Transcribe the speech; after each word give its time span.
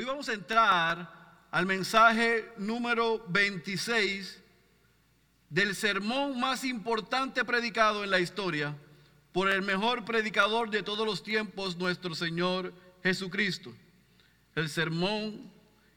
Hoy 0.00 0.06
vamos 0.06 0.30
a 0.30 0.32
entrar 0.32 1.46
al 1.50 1.66
mensaje 1.66 2.50
número 2.56 3.22
26 3.28 4.40
del 5.50 5.76
sermón 5.76 6.40
más 6.40 6.64
importante 6.64 7.44
predicado 7.44 8.02
en 8.02 8.08
la 8.08 8.18
historia 8.18 8.74
por 9.30 9.50
el 9.50 9.60
mejor 9.60 10.06
predicador 10.06 10.70
de 10.70 10.82
todos 10.82 11.04
los 11.04 11.22
tiempos, 11.22 11.76
nuestro 11.76 12.14
Señor 12.14 12.72
Jesucristo. 13.02 13.74
El 14.54 14.70
sermón 14.70 15.52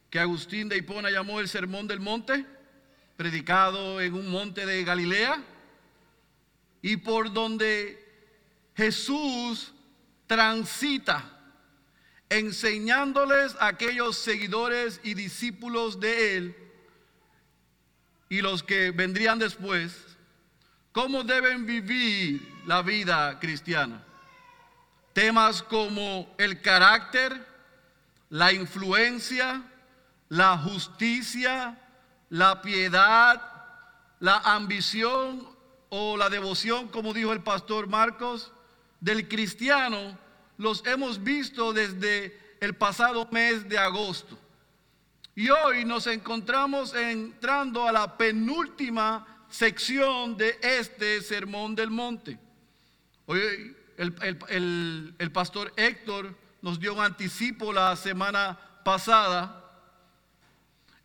que 0.09 0.19
Agustín 0.19 0.67
de 0.67 0.79
Hipona 0.79 1.09
llamó 1.09 1.39
el 1.39 1.47
Sermón 1.47 1.87
del 1.87 2.01
Monte, 2.01 2.45
predicado 3.15 4.01
en 4.01 4.15
un 4.15 4.29
monte 4.29 4.65
de 4.65 4.83
Galilea, 4.83 5.41
y 6.81 6.97
por 6.97 7.31
donde 7.31 8.05
Jesús 8.75 9.71
transita 10.27 11.33
enseñándoles 12.29 13.55
a 13.59 13.67
aquellos 13.67 14.17
seguidores 14.17 14.99
y 15.03 15.13
discípulos 15.13 15.99
de 15.99 16.37
Él 16.37 16.55
y 18.29 18.41
los 18.41 18.63
que 18.63 18.91
vendrían 18.91 19.37
después, 19.37 19.95
cómo 20.91 21.23
deben 21.23 21.65
vivir 21.65 22.41
la 22.65 22.81
vida 22.81 23.39
cristiana. 23.39 24.03
Temas 25.13 25.61
como 25.61 26.33
el 26.39 26.59
carácter, 26.61 27.45
la 28.29 28.51
influencia, 28.51 29.61
la 30.29 30.57
justicia, 30.57 31.77
la 32.29 32.63
piedad, 32.63 33.39
la 34.19 34.37
ambición 34.37 35.47
o 35.89 36.17
la 36.17 36.29
devoción, 36.29 36.87
como 36.87 37.13
dijo 37.13 37.31
el 37.33 37.43
pastor 37.43 37.85
Marcos, 37.85 38.51
del 38.99 39.27
cristiano 39.27 40.17
los 40.57 40.85
hemos 40.85 41.23
visto 41.23 41.73
desde 41.73 42.37
el 42.59 42.75
pasado 42.75 43.27
mes 43.31 43.67
de 43.67 43.77
agosto. 43.77 44.37
Y 45.35 45.49
hoy 45.49 45.83
nos 45.83 46.07
encontramos 46.07 46.93
entrando 46.93 47.87
a 47.87 47.91
la 47.91 48.17
penúltima 48.17 49.45
sección 49.49 50.37
de 50.37 50.57
este 50.61 51.21
Sermón 51.21 51.75
del 51.75 51.89
Monte. 51.89 52.37
Hoy 53.25 53.75
el, 53.97 55.15
el 55.17 55.31
pastor 55.31 55.73
Héctor 55.75 56.35
nos 56.61 56.79
dio 56.79 56.93
un 56.93 57.01
anticipo 57.01 57.73
la 57.73 57.95
semana 57.95 58.57
pasada. 58.83 59.59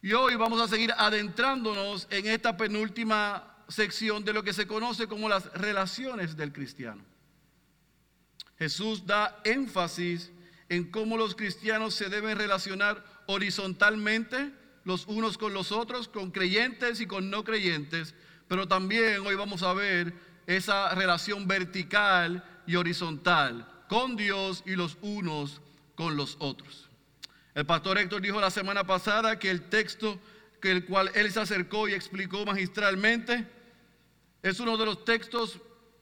Y 0.00 0.12
hoy 0.12 0.36
vamos 0.36 0.60
a 0.60 0.68
seguir 0.68 0.92
adentrándonos 0.96 2.06
en 2.10 2.26
esta 2.26 2.56
penúltima 2.56 3.56
sección 3.68 4.24
de 4.24 4.32
lo 4.32 4.42
que 4.42 4.52
se 4.52 4.66
conoce 4.66 5.08
como 5.08 5.28
las 5.28 5.52
relaciones 5.52 6.36
del 6.36 6.52
cristiano. 6.52 7.02
Jesús 8.58 9.06
da 9.06 9.40
énfasis 9.44 10.30
en 10.68 10.90
cómo 10.90 11.16
los 11.16 11.34
cristianos 11.34 11.94
se 11.94 12.08
deben 12.08 12.36
relacionar 12.36 13.04
horizontalmente 13.26 14.52
los 14.84 15.06
unos 15.06 15.38
con 15.38 15.54
los 15.54 15.70
otros, 15.70 16.08
con 16.08 16.30
creyentes 16.30 17.00
y 17.00 17.06
con 17.06 17.30
no 17.30 17.44
creyentes, 17.44 18.14
pero 18.48 18.66
también 18.66 19.26
hoy 19.26 19.34
vamos 19.34 19.62
a 19.62 19.72
ver 19.74 20.12
esa 20.46 20.94
relación 20.94 21.46
vertical 21.46 22.42
y 22.66 22.76
horizontal 22.76 23.68
con 23.88 24.16
Dios 24.16 24.62
y 24.66 24.76
los 24.76 24.96
unos 25.02 25.60
con 25.94 26.16
los 26.16 26.36
otros. 26.40 26.88
El 27.54 27.66
pastor 27.66 27.98
Héctor 27.98 28.22
dijo 28.22 28.40
la 28.40 28.50
semana 28.50 28.84
pasada 28.84 29.38
que 29.38 29.50
el 29.50 29.68
texto 29.68 30.18
que 30.60 30.70
el 30.70 30.84
cual 30.84 31.10
él 31.14 31.30
se 31.30 31.40
acercó 31.40 31.88
y 31.88 31.94
explicó 31.94 32.44
magistralmente 32.44 33.46
es 34.42 34.60
uno 34.60 34.76
de 34.76 34.86
los 34.86 35.04
textos 35.04 35.60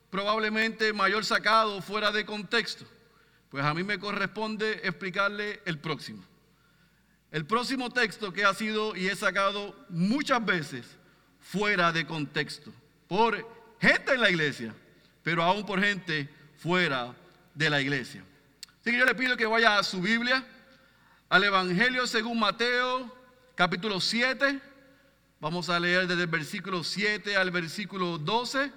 probablemente 0.09 0.93
mayor 0.93 1.25
sacado 1.25 1.81
fuera 1.81 2.11
de 2.11 2.25
contexto. 2.25 2.85
Pues 3.49 3.63
a 3.63 3.73
mí 3.73 3.83
me 3.83 3.99
corresponde 3.99 4.81
explicarle 4.83 5.61
el 5.65 5.79
próximo. 5.79 6.23
El 7.31 7.45
próximo 7.45 7.89
texto 7.89 8.31
que 8.31 8.45
ha 8.45 8.53
sido 8.53 8.95
y 8.95 9.07
he 9.07 9.15
sacado 9.15 9.75
muchas 9.89 10.43
veces 10.45 10.85
fuera 11.41 11.91
de 11.91 12.05
contexto 12.05 12.71
por 13.07 13.45
gente 13.79 14.13
en 14.13 14.21
la 14.21 14.29
iglesia, 14.29 14.73
pero 15.23 15.43
aún 15.43 15.65
por 15.65 15.81
gente 15.81 16.29
fuera 16.57 17.13
de 17.53 17.69
la 17.69 17.81
iglesia. 17.81 18.23
Así 18.79 18.91
que 18.91 18.97
yo 18.97 19.05
le 19.05 19.15
pido 19.15 19.35
que 19.35 19.45
vaya 19.45 19.77
a 19.77 19.83
su 19.83 20.01
Biblia, 20.01 20.45
al 21.29 21.43
Evangelio 21.43 22.07
según 22.07 22.39
Mateo, 22.39 23.13
capítulo 23.55 23.99
7. 23.99 24.61
Vamos 25.39 25.69
a 25.69 25.79
leer 25.79 26.07
desde 26.07 26.23
el 26.23 26.27
versículo 26.27 26.83
7 26.83 27.35
al 27.35 27.51
versículo 27.51 28.17
12. 28.17 28.71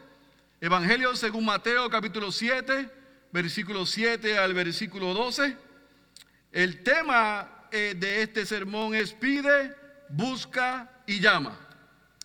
Evangelio 0.63 1.17
según 1.17 1.47
Mateo 1.47 1.89
capítulo 1.89 2.31
7, 2.31 2.91
versículo 3.33 3.87
7 3.87 4.37
al 4.37 4.53
versículo 4.53 5.15
12. 5.15 5.57
El 6.53 6.83
tema 6.83 7.67
eh, 7.73 7.95
de 7.97 8.21
este 8.21 8.45
sermón 8.45 8.95
es 8.95 9.15
pide, 9.15 9.75
busca 10.11 11.03
y 11.07 11.19
llama. 11.19 11.59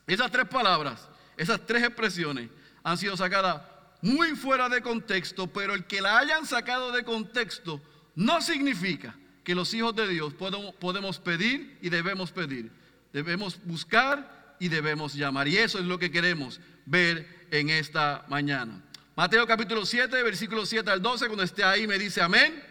Esas 0.05 0.29
tres 0.31 0.49
palabras, 0.49 1.07
esas 1.37 1.65
tres 1.65 1.83
expresiones 1.83 2.49
han 2.83 2.97
sido 2.97 3.15
sacadas 3.15 3.61
muy 4.01 4.35
fuera 4.35 4.67
de 4.67 4.81
contexto, 4.81 5.47
pero 5.47 5.73
el 5.73 5.85
que 5.85 6.01
la 6.01 6.17
hayan 6.17 6.45
sacado 6.45 6.91
de 6.91 7.05
contexto 7.05 7.81
no 8.15 8.41
significa 8.41 9.15
que 9.45 9.55
los 9.55 9.73
hijos 9.73 9.95
de 9.95 10.09
Dios 10.09 10.33
podemos, 10.33 11.19
pedir 11.19 11.77
y 11.81 11.87
debemos 11.87 12.33
pedir. 12.33 12.69
Debemos 13.13 13.57
buscar 13.63 14.57
y 14.59 14.67
debemos 14.67 15.13
llamar. 15.13 15.47
Y 15.47 15.55
eso 15.55 15.79
es 15.79 15.85
lo 15.85 15.97
que 15.97 16.11
queremos 16.11 16.59
ver 16.85 17.34
en 17.51 17.69
esta 17.69 18.25
mañana. 18.27 18.81
Mateo 19.15 19.47
capítulo 19.47 19.85
7, 19.85 20.23
versículo 20.23 20.65
7 20.65 20.89
al 20.91 21.01
12, 21.01 21.27
cuando 21.27 21.43
esté 21.43 21.63
ahí 21.63 21.87
me 21.87 21.97
dice 21.97 22.21
amén. 22.21 22.63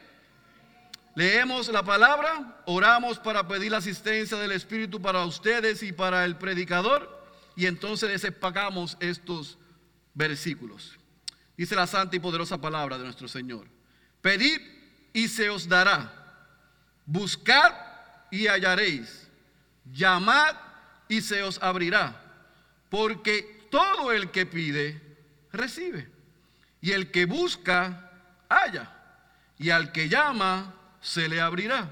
Leemos 1.14 1.68
la 1.68 1.82
palabra, 1.84 2.62
oramos 2.66 3.18
para 3.18 3.46
pedir 3.46 3.70
la 3.70 3.78
asistencia 3.78 4.36
del 4.36 4.52
Espíritu 4.52 5.00
para 5.00 5.24
ustedes 5.24 5.82
y 5.82 5.92
para 5.92 6.24
el 6.24 6.36
predicador, 6.36 7.24
y 7.56 7.66
entonces 7.66 8.10
desempacamos 8.10 8.96
estos 9.00 9.58
versículos. 10.12 10.98
Dice 11.56 11.76
la 11.76 11.86
santa 11.86 12.16
y 12.16 12.20
poderosa 12.20 12.60
palabra 12.60 12.98
de 12.98 13.04
nuestro 13.04 13.28
Señor. 13.28 13.68
Pedid 14.20 14.60
y 15.12 15.28
se 15.28 15.50
os 15.50 15.68
dará. 15.68 16.12
Buscad 17.06 17.72
y 18.30 18.48
hallaréis. 18.48 19.28
Llamad 19.92 20.56
y 21.08 21.20
se 21.20 21.42
os 21.42 21.62
abrirá. 21.62 22.20
Porque 22.88 23.53
todo 23.74 24.12
el 24.12 24.30
que 24.30 24.46
pide, 24.46 25.02
recibe. 25.50 26.08
Y 26.80 26.92
el 26.92 27.10
que 27.10 27.24
busca, 27.24 28.08
halla. 28.48 28.88
Y 29.58 29.70
al 29.70 29.90
que 29.90 30.08
llama, 30.08 30.72
se 31.00 31.28
le 31.28 31.40
abrirá. 31.40 31.90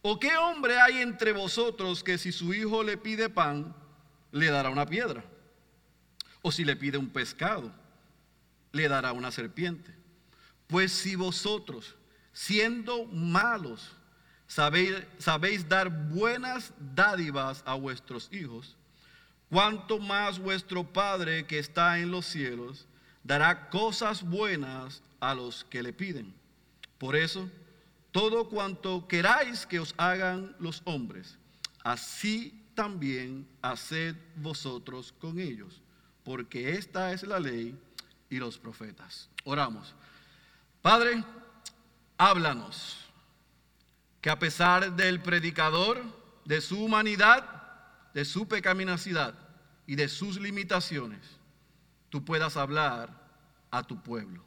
¿O 0.00 0.18
qué 0.18 0.36
hombre 0.36 0.80
hay 0.80 0.98
entre 0.98 1.30
vosotros 1.30 2.02
que 2.02 2.18
si 2.18 2.32
su 2.32 2.52
hijo 2.52 2.82
le 2.82 2.96
pide 2.96 3.30
pan, 3.30 3.76
le 4.32 4.46
dará 4.50 4.70
una 4.70 4.84
piedra? 4.84 5.22
¿O 6.40 6.50
si 6.50 6.64
le 6.64 6.74
pide 6.74 6.98
un 6.98 7.10
pescado, 7.10 7.72
le 8.72 8.88
dará 8.88 9.12
una 9.12 9.30
serpiente? 9.30 9.94
Pues 10.66 10.90
si 10.90 11.14
vosotros, 11.14 11.94
siendo 12.32 13.04
malos, 13.04 13.94
sabéis, 14.48 15.68
dar 15.68 15.90
buenas 16.08 16.74
dádivas 16.76 17.62
a 17.64 17.74
vuestros 17.74 18.28
hijos, 18.32 18.76
cuanto 19.52 19.98
más 19.98 20.38
vuestro 20.38 20.82
Padre 20.82 21.46
que 21.46 21.58
está 21.58 21.98
en 21.98 22.10
los 22.10 22.24
cielos 22.24 22.86
dará 23.22 23.68
cosas 23.68 24.22
buenas 24.22 25.02
a 25.20 25.34
los 25.34 25.64
que 25.64 25.82
le 25.82 25.92
piden. 25.92 26.32
Por 26.96 27.14
eso, 27.14 27.50
todo 28.12 28.48
cuanto 28.48 29.06
queráis 29.06 29.66
que 29.66 29.78
os 29.78 29.94
hagan 29.98 30.56
los 30.58 30.80
hombres, 30.86 31.36
así 31.84 32.64
también 32.74 33.46
haced 33.60 34.16
vosotros 34.36 35.12
con 35.20 35.38
ellos, 35.38 35.82
porque 36.24 36.72
esta 36.72 37.12
es 37.12 37.22
la 37.22 37.38
ley 37.38 37.78
y 38.30 38.36
los 38.36 38.56
profetas. 38.56 39.28
Oramos. 39.44 39.94
Padre, 40.80 41.22
háblanos, 42.16 43.04
que 44.22 44.30
a 44.30 44.38
pesar 44.38 44.96
del 44.96 45.20
predicador, 45.20 46.02
de 46.46 46.62
su 46.62 46.82
humanidad, 46.82 47.61
de 48.14 48.24
su 48.24 48.46
pecaminosidad, 48.46 49.34
y 49.86 49.96
de 49.96 50.08
sus 50.08 50.40
limitaciones, 50.40 51.20
tú 52.08 52.24
puedas 52.24 52.56
hablar 52.56 53.10
a 53.70 53.82
tu 53.82 54.02
pueblo. 54.02 54.42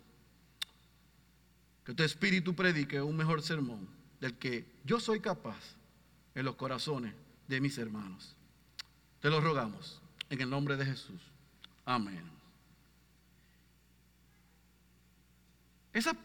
Que 1.84 1.94
tu 1.94 2.04
espíritu 2.04 2.56
predique 2.56 3.02
un 3.02 3.16
mejor 3.16 3.42
sermón 3.42 3.88
del 4.20 4.38
que 4.38 4.66
yo 4.86 5.00
soy 5.00 5.20
capaz 5.20 5.76
en 6.34 6.46
los 6.46 6.56
corazones 6.56 7.14
de 7.48 7.62
mis 7.62 7.78
hermanos. 7.78 8.36
Te 9.20 9.30
lo 9.30 9.42
rogamos 9.42 10.02
en 10.30 10.42
el 10.42 10.50
nombre 10.50 10.78
de 10.78 10.86
Jesús. 10.86 11.22
Amén. 11.86 12.32
Esas 15.94 16.16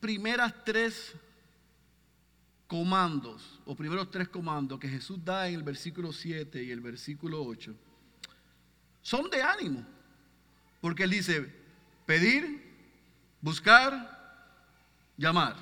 primeras 0.00 0.64
tres 0.64 1.14
comandos, 2.70 3.58
o 3.66 3.74
primeros 3.74 4.12
tres 4.12 4.28
comandos 4.28 4.78
que 4.78 4.88
Jesús 4.88 5.18
da 5.24 5.48
en 5.48 5.56
el 5.56 5.64
versículo 5.64 6.12
7 6.12 6.62
y 6.62 6.70
el 6.70 6.80
versículo 6.80 7.42
8, 7.42 7.74
son 9.02 9.28
de 9.28 9.42
ánimo. 9.42 9.84
Porque 10.80 11.02
Él 11.02 11.10
dice, 11.10 11.52
pedir, 12.06 12.62
buscar, 13.40 14.46
llamar. 15.16 15.56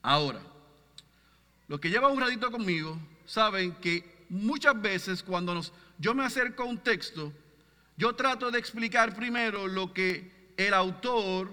Ahora, 0.00 0.40
los 1.68 1.78
que 1.78 1.90
llevan 1.90 2.12
un 2.12 2.20
ratito 2.20 2.50
conmigo, 2.50 2.98
saben 3.26 3.74
que 3.82 4.24
muchas 4.30 4.80
veces 4.80 5.22
cuando 5.22 5.52
nos, 5.52 5.74
yo 5.98 6.14
me 6.14 6.24
acerco 6.24 6.62
a 6.62 6.66
un 6.66 6.78
texto, 6.78 7.34
yo 7.98 8.14
trato 8.14 8.50
de 8.50 8.58
explicar 8.58 9.14
primero 9.14 9.68
lo 9.68 9.92
que 9.92 10.54
el 10.56 10.72
autor 10.72 11.52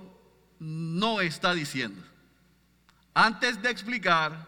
no 0.59 1.19
está 1.19 1.53
diciendo, 1.53 2.01
antes 3.13 3.61
de 3.61 3.69
explicar 3.69 4.47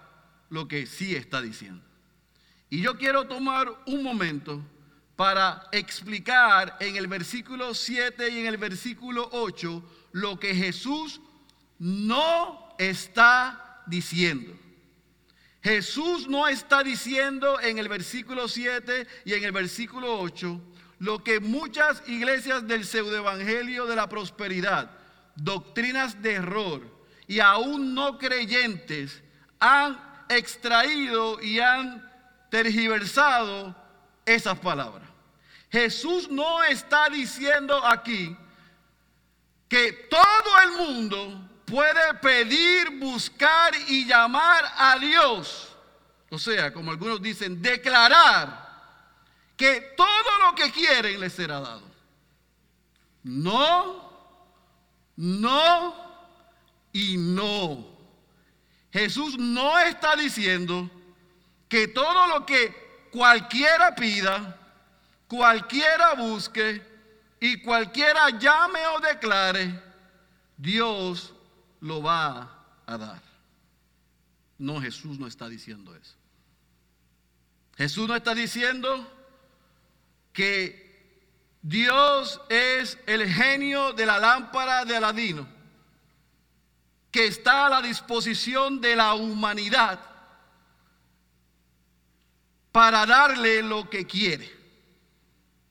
lo 0.49 0.67
que 0.67 0.85
sí 0.85 1.15
está 1.15 1.41
diciendo. 1.41 1.83
Y 2.69 2.81
yo 2.81 2.97
quiero 2.97 3.27
tomar 3.27 3.71
un 3.85 4.03
momento 4.03 4.61
para 5.15 5.67
explicar 5.71 6.77
en 6.79 6.95
el 6.95 7.07
versículo 7.07 7.73
7 7.73 8.29
y 8.29 8.39
en 8.39 8.47
el 8.47 8.57
versículo 8.57 9.29
8 9.31 9.83
lo 10.13 10.39
que 10.39 10.55
Jesús 10.55 11.21
no 11.79 12.75
está 12.77 13.83
diciendo. 13.85 14.57
Jesús 15.61 16.27
no 16.27 16.47
está 16.47 16.83
diciendo 16.83 17.59
en 17.61 17.77
el 17.77 17.87
versículo 17.87 18.47
7 18.47 19.07
y 19.25 19.33
en 19.33 19.43
el 19.43 19.51
versículo 19.51 20.19
8 20.19 20.61
lo 20.99 21.23
que 21.23 21.39
muchas 21.39 22.01
iglesias 22.07 22.67
del 22.67 22.85
pseudoevangelio 22.85 23.85
de 23.85 23.95
la 23.95 24.09
prosperidad, 24.09 24.91
doctrinas 25.35 26.21
de 26.21 26.33
error 26.33 26.81
y 27.27 27.39
aún 27.39 27.93
no 27.93 28.17
creyentes 28.17 29.21
han 29.59 29.99
extraído 30.29 31.41
y 31.41 31.59
han 31.59 32.09
tergiversado 32.49 33.75
esas 34.25 34.59
palabras. 34.59 35.07
Jesús 35.71 36.29
no 36.29 36.63
está 36.63 37.09
diciendo 37.09 37.83
aquí 37.83 38.35
que 39.67 39.91
todo 39.91 40.61
el 40.63 40.71
mundo 40.85 41.49
puede 41.65 42.13
pedir, 42.15 42.99
buscar 42.99 43.73
y 43.87 44.05
llamar 44.05 44.63
a 44.77 44.99
Dios. 44.99 45.69
O 46.29 46.37
sea, 46.37 46.71
como 46.71 46.91
algunos 46.91 47.21
dicen, 47.21 47.61
declarar 47.61 48.63
que 49.57 49.93
todo 49.97 50.39
lo 50.45 50.55
que 50.55 50.71
quieren 50.71 51.19
les 51.19 51.33
será 51.33 51.59
dado. 51.59 51.89
No, 53.23 54.11
no 55.15 56.02
y 56.93 57.17
no. 57.17 57.85
Jesús 58.93 59.37
no 59.37 59.77
está 59.79 60.15
diciendo 60.15 60.89
que 61.67 61.87
todo 61.87 62.27
lo 62.27 62.45
que 62.45 63.09
cualquiera 63.11 63.95
pida, 63.95 64.57
cualquiera 65.27 66.13
busque 66.13 66.81
y 67.39 67.61
cualquiera 67.61 68.29
llame 68.37 68.79
o 68.95 68.99
declare, 68.99 69.81
Dios 70.55 71.33
lo 71.81 72.01
va 72.01 72.65
a 72.85 72.97
dar. 72.97 73.21
No, 74.59 74.79
Jesús 74.79 75.19
no 75.19 75.27
está 75.27 75.49
diciendo 75.49 75.95
eso. 75.95 76.15
Jesús 77.75 78.07
no 78.07 78.15
está 78.15 78.35
diciendo 78.35 79.11
que 80.31 80.83
Dios 81.61 82.39
es 82.49 82.99
el 83.07 83.27
genio 83.27 83.93
de 83.93 84.05
la 84.05 84.19
lámpara 84.19 84.85
de 84.85 84.97
Aladino, 84.97 85.47
que 87.13 87.27
está 87.27 87.67
a 87.67 87.69
la 87.69 87.81
disposición 87.81 88.81
de 88.81 88.97
la 88.97 89.13
humanidad 89.13 90.01
para 92.73 93.05
darle 93.05 93.63
lo 93.63 93.89
que 93.89 94.05
quiere. 94.05 94.51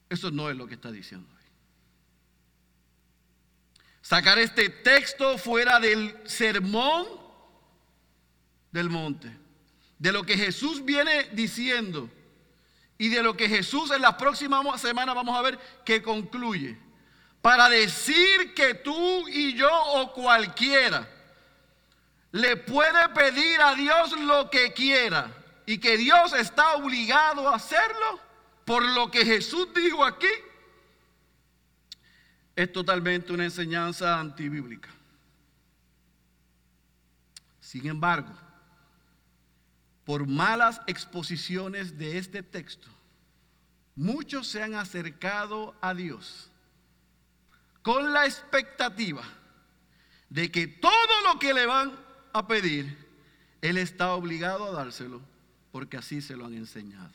Eso 0.08 0.30
no 0.30 0.48
es 0.48 0.56
lo 0.56 0.66
que 0.66 0.74
está 0.74 0.90
diciendo 0.90 1.32
sacar 4.02 4.38
este 4.38 4.68
texto 4.68 5.38
fuera 5.38 5.80
del 5.80 6.14
sermón 6.24 7.06
del 8.70 8.90
monte, 8.90 9.34
de 9.98 10.12
lo 10.12 10.24
que 10.24 10.36
Jesús 10.36 10.84
viene 10.84 11.30
diciendo 11.32 12.10
y 12.98 13.08
de 13.08 13.22
lo 13.22 13.36
que 13.36 13.48
Jesús 13.48 13.90
en 13.90 14.02
las 14.02 14.16
próximas 14.16 14.80
semanas 14.80 15.14
vamos 15.14 15.34
a 15.34 15.42
ver 15.42 15.58
que 15.86 16.02
concluye, 16.02 16.78
para 17.40 17.70
decir 17.70 18.52
que 18.54 18.74
tú 18.74 19.28
y 19.28 19.54
yo 19.54 19.70
o 19.70 20.12
cualquiera 20.12 21.08
le 22.32 22.56
puede 22.56 23.08
pedir 23.10 23.60
a 23.60 23.74
Dios 23.74 24.18
lo 24.18 24.50
que 24.50 24.72
quiera 24.72 25.30
y 25.66 25.78
que 25.78 25.96
Dios 25.96 26.32
está 26.32 26.74
obligado 26.74 27.48
a 27.48 27.56
hacerlo 27.56 28.20
por 28.64 28.82
lo 28.82 29.10
que 29.10 29.24
Jesús 29.24 29.68
dijo 29.74 30.04
aquí 30.04 30.28
es 32.56 32.72
totalmente 32.72 33.32
una 33.32 33.44
enseñanza 33.44 34.18
antibíblica. 34.18 34.90
Sin 37.60 37.86
embargo, 37.86 38.32
por 40.04 40.26
malas 40.26 40.80
exposiciones 40.86 41.96
de 41.96 42.18
este 42.18 42.42
texto, 42.42 42.88
muchos 43.94 44.48
se 44.48 44.62
han 44.62 44.74
acercado 44.74 45.74
a 45.80 45.94
Dios 45.94 46.50
con 47.82 48.12
la 48.12 48.26
expectativa 48.26 49.22
de 50.28 50.50
que 50.50 50.66
todo 50.66 51.20
lo 51.32 51.38
que 51.38 51.54
le 51.54 51.66
van 51.66 52.01
a 52.32 52.46
pedir, 52.46 52.96
Él 53.60 53.78
está 53.78 54.12
obligado 54.14 54.64
a 54.64 54.72
dárselo 54.72 55.20
porque 55.70 55.96
así 55.96 56.20
se 56.20 56.36
lo 56.36 56.46
han 56.46 56.54
enseñado. 56.54 57.12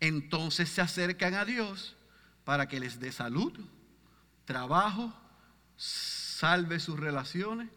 Entonces 0.00 0.68
se 0.68 0.80
acercan 0.80 1.34
a 1.34 1.44
Dios 1.44 1.96
para 2.44 2.66
que 2.66 2.80
les 2.80 2.98
dé 2.98 3.12
salud, 3.12 3.52
trabajo, 4.44 5.12
salve 5.76 6.80
sus 6.80 6.98
relaciones. 6.98 7.68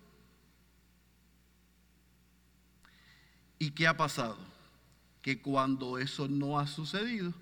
¿Y 3.60 3.72
qué 3.72 3.88
ha 3.88 3.96
pasado? 3.96 4.38
Que 5.22 5.42
cuando 5.42 5.98
eso 5.98 6.28
no 6.28 6.60
ha 6.60 6.68
sucedido, 6.68 7.34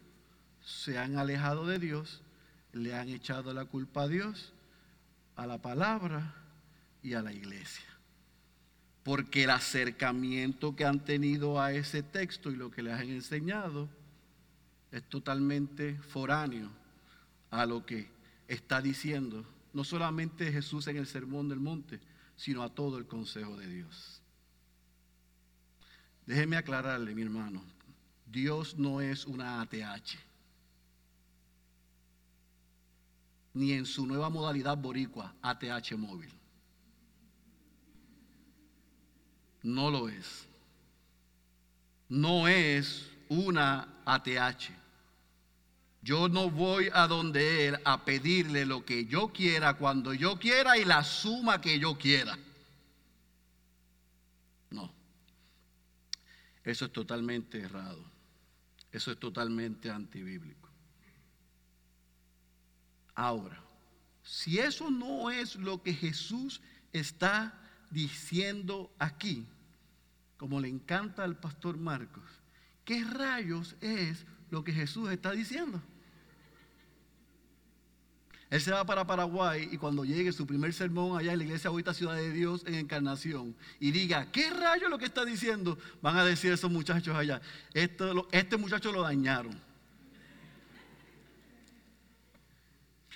se 0.64 0.98
han 0.98 1.18
alejado 1.18 1.66
de 1.66 1.80
Dios, 1.80 2.22
le 2.72 2.96
han 2.96 3.10
echado 3.10 3.54
la 3.54 3.66
culpa 3.66 4.04
a 4.04 4.08
Dios, 4.08 4.54
a 5.36 5.48
la 5.48 5.62
palabra 5.62 6.43
y 7.04 7.14
a 7.14 7.22
la 7.22 7.32
iglesia. 7.32 7.86
Porque 9.04 9.44
el 9.44 9.50
acercamiento 9.52 10.76
que 10.76 10.86
han 10.86 11.04
tenido 11.04 11.62
a 11.62 11.74
ese 11.74 12.02
texto 12.02 12.50
y 12.50 12.56
lo 12.56 12.72
que 12.72 12.82
les 12.82 12.94
han 12.94 13.10
enseñado 13.10 13.90
es 14.92 15.04
totalmente 15.04 16.00
foráneo 16.00 16.70
a 17.52 17.66
lo 17.66 17.86
que 17.86 18.10
está 18.48 18.82
diciendo 18.82 19.46
no 19.74 19.84
solamente 19.84 20.52
Jesús 20.52 20.88
en 20.88 20.98
el 20.98 21.08
Sermón 21.08 21.50
del 21.50 21.60
Monte, 21.60 22.00
sino 22.36 22.64
a 22.64 22.74
todo 22.74 22.98
el 22.98 23.08
consejo 23.08 23.58
de 23.58 23.68
Dios. 23.68 24.22
Déjeme 26.26 26.56
aclararle, 26.56 27.14
mi 27.14 27.24
hermano, 27.24 27.64
Dios 28.26 28.78
no 28.78 29.02
es 29.02 29.26
una 29.26 29.62
ATH, 29.62 30.16
ni 33.56 33.74
en 33.74 33.86
su 33.86 34.06
nueva 34.06 34.30
modalidad 34.30 34.78
boricua, 34.78 35.36
ATH 35.42 35.98
móvil. 35.98 36.32
No 39.64 39.90
lo 39.90 40.10
es. 40.10 40.46
No 42.10 42.48
es 42.48 43.10
una 43.30 43.88
ATH. 44.06 44.70
Yo 46.02 46.28
no 46.28 46.50
voy 46.50 46.90
a 46.94 47.08
donde 47.08 47.70
Él 47.70 47.80
a 47.86 48.04
pedirle 48.04 48.66
lo 48.66 48.84
que 48.84 49.06
yo 49.06 49.30
quiera, 49.30 49.76
cuando 49.76 50.14
yo 50.14 50.38
quiera 50.38 50.78
y 50.78 50.84
la 50.84 51.02
suma 51.04 51.62
que 51.62 51.80
yo 51.80 51.98
quiera. 51.98 52.38
No. 54.70 54.94
Eso 56.66 56.86
es 56.86 56.92
totalmente 56.92 57.62
errado. 57.62 58.04
Eso 58.92 59.12
es 59.12 59.18
totalmente 59.18 59.90
antibíblico. 59.90 60.70
Ahora, 63.16 63.64
si 64.24 64.60
eso 64.60 64.92
no 64.92 65.32
es 65.32 65.56
lo 65.56 65.82
que 65.82 65.94
Jesús 65.94 66.62
está 66.92 67.54
diciendo 67.90 68.92
aquí, 69.00 69.48
como 70.44 70.60
le 70.60 70.68
encanta 70.68 71.24
al 71.24 71.38
pastor 71.38 71.78
Marcos, 71.78 72.26
¿qué 72.84 73.02
rayos 73.06 73.78
es 73.80 74.26
lo 74.50 74.62
que 74.62 74.74
Jesús 74.74 75.10
está 75.10 75.32
diciendo? 75.32 75.82
Él 78.50 78.60
se 78.60 78.74
va 78.74 78.86
para 78.86 79.08
Paraguay 79.08 79.70
y 79.72 79.78
cuando 79.78 80.04
llegue 80.04 80.34
su 80.34 80.46
primer 80.46 80.74
sermón 80.74 81.18
allá 81.18 81.32
en 81.32 81.38
la 81.38 81.46
iglesia 81.46 81.70
ahorita 81.70 81.94
Ciudad 81.94 82.16
de 82.16 82.34
Dios 82.34 82.64
en 82.66 82.76
Encarnación 82.76 83.56
y 83.80 83.92
diga, 83.92 84.30
¿qué 84.34 84.50
rayo 84.50 84.90
lo 84.90 84.98
que 84.98 85.06
está 85.06 85.24
diciendo? 85.24 85.78
Van 86.02 86.18
a 86.18 86.26
decir 86.26 86.52
esos 86.52 86.70
muchachos 86.70 87.16
allá, 87.16 87.42
Esto, 87.74 88.28
este 88.34 88.58
muchacho 88.58 88.92
lo 88.92 89.02
dañaron. 89.04 89.58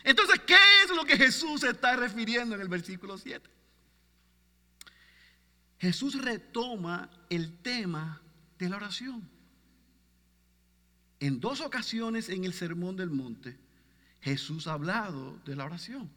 Entonces, 0.05 0.39
¿qué 0.47 0.55
es 0.85 0.95
lo 0.95 1.03
que 1.03 1.17
Jesús 1.17 1.59
se 1.59 1.71
está 1.71 1.97
refiriendo 1.97 2.55
en 2.55 2.61
el 2.61 2.69
versículo 2.69 3.17
7? 3.17 3.57
Jesús 5.79 6.19
retoma 6.21 7.09
el 7.29 7.57
tema 7.57 8.21
de 8.57 8.69
la 8.69 8.77
oración. 8.77 9.27
En 11.19 11.39
dos 11.39 11.61
ocasiones 11.61 12.29
en 12.29 12.43
el 12.43 12.53
Sermón 12.53 12.95
del 12.95 13.09
Monte, 13.09 13.57
Jesús 14.21 14.67
ha 14.67 14.73
hablado 14.73 15.39
de 15.45 15.55
la 15.55 15.65
oración. 15.65 16.09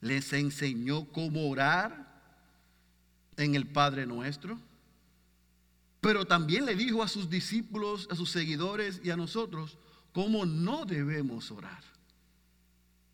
Les 0.00 0.32
enseñó 0.32 1.06
cómo 1.06 1.48
orar, 1.48 2.08
en 3.38 3.54
el 3.54 3.66
Padre 3.66 4.04
nuestro, 4.04 4.58
pero 6.00 6.26
también 6.26 6.66
le 6.66 6.74
dijo 6.74 7.02
a 7.02 7.08
sus 7.08 7.30
discípulos, 7.30 8.08
a 8.10 8.16
sus 8.16 8.30
seguidores 8.30 9.00
y 9.02 9.10
a 9.10 9.16
nosotros 9.16 9.78
cómo 10.12 10.44
no 10.44 10.84
debemos 10.84 11.50
orar. 11.50 11.82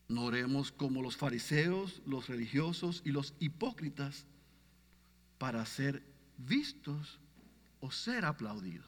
No 0.08 0.24
oremos 0.24 0.72
como 0.72 1.02
los 1.02 1.16
fariseos, 1.16 2.02
los 2.06 2.28
religiosos 2.28 3.02
y 3.04 3.10
los 3.10 3.34
hipócritas 3.38 4.26
para 5.38 5.64
ser 5.66 6.02
vistos 6.36 7.18
o 7.80 7.90
ser 7.90 8.24
aplaudidos. 8.24 8.86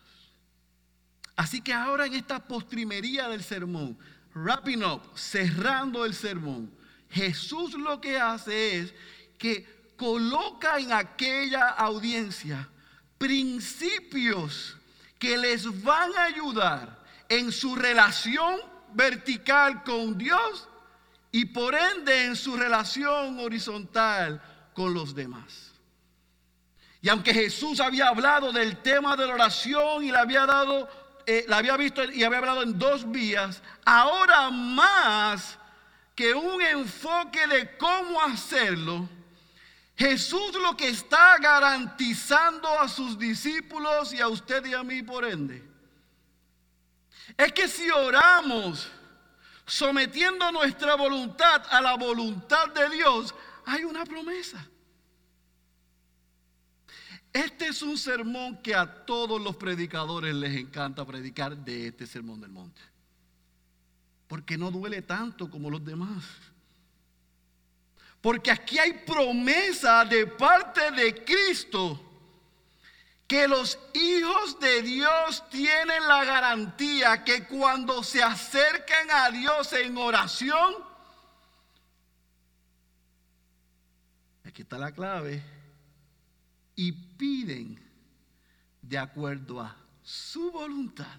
Así 1.36 1.60
que 1.60 1.72
ahora 1.72 2.06
en 2.06 2.14
esta 2.14 2.38
postrimería 2.38 3.28
del 3.28 3.42
sermón, 3.42 3.98
wrapping 4.34 4.82
up, 4.84 5.02
cerrando 5.14 6.04
el 6.04 6.14
sermón, 6.14 6.70
Jesús 7.10 7.74
lo 7.74 8.00
que 8.00 8.18
hace 8.18 8.78
es 8.78 8.94
que 9.38 9.92
coloca 9.96 10.78
en 10.78 10.92
aquella 10.92 11.68
audiencia 11.68 12.68
principios 13.18 14.76
que 15.18 15.36
les 15.36 15.82
van 15.82 16.14
a 16.16 16.24
ayudar 16.24 17.04
en 17.28 17.50
su 17.52 17.74
relación 17.74 18.60
vertical 18.94 19.82
con 19.84 20.16
Dios 20.16 20.68
y 21.32 21.46
por 21.46 21.74
ende 21.74 22.26
en 22.26 22.36
su 22.36 22.56
relación 22.56 23.38
horizontal 23.40 24.42
con 24.74 24.94
los 24.94 25.14
demás. 25.14 25.65
Y 27.06 27.08
aunque 27.08 27.32
Jesús 27.32 27.78
había 27.78 28.08
hablado 28.08 28.50
del 28.50 28.78
tema 28.78 29.14
de 29.14 29.28
la 29.28 29.34
oración 29.34 30.02
y 30.02 30.10
le 30.10 30.18
había 30.18 30.44
dado, 30.44 30.88
eh, 31.24 31.44
la 31.46 31.58
había 31.58 31.76
visto 31.76 32.02
y 32.02 32.24
había 32.24 32.38
hablado 32.38 32.64
en 32.64 32.76
dos 32.76 33.08
vías, 33.08 33.62
ahora 33.84 34.50
más 34.50 35.56
que 36.16 36.34
un 36.34 36.60
enfoque 36.60 37.46
de 37.46 37.76
cómo 37.76 38.20
hacerlo, 38.20 39.08
Jesús 39.96 40.56
lo 40.60 40.76
que 40.76 40.88
está 40.88 41.38
garantizando 41.38 42.68
a 42.80 42.88
sus 42.88 43.16
discípulos 43.16 44.12
y 44.12 44.20
a 44.20 44.26
usted 44.26 44.66
y 44.66 44.74
a 44.74 44.82
mí 44.82 45.04
por 45.04 45.24
ende, 45.24 45.62
es 47.36 47.52
que 47.52 47.68
si 47.68 47.88
oramos 47.88 48.88
sometiendo 49.64 50.50
nuestra 50.50 50.96
voluntad 50.96 51.62
a 51.70 51.80
la 51.80 51.94
voluntad 51.94 52.66
de 52.70 52.88
Dios, 52.88 53.32
hay 53.64 53.84
una 53.84 54.04
promesa. 54.04 54.66
Este 57.36 57.68
es 57.68 57.82
un 57.82 57.98
sermón 57.98 58.62
que 58.62 58.74
a 58.74 59.04
todos 59.04 59.38
los 59.38 59.56
predicadores 59.56 60.34
les 60.34 60.56
encanta 60.56 61.04
predicar 61.04 61.54
de 61.54 61.88
este 61.88 62.06
sermón 62.06 62.40
del 62.40 62.48
monte. 62.48 62.80
Porque 64.26 64.56
no 64.56 64.70
duele 64.70 65.02
tanto 65.02 65.50
como 65.50 65.70
los 65.70 65.84
demás. 65.84 66.24
Porque 68.22 68.50
aquí 68.50 68.78
hay 68.78 69.04
promesa 69.06 70.06
de 70.06 70.26
parte 70.26 70.90
de 70.92 71.24
Cristo 71.24 72.00
que 73.28 73.46
los 73.46 73.78
hijos 73.92 74.58
de 74.58 74.80
Dios 74.80 75.46
tienen 75.50 76.08
la 76.08 76.24
garantía 76.24 77.22
que 77.22 77.44
cuando 77.44 78.02
se 78.02 78.22
acercan 78.22 79.10
a 79.10 79.30
Dios 79.30 79.74
en 79.74 79.94
oración, 79.98 80.74
aquí 84.42 84.62
está 84.62 84.78
la 84.78 84.92
clave, 84.92 85.42
y 86.76 86.92
piden 86.92 87.78
de 88.82 88.98
acuerdo 88.98 89.60
a 89.60 89.76
su 90.02 90.52
voluntad, 90.52 91.18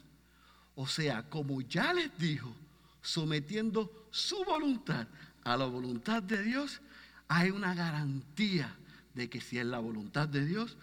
o 0.76 0.88
sea, 0.88 1.24
como 1.30 1.60
ya 1.62 1.92
les 1.94 2.16
dijo, 2.18 2.56
sometiendo 3.02 4.08
su 4.12 4.44
voluntad 4.46 5.08
a 5.44 5.58
la 5.58 5.66
voluntad 5.66 6.22
de 6.24 6.44
Dios, 6.44 6.80
hay 7.28 7.50
una 7.50 7.74
garantía 7.74 8.74
de 9.14 9.30
que 9.30 9.42
si 9.42 9.58
es 9.58 9.66
la 9.66 9.80
voluntad 9.80 10.30
de 10.30 10.46
Dios, 10.46 10.78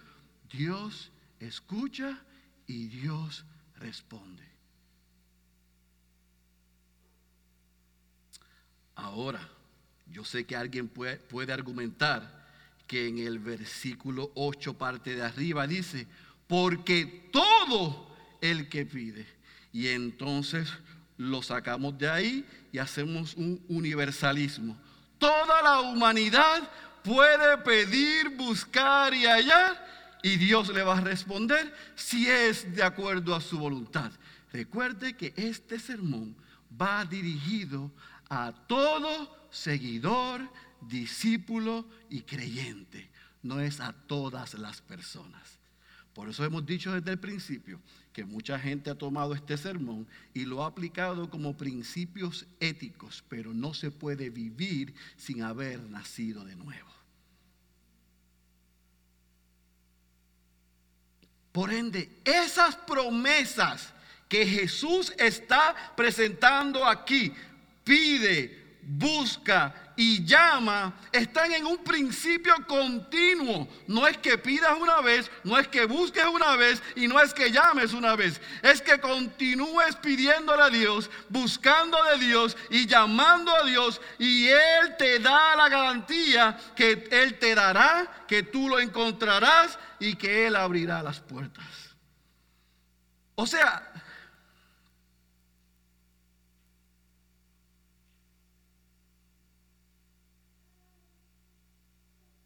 Dios 0.50 1.10
escucha 1.38 2.18
y 2.66 2.88
Dios 2.88 3.44
responde. 3.76 4.42
Ahora, 8.96 9.48
yo 10.10 10.24
sé 10.24 10.44
que 10.44 10.56
alguien 10.56 10.88
puede, 10.88 11.16
puede, 11.16 11.52
argumentar 11.52 12.43
que 12.86 13.08
en 13.08 13.18
el 13.18 13.38
versículo 13.38 14.30
8 14.34 14.74
parte 14.74 15.14
de 15.14 15.22
arriba 15.22 15.66
dice, 15.66 16.06
porque 16.46 17.28
todo 17.32 18.08
el 18.40 18.68
que 18.68 18.86
pide. 18.86 19.26
Y 19.72 19.88
entonces 19.88 20.68
lo 21.16 21.42
sacamos 21.42 21.96
de 21.98 22.08
ahí 22.08 22.44
y 22.72 22.78
hacemos 22.78 23.34
un 23.34 23.62
universalismo. 23.68 24.76
Toda 25.18 25.62
la 25.62 25.80
humanidad 25.80 26.68
puede 27.02 27.58
pedir, 27.58 28.30
buscar 28.30 29.14
y 29.14 29.26
hallar 29.26 29.84
y 30.24 30.36
Dios 30.36 30.70
le 30.70 30.82
va 30.82 30.96
a 30.96 31.00
responder 31.02 31.74
si 31.94 32.28
es 32.30 32.74
de 32.74 32.82
acuerdo 32.82 33.34
a 33.34 33.42
su 33.42 33.58
voluntad. 33.58 34.10
Recuerde 34.52 35.16
que 35.16 35.34
este 35.36 35.78
sermón 35.78 36.34
va 36.80 37.04
dirigido 37.04 37.90
a 38.30 38.52
todo 38.66 39.36
seguidor, 39.50 40.40
discípulo 40.88 41.86
y 42.10 42.22
creyente. 42.22 43.10
No 43.42 43.60
es 43.60 43.80
a 43.80 43.92
todas 43.92 44.54
las 44.54 44.80
personas. 44.80 45.58
Por 46.14 46.28
eso 46.28 46.44
hemos 46.44 46.64
dicho 46.64 46.92
desde 46.92 47.10
el 47.10 47.18
principio 47.18 47.80
que 48.12 48.24
mucha 48.24 48.58
gente 48.58 48.88
ha 48.88 48.94
tomado 48.94 49.34
este 49.34 49.56
sermón 49.56 50.06
y 50.32 50.44
lo 50.44 50.62
ha 50.62 50.68
aplicado 50.68 51.28
como 51.28 51.56
principios 51.56 52.46
éticos, 52.60 53.24
pero 53.28 53.52
no 53.52 53.74
se 53.74 53.90
puede 53.90 54.30
vivir 54.30 54.94
sin 55.16 55.42
haber 55.42 55.82
nacido 55.82 56.44
de 56.44 56.54
nuevo. 56.54 56.88
Por 61.50 61.72
ende, 61.72 62.20
esas 62.24 62.76
promesas 62.76 63.92
que 64.28 64.46
Jesús 64.46 65.12
está 65.18 65.94
presentando 65.96 66.84
aquí, 66.84 67.32
pide, 67.84 68.78
busca 68.82 69.83
y 69.96 70.24
llama 70.24 70.92
están 71.12 71.52
en 71.52 71.66
un 71.66 71.78
principio 71.78 72.54
continuo. 72.66 73.68
No 73.86 74.06
es 74.06 74.16
que 74.18 74.38
pidas 74.38 74.76
una 74.80 75.00
vez, 75.00 75.30
no 75.44 75.58
es 75.58 75.68
que 75.68 75.86
busques 75.86 76.24
una 76.26 76.56
vez 76.56 76.82
y 76.96 77.06
no 77.06 77.20
es 77.20 77.32
que 77.32 77.50
llames 77.50 77.92
una 77.92 78.16
vez. 78.16 78.40
Es 78.62 78.80
que 78.82 79.00
continúes 79.00 79.96
pidiéndole 79.96 80.62
a 80.62 80.70
Dios, 80.70 81.10
buscando 81.28 81.96
de 82.04 82.24
Dios 82.24 82.56
y 82.70 82.86
llamando 82.86 83.54
a 83.54 83.64
Dios 83.64 84.00
y 84.18 84.48
Él 84.48 84.96
te 84.98 85.18
da 85.18 85.56
la 85.56 85.68
garantía 85.68 86.58
que 86.74 87.08
Él 87.10 87.38
te 87.38 87.54
dará, 87.54 88.24
que 88.26 88.42
tú 88.42 88.68
lo 88.68 88.80
encontrarás 88.80 89.78
y 89.98 90.16
que 90.16 90.46
Él 90.46 90.56
abrirá 90.56 91.02
las 91.02 91.20
puertas. 91.20 91.64
O 93.36 93.46
sea, 93.46 93.90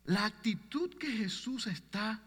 La 0.08 0.24
actitud 0.24 0.94
que 0.94 1.10
Jesús 1.10 1.66
está 1.66 2.18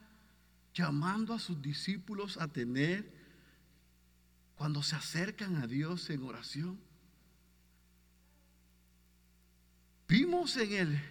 llamando 0.72 1.34
a 1.34 1.40
sus 1.40 1.60
discípulos 1.60 2.38
a 2.38 2.48
tener 2.48 3.12
cuando 4.56 4.84
se 4.84 4.96
acercan 4.96 5.56
a 5.56 5.66
Dios 5.66 6.08
en 6.12 6.22
oración. 6.22 6.80
Vimos 10.08 10.58
en 10.58 10.74
el 10.74 11.02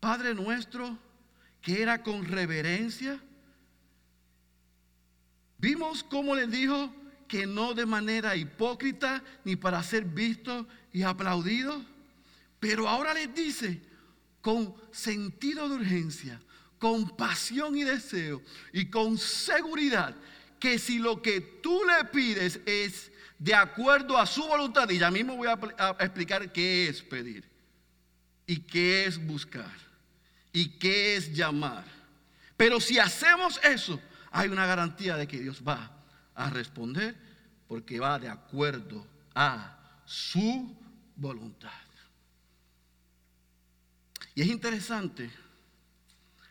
Padre 0.00 0.34
nuestro 0.34 0.98
que 1.60 1.82
era 1.82 2.02
con 2.02 2.24
reverencia. 2.24 3.20
Vimos 5.58 6.02
cómo 6.02 6.34
le 6.34 6.46
dijo 6.46 6.90
que 7.28 7.46
no 7.46 7.74
de 7.74 7.84
manera 7.84 8.36
hipócrita 8.36 9.22
ni 9.44 9.54
para 9.54 9.82
ser 9.82 10.06
visto 10.06 10.66
y 10.94 11.02
aplaudido. 11.02 11.84
Pero 12.58 12.88
ahora 12.88 13.12
les 13.12 13.34
dice, 13.34 13.82
con 14.48 14.74
sentido 14.92 15.68
de 15.68 15.74
urgencia, 15.74 16.40
con 16.78 17.14
pasión 17.18 17.76
y 17.76 17.84
deseo 17.84 18.40
y 18.72 18.86
con 18.86 19.18
seguridad 19.18 20.16
que 20.58 20.78
si 20.78 20.98
lo 20.98 21.20
que 21.20 21.42
tú 21.42 21.82
le 21.84 22.06
pides 22.06 22.58
es 22.64 23.12
de 23.38 23.54
acuerdo 23.54 24.16
a 24.16 24.24
su 24.24 24.42
voluntad, 24.48 24.88
y 24.88 24.96
ya 24.96 25.10
mismo 25.10 25.36
voy 25.36 25.48
a, 25.48 25.96
explicar 26.00 26.50
qué 26.50 26.88
es 26.88 27.02
pedir 27.02 27.44
y 28.46 28.60
qué 28.60 29.04
es 29.04 29.22
buscar 29.22 29.76
y 30.50 30.78
qué 30.78 31.16
es 31.16 31.30
llamar. 31.34 31.84
Pero 32.56 32.80
si 32.80 32.98
hacemos 32.98 33.60
eso, 33.62 34.00
hay 34.30 34.48
una 34.48 34.64
garantía 34.64 35.18
de 35.18 35.28
que 35.28 35.40
Dios 35.40 35.62
va 35.62 35.94
a 36.34 36.48
responder 36.48 37.14
porque 37.66 38.00
va 38.00 38.18
de 38.18 38.30
acuerdo 38.30 39.06
a 39.34 39.78
su 40.06 40.74
voluntad. 41.16 41.87
Y 44.38 44.42
es 44.42 44.46
interesante 44.46 45.28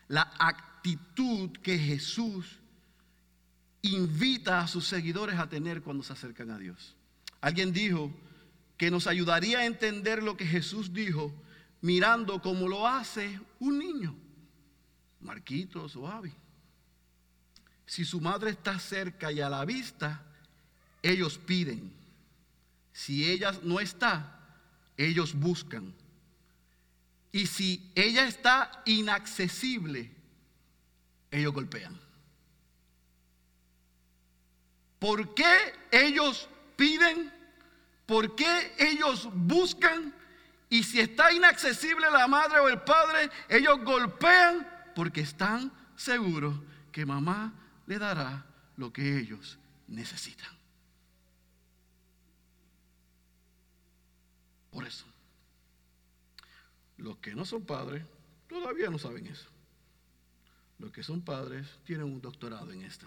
la 0.08 0.30
actitud 0.38 1.52
que 1.62 1.78
Jesús 1.78 2.58
invita 3.80 4.60
a 4.60 4.68
sus 4.68 4.86
seguidores 4.86 5.38
a 5.38 5.48
tener 5.48 5.80
cuando 5.80 6.04
se 6.04 6.12
acercan 6.12 6.50
a 6.50 6.58
Dios. 6.58 6.94
Alguien 7.40 7.72
dijo 7.72 8.12
que 8.76 8.90
nos 8.90 9.06
ayudaría 9.06 9.60
a 9.60 9.64
entender 9.64 10.22
lo 10.22 10.36
que 10.36 10.44
Jesús 10.44 10.92
dijo 10.92 11.32
mirando 11.80 12.42
como 12.42 12.68
lo 12.68 12.86
hace 12.86 13.40
un 13.58 13.78
niño. 13.78 14.14
Marquitos 15.22 15.96
o. 15.96 16.22
Si 17.86 18.04
su 18.04 18.20
madre 18.20 18.50
está 18.50 18.78
cerca 18.78 19.32
y 19.32 19.40
a 19.40 19.48
la 19.48 19.64
vista, 19.64 20.26
ellos 21.02 21.38
piden. 21.38 21.90
Si 22.92 23.24
ella 23.30 23.58
no 23.62 23.80
está, 23.80 24.58
ellos 24.98 25.32
buscan. 25.32 25.94
Y 27.38 27.46
si 27.46 27.92
ella 27.94 28.26
está 28.26 28.82
inaccesible, 28.84 30.10
ellos 31.30 31.52
golpean. 31.52 31.96
¿Por 34.98 35.34
qué 35.34 35.72
ellos 35.92 36.48
piden? 36.74 37.32
¿Por 38.06 38.34
qué 38.34 38.74
ellos 38.76 39.28
buscan? 39.32 40.12
Y 40.68 40.82
si 40.82 40.98
está 40.98 41.32
inaccesible 41.32 42.10
la 42.10 42.26
madre 42.26 42.58
o 42.58 42.66
el 42.66 42.80
padre, 42.80 43.30
ellos 43.48 43.84
golpean 43.84 44.66
porque 44.96 45.20
están 45.20 45.70
seguros 45.94 46.56
que 46.90 47.06
mamá 47.06 47.54
le 47.86 48.00
dará 48.00 48.46
lo 48.76 48.92
que 48.92 49.16
ellos 49.16 49.60
necesitan. 49.86 50.50
Por 54.72 54.84
eso, 54.84 55.06
los 56.98 57.16
que 57.18 57.34
no 57.34 57.44
son 57.44 57.64
padres 57.64 58.04
todavía 58.48 58.90
no 58.90 58.98
saben 58.98 59.26
eso. 59.26 59.48
Los 60.78 60.92
que 60.92 61.02
son 61.02 61.22
padres 61.22 61.66
tienen 61.84 62.06
un 62.06 62.20
doctorado 62.20 62.70
en 62.72 62.82
esto. 62.82 63.06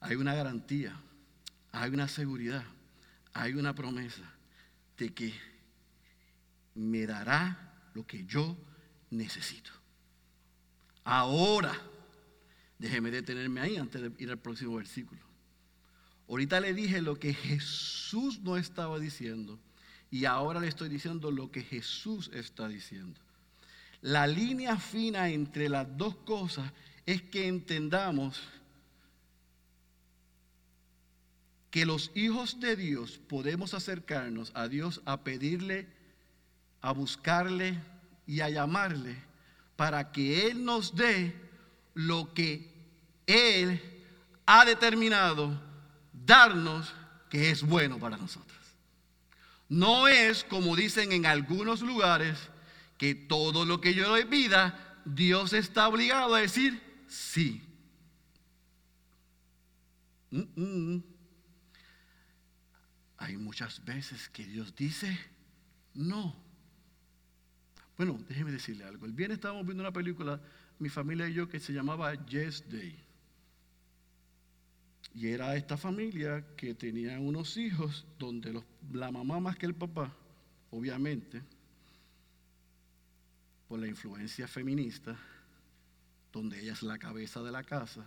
Hay 0.00 0.14
una 0.16 0.34
garantía, 0.34 0.94
hay 1.72 1.90
una 1.90 2.06
seguridad, 2.06 2.64
hay 3.32 3.54
una 3.54 3.74
promesa 3.74 4.32
de 4.96 5.12
que 5.12 5.34
me 6.74 7.06
dará 7.06 7.90
lo 7.94 8.06
que 8.06 8.24
yo 8.24 8.56
necesito. 9.10 9.72
Ahora, 11.02 11.74
déjeme 12.78 13.10
detenerme 13.10 13.60
ahí 13.60 13.76
antes 13.76 14.00
de 14.00 14.12
ir 14.22 14.30
al 14.30 14.38
próximo 14.38 14.76
versículo. 14.76 15.27
Ahorita 16.28 16.60
le 16.60 16.74
dije 16.74 17.00
lo 17.00 17.18
que 17.18 17.32
Jesús 17.32 18.40
no 18.40 18.56
estaba 18.56 18.98
diciendo 18.98 19.58
y 20.10 20.26
ahora 20.26 20.60
le 20.60 20.68
estoy 20.68 20.88
diciendo 20.88 21.30
lo 21.30 21.50
que 21.50 21.62
Jesús 21.62 22.30
está 22.34 22.68
diciendo. 22.68 23.18
La 24.02 24.26
línea 24.26 24.76
fina 24.76 25.30
entre 25.30 25.68
las 25.68 25.96
dos 25.96 26.14
cosas 26.16 26.70
es 27.06 27.22
que 27.22 27.48
entendamos 27.48 28.40
que 31.70 31.86
los 31.86 32.10
hijos 32.14 32.60
de 32.60 32.76
Dios 32.76 33.18
podemos 33.28 33.74
acercarnos 33.74 34.52
a 34.54 34.68
Dios 34.68 35.00
a 35.04 35.22
pedirle, 35.24 35.86
a 36.80 36.92
buscarle 36.92 37.78
y 38.26 38.40
a 38.40 38.50
llamarle 38.50 39.16
para 39.76 40.12
que 40.12 40.46
Él 40.46 40.64
nos 40.64 40.94
dé 40.94 41.34
lo 41.94 42.32
que 42.34 42.70
Él 43.26 43.80
ha 44.46 44.64
determinado 44.64 45.67
darnos 46.28 46.94
que 47.28 47.50
es 47.50 47.62
bueno 47.62 47.98
para 47.98 48.16
nosotros. 48.16 48.56
No 49.68 50.06
es 50.06 50.44
como 50.44 50.76
dicen 50.76 51.10
en 51.10 51.26
algunos 51.26 51.82
lugares 51.82 52.38
que 52.96 53.14
todo 53.14 53.64
lo 53.64 53.80
que 53.80 53.94
yo 53.94 54.14
le 54.14 54.26
pida, 54.26 55.00
Dios 55.04 55.52
está 55.52 55.88
obligado 55.88 56.34
a 56.34 56.40
decir 56.40 56.80
sí. 57.08 57.62
Hay 63.16 63.36
muchas 63.36 63.84
veces 63.84 64.28
que 64.28 64.44
Dios 64.44 64.76
dice 64.76 65.18
no. 65.94 66.36
Bueno, 67.96 68.20
déjeme 68.28 68.52
decirle 68.52 68.84
algo. 68.84 69.06
El 69.06 69.12
viernes 69.12 69.38
estábamos 69.38 69.66
viendo 69.66 69.82
una 69.82 69.92
película, 69.92 70.40
mi 70.78 70.88
familia 70.88 71.28
y 71.28 71.34
yo, 71.34 71.48
que 71.48 71.58
se 71.58 71.72
llamaba 71.72 72.14
Yes 72.26 72.70
Day. 72.70 73.07
Y 75.14 75.28
era 75.28 75.56
esta 75.56 75.76
familia 75.76 76.44
que 76.56 76.74
tenía 76.74 77.18
unos 77.18 77.56
hijos 77.56 78.06
donde 78.18 78.62
la 78.92 79.10
mamá 79.10 79.40
más 79.40 79.56
que 79.56 79.66
el 79.66 79.74
papá, 79.74 80.14
obviamente, 80.70 81.42
por 83.68 83.80
la 83.80 83.86
influencia 83.86 84.46
feminista, 84.46 85.18
donde 86.32 86.60
ella 86.60 86.72
es 86.72 86.82
la 86.82 86.98
cabeza 86.98 87.42
de 87.42 87.52
la 87.52 87.64
casa, 87.64 88.06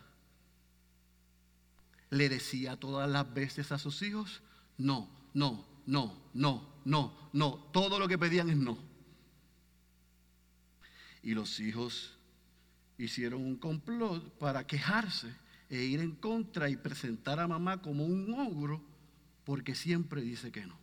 le 2.10 2.30
decía 2.30 2.78
todas 2.78 3.10
las 3.10 3.34
veces 3.34 3.72
a 3.72 3.78
sus 3.78 4.02
hijos, 4.02 4.42
no, 4.78 5.10
no, 5.34 5.66
no, 5.86 6.30
no, 6.34 6.82
no, 6.86 7.30
no. 7.34 7.56
Todo 7.72 8.00
lo 8.00 8.08
que 8.08 8.18
pedían 8.18 8.50
es 8.50 8.58
no. 8.58 8.78
Y 11.24 11.34
los 11.34 11.60
hijos 11.60 12.18
hicieron 12.98 13.42
un 13.42 13.58
complot 13.58 14.38
para 14.38 14.66
quejarse 14.66 15.34
e 15.72 15.78
ir 15.78 16.02
en 16.02 16.12
contra 16.12 16.70
y 16.70 16.76
presentar 16.76 17.40
a 17.40 17.48
mamá 17.48 17.82
como 17.82 18.06
un 18.06 18.34
ogro 18.34 18.84
porque 19.46 19.74
siempre 19.74 20.22
dice 20.22 20.52
que 20.52 20.66
no. 20.66 20.78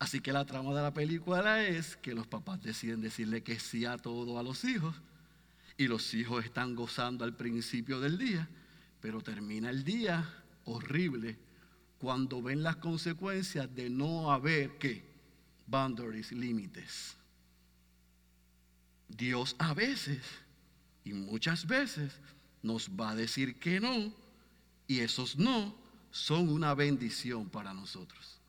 Así 0.00 0.20
que 0.20 0.32
la 0.32 0.44
trama 0.44 0.74
de 0.74 0.82
la 0.82 0.92
película 0.92 1.64
es 1.64 1.96
que 1.96 2.14
los 2.14 2.26
papás 2.26 2.60
deciden 2.62 3.00
decirle 3.00 3.44
que 3.44 3.60
sí 3.60 3.84
a 3.84 3.96
todo 3.96 4.40
a 4.40 4.42
los 4.42 4.64
hijos 4.64 4.96
y 5.78 5.86
los 5.86 6.12
hijos 6.14 6.44
están 6.44 6.74
gozando 6.74 7.24
al 7.24 7.36
principio 7.36 8.00
del 8.00 8.18
día, 8.18 8.48
pero 9.00 9.20
termina 9.20 9.70
el 9.70 9.84
día 9.84 10.28
horrible 10.64 11.38
cuando 11.98 12.42
ven 12.42 12.64
las 12.64 12.76
consecuencias 12.76 13.72
de 13.72 13.88
no 13.88 14.32
haber 14.32 14.78
que 14.78 15.04
boundaries, 15.68 16.32
límites. 16.32 17.16
Dios 19.08 19.54
a 19.60 19.74
veces 19.74 20.22
y 21.04 21.12
muchas 21.12 21.68
veces 21.68 22.18
nos 22.64 22.88
va 22.88 23.10
a 23.10 23.14
decir 23.14 23.58
que 23.60 23.78
no 23.78 24.12
y 24.88 25.00
esos 25.00 25.36
no 25.36 25.74
son 26.10 26.48
una 26.48 26.74
bendición 26.74 27.48
para 27.48 27.74
nosotros. 27.74 28.40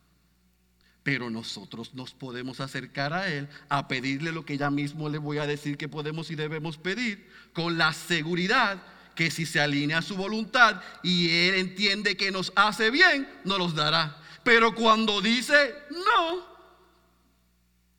Pero 1.03 1.29
nosotros 1.29 1.93
nos 1.93 2.13
podemos 2.13 2.59
acercar 2.61 3.13
a 3.13 3.27
Él 3.27 3.47
a 3.69 3.87
pedirle 3.87 4.31
lo 4.31 4.45
que 4.45 4.57
ya 4.57 4.71
mismo 4.71 5.09
le 5.09 5.17
voy 5.17 5.37
a 5.37 5.45
decir 5.45 5.77
que 5.77 5.89
podemos 5.89 6.31
y 6.31 6.35
debemos 6.35 6.77
pedir 6.77 7.29
con 7.53 7.77
la 7.77 7.93
seguridad 7.93 8.81
que 9.15 9.29
si 9.29 9.45
se 9.45 9.59
alinea 9.59 9.99
a 9.99 10.01
su 10.01 10.15
voluntad 10.15 10.81
y 11.03 11.29
Él 11.29 11.55
entiende 11.55 12.17
que 12.17 12.31
nos 12.31 12.51
hace 12.55 12.89
bien, 12.89 13.27
nos 13.43 13.59
los 13.59 13.75
dará. 13.75 14.17
Pero 14.43 14.73
cuando 14.73 15.21
dice 15.21 15.75
no, 15.91 16.45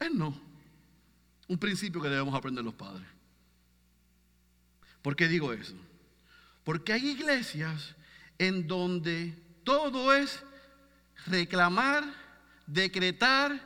es 0.00 0.10
no. 0.12 0.40
Un 1.48 1.58
principio 1.58 2.00
que 2.00 2.08
debemos 2.08 2.34
aprender 2.34 2.64
los 2.64 2.74
padres. 2.74 3.06
¿Por 5.02 5.14
qué 5.14 5.28
digo 5.28 5.52
eso? 5.52 5.76
Porque 6.66 6.92
hay 6.92 7.06
iglesias 7.12 7.94
en 8.36 8.66
donde 8.66 9.34
todo 9.64 10.12
es 10.12 10.42
reclamar, 11.24 12.04
decretar 12.66 13.58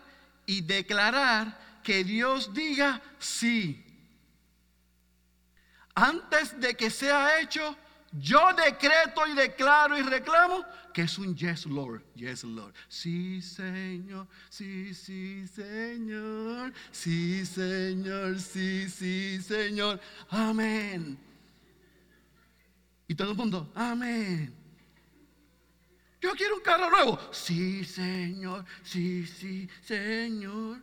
y 0.47 0.61
declarar 0.61 1.81
que 1.83 2.05
Dios 2.05 2.55
diga 2.55 3.03
sí 3.19 3.91
antes 5.95 6.59
de 6.59 6.75
que 6.75 6.89
sea 6.91 7.41
hecho, 7.41 7.77
yo 8.13 8.41
decreto 8.55 9.27
y 9.27 9.35
declaro 9.35 9.99
y 9.99 10.03
reclamo 10.03 10.65
que 10.95 11.03
es 11.03 11.19
un 11.19 11.37
yes, 11.37 11.67
Lord, 11.67 12.03
yes, 12.15 12.43
Lord. 12.43 12.75
Sí, 12.89 13.41
Señor, 13.43 14.27
sí, 14.49 14.95
sí, 14.95 15.47
Señor, 15.47 16.73
sí, 16.91 17.45
Señor, 17.47 18.41
sí, 18.41 18.89
sí, 18.89 19.43
Señor. 19.43 20.01
Amén. 20.31 21.30
Y 23.11 23.15
todo 23.17 23.33
el 23.33 23.37
mundo, 23.37 23.73
amén. 23.75 24.55
Yo 26.21 26.31
quiero 26.35 26.55
un 26.55 26.63
carro 26.63 26.89
nuevo. 26.89 27.19
Sí, 27.33 27.85
Señor, 27.85 28.65
sí, 28.85 29.27
sí, 29.27 29.69
Señor. 29.83 30.81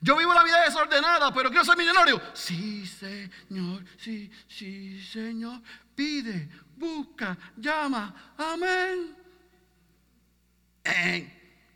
Yo 0.00 0.16
vivo 0.16 0.34
la 0.34 0.42
vida 0.42 0.64
desordenada, 0.64 1.32
pero 1.32 1.48
quiero 1.48 1.64
ser 1.64 1.76
millonario. 1.76 2.20
Sí, 2.34 2.84
Señor, 2.88 3.84
sí, 3.96 4.28
sí, 4.48 5.00
Señor. 5.00 5.62
Pide, 5.94 6.48
busca, 6.76 7.38
llama. 7.56 8.34
Amén. 8.36 9.16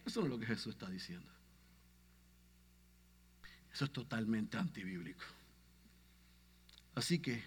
Eso 0.05 0.23
es 0.23 0.29
lo 0.29 0.37
que 0.41 0.47
Jesús 0.47 0.75
está 0.75 0.91
diciendo. 0.91 1.31
Eso 3.73 3.85
es 3.85 3.93
totalmente 3.93 4.59
antibíblico. 4.59 5.36
Así 6.97 7.19
que, 7.19 7.45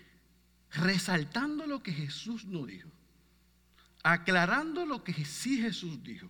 resaltando 0.71 1.65
lo 1.65 1.81
que 1.81 1.91
Jesús 1.91 2.45
no 2.45 2.65
dijo, 2.67 2.87
aclarando 4.03 4.85
lo 4.85 5.03
que 5.03 5.25
sí 5.25 5.59
Jesús 5.59 6.01
dijo, 6.03 6.29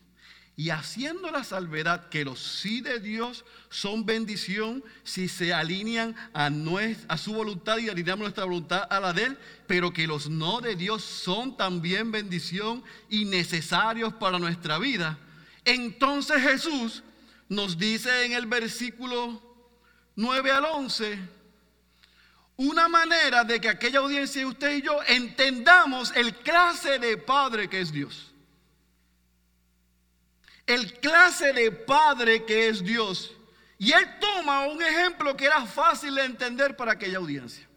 y 0.56 0.72
haciendo 0.72 1.30
la 1.30 1.44
salvedad 1.44 2.10
que 2.10 2.26
los 2.26 2.40
sí 2.40 2.82
de 2.82 3.00
Dios 3.00 3.46
son 3.70 4.06
bendición 4.06 4.84
si 5.04 5.28
se 5.28 5.54
alinean 5.54 6.16
a, 6.34 6.50
a 7.08 7.18
su 7.18 7.34
voluntad 7.34 7.78
y 7.78 7.90
alineamos 7.90 8.24
nuestra 8.24 8.46
voluntad 8.46 8.88
a 8.90 9.00
la 9.00 9.14
de 9.14 9.24
Él, 9.26 9.38
pero 9.68 9.94
que 9.94 10.08
los 10.08 10.30
no 10.30 10.60
de 10.62 10.76
Dios 10.76 11.04
son 11.04 11.56
también 11.56 12.12
bendición 12.12 12.84
y 13.10 13.26
necesarios 13.26 14.14
para 14.14 14.40
nuestra 14.40 14.80
vida. 14.80 15.18
Entonces 15.66 16.42
Jesús 16.42 17.04
nos 17.50 17.78
dice 17.78 18.26
en 18.26 18.34
el 18.34 18.46
versículo 18.46 19.42
9 20.16 20.52
al 20.52 20.66
11, 20.66 21.39
una 22.60 22.88
manera 22.88 23.44
de 23.44 23.60
que 23.60 23.70
aquella 23.70 24.00
audiencia, 24.00 24.46
usted 24.46 24.78
y 24.78 24.82
yo, 24.82 25.00
entendamos 25.08 26.14
el 26.16 26.36
clase 26.36 27.00
de 27.00 27.18
Padre 27.18 27.68
que 27.68 27.82
es 27.82 27.92
Dios 27.92 28.30
el 30.70 30.94
clase 31.00 31.52
de 31.52 31.72
padre 31.72 32.46
que 32.46 32.70
es 32.70 32.84
Dios. 32.84 33.32
Y 33.80 33.92
él 33.92 34.06
toma 34.20 34.68
un 34.68 34.82
ejemplo 34.82 35.36
que 35.36 35.46
era 35.46 35.66
fácil 35.66 36.14
de 36.14 36.26
entender 36.26 36.76
para 36.76 36.92
aquella 36.92 37.18
audiencia. 37.18 37.68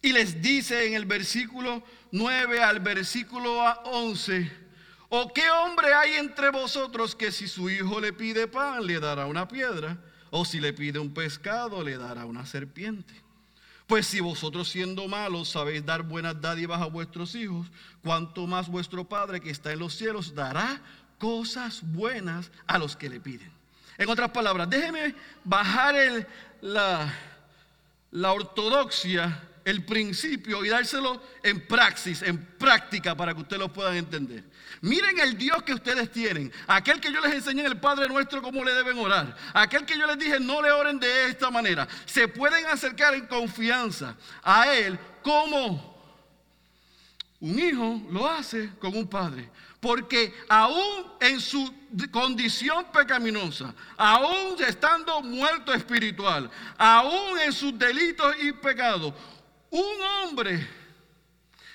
Y 0.00 0.12
les 0.12 0.40
dice 0.40 0.86
en 0.86 0.94
el 0.94 1.04
versículo 1.04 1.82
9 2.12 2.62
al 2.62 2.80
versículo 2.80 3.62
11, 3.84 4.50
¿o 5.10 5.32
qué 5.34 5.50
hombre 5.50 5.92
hay 5.92 6.14
entre 6.14 6.48
vosotros 6.50 7.14
que 7.14 7.30
si 7.30 7.46
su 7.46 7.68
hijo 7.68 8.00
le 8.00 8.14
pide 8.14 8.46
pan 8.46 8.86
le 8.86 8.98
dará 9.00 9.26
una 9.26 9.46
piedra? 9.46 9.98
¿O 10.30 10.46
si 10.46 10.60
le 10.60 10.72
pide 10.72 10.98
un 10.98 11.12
pescado 11.12 11.82
le 11.82 11.98
dará 11.98 12.24
una 12.24 12.46
serpiente? 12.46 13.12
Pues 13.88 14.06
si 14.06 14.20
vosotros 14.20 14.68
siendo 14.68 15.08
malos 15.08 15.48
sabéis 15.48 15.84
dar 15.84 16.02
buenas 16.02 16.38
dádivas 16.38 16.82
a 16.82 16.84
vuestros 16.84 17.34
hijos, 17.34 17.66
cuanto 18.04 18.46
más 18.46 18.68
vuestro 18.68 19.02
Padre 19.02 19.40
que 19.40 19.48
está 19.48 19.72
en 19.72 19.78
los 19.78 19.94
cielos 19.94 20.34
dará 20.34 20.78
cosas 21.18 21.80
buenas 21.82 22.50
a 22.66 22.76
los 22.76 22.94
que 22.94 23.08
le 23.08 23.18
piden. 23.18 23.50
En 23.96 24.10
otras 24.10 24.30
palabras, 24.30 24.68
déjeme 24.68 25.14
bajar 25.42 25.96
el, 25.96 26.26
la, 26.60 27.10
la 28.10 28.32
ortodoxia, 28.34 29.42
el 29.68 29.84
principio 29.84 30.64
y 30.64 30.68
dárselo 30.70 31.22
en 31.42 31.66
praxis, 31.66 32.22
en 32.22 32.42
práctica 32.56 33.14
para 33.14 33.34
que 33.34 33.42
ustedes 33.42 33.60
lo 33.60 33.72
puedan 33.72 33.96
entender. 33.96 34.42
Miren 34.80 35.18
el 35.20 35.36
Dios 35.36 35.62
que 35.62 35.74
ustedes 35.74 36.10
tienen, 36.10 36.50
aquel 36.66 37.00
que 37.00 37.12
yo 37.12 37.20
les 37.20 37.34
enseñé 37.34 37.60
en 37.60 37.72
el 37.72 37.78
Padre 37.78 38.08
nuestro 38.08 38.40
cómo 38.40 38.64
le 38.64 38.72
deben 38.72 38.98
orar, 38.98 39.36
aquel 39.52 39.84
que 39.84 39.98
yo 39.98 40.06
les 40.06 40.18
dije 40.18 40.40
no 40.40 40.62
le 40.62 40.70
oren 40.70 40.98
de 40.98 41.26
esta 41.26 41.50
manera. 41.50 41.86
Se 42.06 42.28
pueden 42.28 42.64
acercar 42.66 43.12
en 43.12 43.26
confianza 43.26 44.16
a 44.42 44.72
Él 44.72 44.98
como 45.22 45.98
un 47.40 47.58
hijo 47.58 48.00
lo 48.10 48.28
hace 48.28 48.70
con 48.78 48.96
un 48.96 49.06
padre. 49.06 49.48
Porque 49.80 50.34
aún 50.48 51.06
en 51.20 51.40
su 51.40 51.72
condición 52.10 52.86
pecaminosa, 52.92 53.72
aún 53.96 54.60
estando 54.66 55.20
muerto 55.20 55.72
espiritual, 55.72 56.50
aún 56.76 57.38
en 57.38 57.52
sus 57.52 57.78
delitos 57.78 58.34
y 58.42 58.50
pecados, 58.52 59.14
un 59.70 60.02
hombre, 60.02 60.66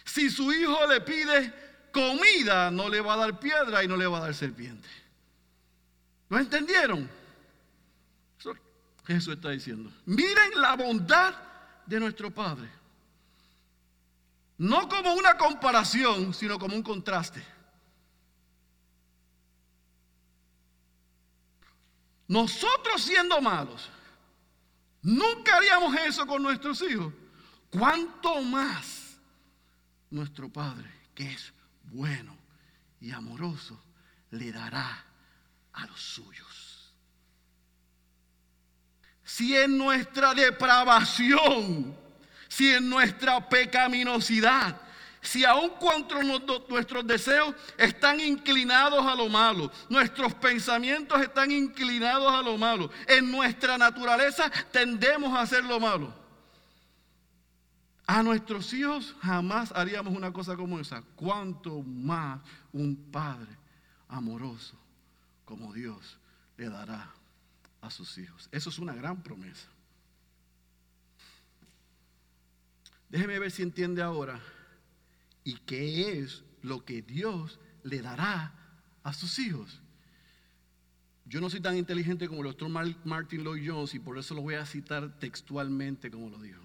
si 0.04 0.30
su 0.30 0.52
hijo 0.52 0.88
le 0.88 1.02
pide 1.02 1.54
comida, 1.92 2.72
no 2.72 2.90
le 2.90 3.02
va 3.02 3.14
a 3.14 3.18
dar 3.18 3.40
piedra 3.40 3.84
y 3.84 3.88
no 3.88 3.96
le 3.96 4.08
va 4.08 4.18
a 4.18 4.22
dar 4.22 4.36
serpiente. 4.36 4.90
¿Lo 6.30 6.40
entendieron? 6.40 7.10
Eso 8.40 8.54
Jesús 9.06 9.36
está 9.36 9.50
diciendo. 9.50 9.92
Miren 10.06 10.60
la 10.60 10.76
bondad 10.76 11.36
de 11.86 12.00
nuestro 12.00 12.32
Padre. 12.32 12.70
No 14.58 14.88
como 14.88 15.14
una 15.14 15.38
comparación, 15.38 16.34
sino 16.34 16.58
como 16.58 16.76
un 16.76 16.84
contraste. 16.84 17.44
Nosotros 22.28 23.02
siendo 23.02 23.40
malos, 23.42 23.90
nunca 25.02 25.58
haríamos 25.58 25.96
eso 25.98 26.26
con 26.26 26.42
nuestros 26.42 26.82
hijos. 26.82 27.14
¿Cuánto 27.74 28.40
más 28.44 29.18
nuestro 30.12 30.48
Padre, 30.48 30.92
que 31.16 31.34
es 31.34 31.52
bueno 31.86 32.38
y 33.02 33.12
amoroso, 33.12 33.82
le 34.30 34.52
dará 34.52 35.04
a 35.74 35.86
los 35.88 36.00
suyos? 36.00 36.94
Si 39.24 39.58
en 39.58 39.76
nuestra 39.76 40.36
depravación, 40.36 41.98
si 42.48 42.70
en 42.70 42.88
nuestra 42.88 43.50
pecaminosidad, 43.50 44.80
si 45.20 45.44
aun 45.44 45.72
cuando 45.80 46.22
nuestros 46.70 47.08
deseos 47.08 47.56
están 47.76 48.20
inclinados 48.20 49.04
a 49.04 49.16
lo 49.16 49.30
malo, 49.30 49.72
nuestros 49.90 50.36
pensamientos 50.36 51.20
están 51.24 51.50
inclinados 51.50 52.32
a 52.32 52.44
lo 52.44 52.56
malo, 52.56 52.92
en 53.08 53.32
nuestra 53.32 53.80
naturaleza 53.80 54.52
tendemos 54.72 55.36
a 55.36 55.42
hacer 55.42 55.64
lo 55.64 55.80
malo. 55.80 56.23
A 58.06 58.22
nuestros 58.22 58.74
hijos 58.74 59.16
jamás 59.22 59.72
haríamos 59.72 60.16
una 60.16 60.34
cosa 60.34 60.56
como 60.56 60.80
esa. 60.80 61.02
Cuanto 61.16 61.82
más 61.82 62.42
un 62.72 62.96
padre 63.12 63.58
amoroso 64.08 64.78
como 65.46 65.74
Dios 65.74 66.18
le 66.58 66.70
dará 66.70 67.14
a 67.82 67.90
sus 67.90 68.18
hijos. 68.18 68.50
Eso 68.52 68.70
es 68.70 68.80
una 68.80 68.94
gran 68.94 69.24
promesa. 69.24 69.68
Déjeme 73.10 73.40
ver 73.40 73.52
si 73.52 73.62
entiende 73.62 74.02
ahora 74.02 74.40
y 75.44 75.56
qué 75.60 76.20
es 76.20 76.44
lo 76.62 76.84
que 76.84 77.02
Dios 77.02 77.60
le 77.84 78.02
dará 78.02 78.54
a 79.04 79.14
sus 79.14 79.38
hijos. 79.40 79.82
Yo 81.26 81.40
no 81.40 81.50
soy 81.50 81.62
tan 81.62 81.78
inteligente 81.78 82.28
como 82.28 82.42
el 82.42 82.48
doctor 82.48 82.70
Martin 82.70 83.44
Lloyd 83.44 83.70
Jones 83.70 83.94
y 83.94 84.00
por 84.00 84.18
eso 84.18 84.34
lo 84.34 84.42
voy 84.42 84.56
a 84.56 84.66
citar 84.66 85.20
textualmente 85.20 86.10
como 86.12 86.30
lo 86.30 86.40
dijo. 86.40 86.63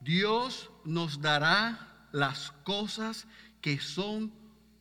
Dios 0.00 0.70
nos 0.84 1.20
dará 1.20 2.08
las 2.12 2.52
cosas 2.64 3.26
que 3.60 3.78
son 3.78 4.32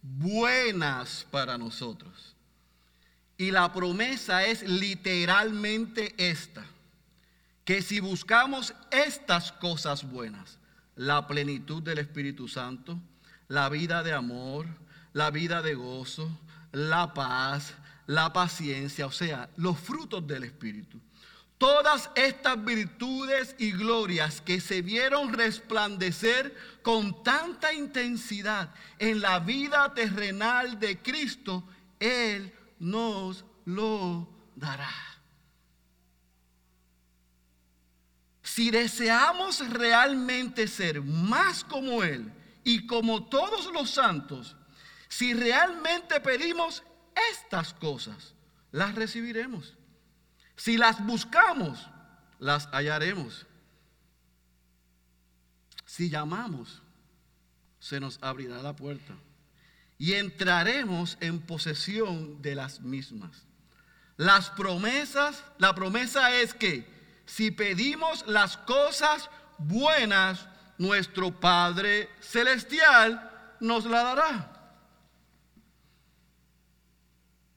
buenas 0.01 1.27
para 1.29 1.57
nosotros. 1.57 2.35
Y 3.37 3.51
la 3.51 3.71
promesa 3.71 4.43
es 4.45 4.63
literalmente 4.63 6.13
esta, 6.17 6.65
que 7.63 7.81
si 7.81 7.99
buscamos 7.99 8.73
estas 8.91 9.51
cosas 9.51 10.09
buenas, 10.09 10.57
la 10.95 11.27
plenitud 11.27 11.81
del 11.81 11.99
Espíritu 11.99 12.47
Santo, 12.47 12.99
la 13.47 13.69
vida 13.69 14.03
de 14.03 14.13
amor, 14.13 14.65
la 15.13 15.31
vida 15.31 15.61
de 15.61 15.75
gozo, 15.75 16.29
la 16.71 17.13
paz, 17.13 17.73
la 18.07 18.33
paciencia, 18.33 19.05
o 19.05 19.11
sea, 19.11 19.49
los 19.55 19.77
frutos 19.79 20.25
del 20.27 20.43
Espíritu. 20.43 20.99
Todas 21.59 22.09
estas 22.15 22.63
virtudes 22.63 23.53
y 23.59 23.73
glorias 23.73 24.39
que 24.39 24.61
se 24.61 24.81
vieron 24.81 25.33
resplandecer 25.33 26.55
con 26.81 27.21
tanta 27.21 27.73
intensidad 27.73 28.73
en 28.97 29.19
la 29.19 29.39
vida 29.39 29.93
terrenal 29.93 30.79
de 30.79 30.99
Cristo, 30.99 31.65
Él 31.99 32.53
nos 32.79 33.43
lo 33.65 34.25
dará. 34.55 34.89
Si 38.41 38.71
deseamos 38.71 39.59
realmente 39.69 40.65
ser 40.65 41.01
más 41.01 41.65
como 41.65 42.03
Él 42.03 42.31
y 42.63 42.87
como 42.87 43.25
todos 43.25 43.65
los 43.73 43.89
santos, 43.89 44.55
si 45.09 45.33
realmente 45.33 46.21
pedimos 46.21 46.83
estas 47.33 47.73
cosas, 47.73 48.33
las 48.71 48.95
recibiremos. 48.95 49.73
Si 50.59 50.75
las 50.75 51.01
buscamos, 51.05 51.87
las 52.37 52.67
hallaremos. 52.73 53.45
Si 55.85 56.09
llamamos, 56.09 56.81
se 57.79 58.01
nos 58.01 58.19
abrirá 58.21 58.61
la 58.61 58.75
puerta 58.75 59.13
y 59.97 60.15
entraremos 60.15 61.17
en 61.21 61.39
posesión 61.39 62.41
de 62.41 62.55
las 62.55 62.81
mismas. 62.81 63.45
Las 64.17 64.49
promesas, 64.49 65.45
la 65.59 65.73
promesa 65.73 66.35
es 66.35 66.53
que 66.53 66.85
si 67.25 67.51
pedimos 67.51 68.27
las 68.27 68.57
cosas 68.57 69.29
buenas, 69.59 70.45
nuestro 70.77 71.39
Padre 71.39 72.09
Celestial 72.19 73.55
nos 73.61 73.85
la 73.85 74.03
dará. 74.03 74.48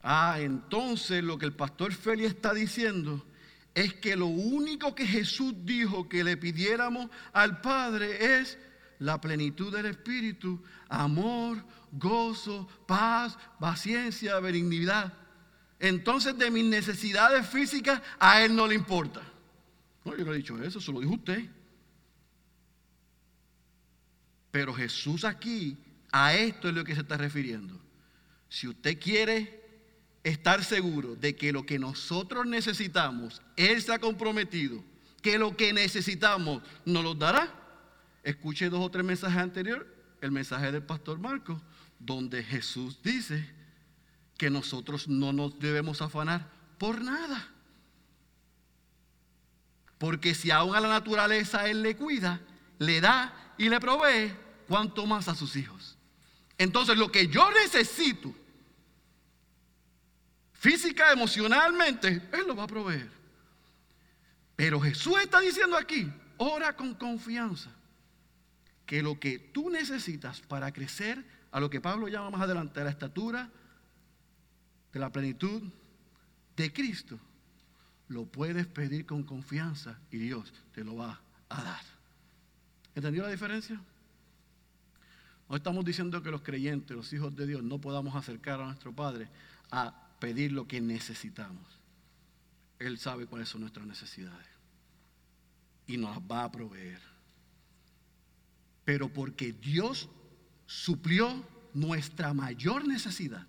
Ah, 0.03 0.35
entonces 0.41 1.23
lo 1.23 1.37
que 1.37 1.45
el 1.45 1.53
pastor 1.53 1.93
Feli 1.93 2.25
está 2.25 2.53
diciendo 2.53 3.25
es 3.73 3.93
que 3.93 4.17
lo 4.17 4.27
único 4.27 4.93
que 4.93 5.07
Jesús 5.07 5.53
dijo 5.63 6.09
que 6.09 6.25
le 6.25 6.35
pidiéramos 6.35 7.09
al 7.31 7.61
Padre 7.61 8.39
es 8.39 8.57
la 8.99 9.19
plenitud 9.21 9.73
del 9.73 9.85
Espíritu, 9.85 10.61
amor, 10.89 11.63
gozo, 11.93 12.67
paz, 12.85 13.37
paciencia, 13.59 14.39
benignidad. 14.41 15.13
Entonces 15.79 16.37
de 16.37 16.51
mis 16.51 16.65
necesidades 16.65 17.47
físicas 17.47 18.01
a 18.19 18.43
Él 18.43 18.55
no 18.55 18.67
le 18.67 18.75
importa. 18.75 19.21
No, 20.03 20.17
yo 20.17 20.25
no 20.25 20.33
he 20.33 20.37
dicho 20.37 20.61
eso, 20.61 20.81
se 20.81 20.91
lo 20.91 20.99
dijo 20.99 21.13
usted. 21.13 21.49
Pero 24.51 24.73
Jesús 24.73 25.23
aquí 25.23 25.77
a 26.11 26.35
esto 26.35 26.67
es 26.67 26.75
lo 26.75 26.83
que 26.83 26.93
se 26.93 27.01
está 27.01 27.15
refiriendo. 27.15 27.79
si 28.49 28.67
usted 28.67 28.99
quiere 28.99 29.62
estar 30.23 30.63
seguro 30.63 31.15
de 31.15 31.35
que 31.35 31.51
lo 31.51 31.65
que 31.65 31.79
nosotros 31.79 32.45
necesitamos, 32.45 33.41
Él 33.55 33.81
se 33.81 33.93
ha 33.93 33.99
comprometido, 33.99 34.83
que 35.21 35.37
lo 35.37 35.55
que 35.55 35.73
necesitamos 35.73 36.63
nos 36.85 37.03
lo 37.03 37.13
dará. 37.13 37.53
Escuche 38.23 38.69
dos 38.69 38.81
o 38.81 38.89
tres 38.89 39.03
mensajes 39.03 39.37
anteriores, 39.37 39.85
el 40.21 40.31
mensaje 40.31 40.71
del 40.71 40.83
pastor 40.83 41.19
Marcos, 41.19 41.61
donde 41.99 42.43
Jesús 42.43 43.01
dice 43.03 43.49
que 44.37 44.49
nosotros 44.49 45.07
no 45.07 45.33
nos 45.33 45.59
debemos 45.59 46.01
afanar 46.01 46.49
por 46.77 47.01
nada. 47.01 47.49
Porque 49.97 50.33
si 50.33 50.51
aún 50.51 50.75
a 50.75 50.81
la 50.81 50.89
naturaleza 50.89 51.69
Él 51.69 51.81
le 51.81 51.95
cuida, 51.95 52.41
le 52.79 53.01
da 53.01 53.53
y 53.57 53.69
le 53.69 53.79
provee, 53.79 54.33
cuanto 54.67 55.05
más 55.05 55.27
a 55.27 55.35
sus 55.35 55.55
hijos. 55.55 55.97
Entonces 56.57 56.97
lo 56.97 57.11
que 57.11 57.27
yo 57.27 57.49
necesito, 57.51 58.33
física, 60.63 61.11
emocionalmente, 61.11 62.21
Él 62.31 62.47
lo 62.47 62.55
va 62.55 62.63
a 62.63 62.67
proveer. 62.67 63.09
Pero 64.55 64.79
Jesús 64.79 65.19
está 65.21 65.41
diciendo 65.41 65.75
aquí, 65.75 66.09
ora 66.37 66.73
con 66.73 66.93
confianza, 66.93 67.69
que 68.85 69.03
lo 69.03 69.19
que 69.19 69.39
tú 69.39 69.69
necesitas 69.69 70.39
para 70.39 70.71
crecer 70.71 71.21
a 71.51 71.59
lo 71.59 71.69
que 71.69 71.81
Pablo 71.81 72.07
llama 72.07 72.29
más 72.29 72.41
adelante 72.41 72.81
la 72.81 72.91
estatura 72.91 73.49
de 74.93 74.99
la 75.01 75.11
plenitud 75.11 75.61
de 76.55 76.71
Cristo, 76.71 77.19
lo 78.07 78.25
puedes 78.25 78.65
pedir 78.65 79.05
con 79.05 79.23
confianza 79.23 79.99
y 80.11 80.17
Dios 80.17 80.53
te 80.73 80.85
lo 80.85 80.95
va 80.95 81.19
a 81.49 81.61
dar. 81.61 81.81
¿Entendió 82.95 83.23
la 83.23 83.29
diferencia? 83.31 83.81
No 85.49 85.57
estamos 85.57 85.83
diciendo 85.83 86.23
que 86.23 86.31
los 86.31 86.41
creyentes, 86.41 86.95
los 86.95 87.11
hijos 87.11 87.35
de 87.35 87.47
Dios, 87.47 87.63
no 87.63 87.79
podamos 87.79 88.15
acercar 88.15 88.61
a 88.61 88.65
nuestro 88.65 88.93
Padre 88.93 89.27
a 89.69 90.02
pedir 90.23 90.53
lo 90.53 90.69
que 90.69 90.79
necesitamos. 90.79 91.67
Él 92.79 92.97
sabe 92.97 93.25
cuáles 93.25 93.49
son 93.49 93.59
nuestras 93.59 93.85
necesidades 93.85 94.47
y 95.85 95.97
nos 95.97 96.17
va 96.19 96.45
a 96.45 96.51
proveer. 96.53 97.01
Pero 98.85 99.11
porque 99.11 99.51
Dios 99.51 100.07
suplió 100.65 101.45
nuestra 101.73 102.33
mayor 102.33 102.87
necesidad, 102.87 103.45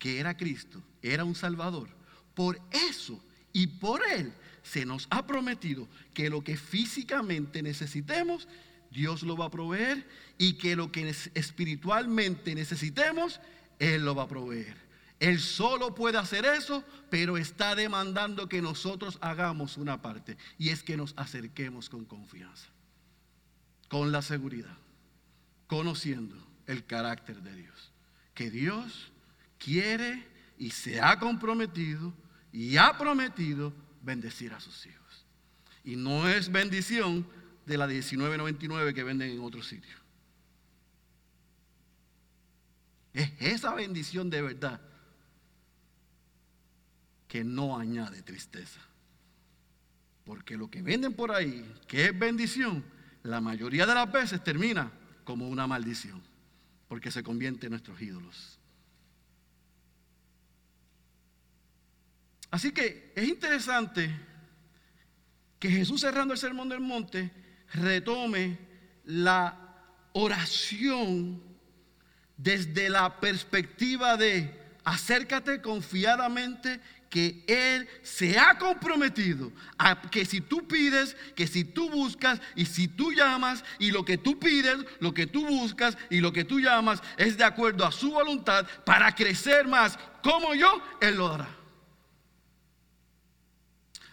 que 0.00 0.18
era 0.18 0.36
Cristo, 0.36 0.82
era 1.02 1.22
un 1.22 1.36
Salvador, 1.36 1.88
por 2.34 2.60
eso 2.90 3.22
y 3.52 3.68
por 3.68 4.02
Él 4.04 4.32
se 4.64 4.84
nos 4.84 5.06
ha 5.10 5.24
prometido 5.24 5.86
que 6.14 6.30
lo 6.30 6.42
que 6.42 6.56
físicamente 6.56 7.62
necesitemos, 7.62 8.48
Dios 8.90 9.22
lo 9.22 9.36
va 9.36 9.44
a 9.44 9.50
proveer 9.52 10.04
y 10.36 10.54
que 10.54 10.74
lo 10.74 10.90
que 10.90 11.14
espiritualmente 11.34 12.56
necesitemos, 12.56 13.40
Él 13.78 14.04
lo 14.04 14.16
va 14.16 14.24
a 14.24 14.28
proveer. 14.28 14.87
Él 15.20 15.40
solo 15.40 15.94
puede 15.94 16.16
hacer 16.16 16.44
eso, 16.44 16.84
pero 17.10 17.36
está 17.36 17.74
demandando 17.74 18.48
que 18.48 18.62
nosotros 18.62 19.18
hagamos 19.20 19.76
una 19.76 20.00
parte 20.00 20.36
y 20.58 20.68
es 20.68 20.82
que 20.82 20.96
nos 20.96 21.12
acerquemos 21.16 21.88
con 21.88 22.04
confianza, 22.04 22.68
con 23.88 24.12
la 24.12 24.22
seguridad, 24.22 24.76
conociendo 25.66 26.36
el 26.66 26.84
carácter 26.84 27.42
de 27.42 27.54
Dios. 27.54 27.92
Que 28.34 28.50
Dios 28.50 29.10
quiere 29.58 30.24
y 30.56 30.70
se 30.70 31.00
ha 31.00 31.18
comprometido 31.18 32.14
y 32.52 32.76
ha 32.76 32.96
prometido 32.96 33.72
bendecir 34.02 34.52
a 34.52 34.60
sus 34.60 34.86
hijos. 34.86 35.26
Y 35.82 35.96
no 35.96 36.28
es 36.28 36.52
bendición 36.52 37.26
de 37.66 37.76
la 37.76 37.88
19.99 37.88 38.94
que 38.94 39.02
venden 39.02 39.30
en 39.30 39.40
otro 39.40 39.64
sitio. 39.64 39.96
Es 43.12 43.32
esa 43.40 43.74
bendición 43.74 44.30
de 44.30 44.42
verdad 44.42 44.87
que 47.28 47.44
no 47.44 47.78
añade 47.78 48.22
tristeza. 48.22 48.80
Porque 50.24 50.56
lo 50.56 50.70
que 50.70 50.82
venden 50.82 51.14
por 51.14 51.30
ahí, 51.30 51.64
que 51.86 52.06
es 52.06 52.18
bendición, 52.18 52.84
la 53.22 53.40
mayoría 53.40 53.86
de 53.86 53.94
las 53.94 54.10
veces 54.10 54.42
termina 54.42 54.90
como 55.24 55.48
una 55.48 55.66
maldición, 55.66 56.22
porque 56.88 57.10
se 57.10 57.22
convierte 57.22 57.66
en 57.66 57.70
nuestros 57.70 58.00
ídolos. 58.00 58.58
Así 62.50 62.72
que 62.72 63.12
es 63.14 63.28
interesante 63.28 64.10
que 65.58 65.70
Jesús 65.70 66.00
cerrando 66.00 66.32
el 66.32 66.40
sermón 66.40 66.68
del 66.68 66.80
monte 66.80 67.30
retome 67.74 68.58
la 69.04 69.68
oración 70.12 71.42
desde 72.36 72.88
la 72.88 73.20
perspectiva 73.20 74.16
de 74.16 74.58
acércate 74.84 75.60
confiadamente 75.60 76.80
que 77.10 77.42
Él 77.46 77.88
se 78.02 78.38
ha 78.38 78.58
comprometido 78.58 79.52
a 79.78 80.00
que 80.02 80.24
si 80.24 80.40
tú 80.40 80.66
pides, 80.66 81.16
que 81.34 81.46
si 81.46 81.64
tú 81.64 81.90
buscas 81.90 82.40
y 82.54 82.66
si 82.66 82.88
tú 82.88 83.12
llamas 83.12 83.64
y 83.78 83.90
lo 83.90 84.04
que 84.04 84.18
tú 84.18 84.38
pides, 84.38 84.78
lo 85.00 85.14
que 85.14 85.26
tú 85.26 85.46
buscas 85.46 85.96
y 86.10 86.20
lo 86.20 86.32
que 86.32 86.44
tú 86.44 86.60
llamas 86.60 87.02
es 87.16 87.36
de 87.36 87.44
acuerdo 87.44 87.86
a 87.86 87.92
su 87.92 88.12
voluntad 88.12 88.66
para 88.84 89.14
crecer 89.14 89.66
más 89.66 89.98
como 90.22 90.54
yo, 90.54 90.82
Él 91.00 91.16
lo 91.16 91.28
dará. 91.28 91.48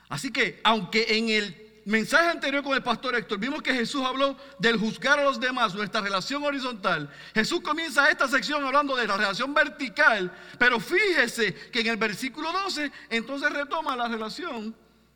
Así 0.07 0.31
que, 0.31 0.61
aunque 0.63 1.17
en 1.17 1.29
el 1.29 1.64
mensaje 1.85 2.29
anterior 2.29 2.63
con 2.63 2.73
el 2.73 2.83
pastor 2.83 3.15
Héctor 3.15 3.39
vimos 3.39 3.61
que 3.61 3.73
Jesús 3.73 4.03
habló 4.03 4.35
del 4.59 4.77
juzgar 4.77 5.19
a 5.19 5.23
los 5.23 5.39
demás, 5.39 5.73
nuestra 5.75 6.01
relación 6.01 6.43
horizontal, 6.43 7.09
Jesús 7.33 7.61
comienza 7.61 8.09
esta 8.09 8.27
sección 8.27 8.63
hablando 8.65 8.95
de 8.95 9.07
la 9.07 9.17
relación 9.17 9.53
vertical, 9.53 10.31
pero 10.57 10.79
fíjese 10.79 11.53
que 11.71 11.81
en 11.81 11.87
el 11.87 11.97
versículo 11.97 12.51
12 12.51 12.91
entonces 13.09 13.51
retoma 13.51 13.95
la 13.95 14.07
relación 14.07 14.75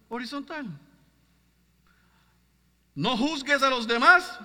horizontal. 0.10 0.68
No 2.96 3.18
juzgues 3.18 3.64
a 3.64 3.70
los 3.70 3.88
demás, 3.88 4.40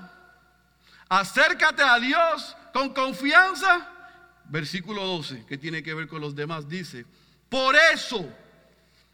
acércate 1.09 1.83
a 1.83 1.99
Dios 1.99 2.57
con 2.73 2.95
confianza. 2.95 3.91
Versículo 4.47 5.05
12, 5.07 5.47
que 5.47 5.59
tiene 5.59 5.83
que 5.83 5.95
ver 5.95 6.07
con 6.07 6.21
los 6.21 6.35
demás, 6.35 6.69
dice, 6.69 7.07
por 7.49 7.75
eso, 7.93 8.29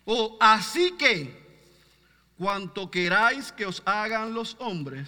o 0.04 0.36
así 0.40 0.92
que, 0.98 1.39
cuanto 2.40 2.90
queráis 2.90 3.53
que 3.53 3.66
os 3.66 3.83
hagan 3.85 4.33
los 4.33 4.57
hombres, 4.61 5.07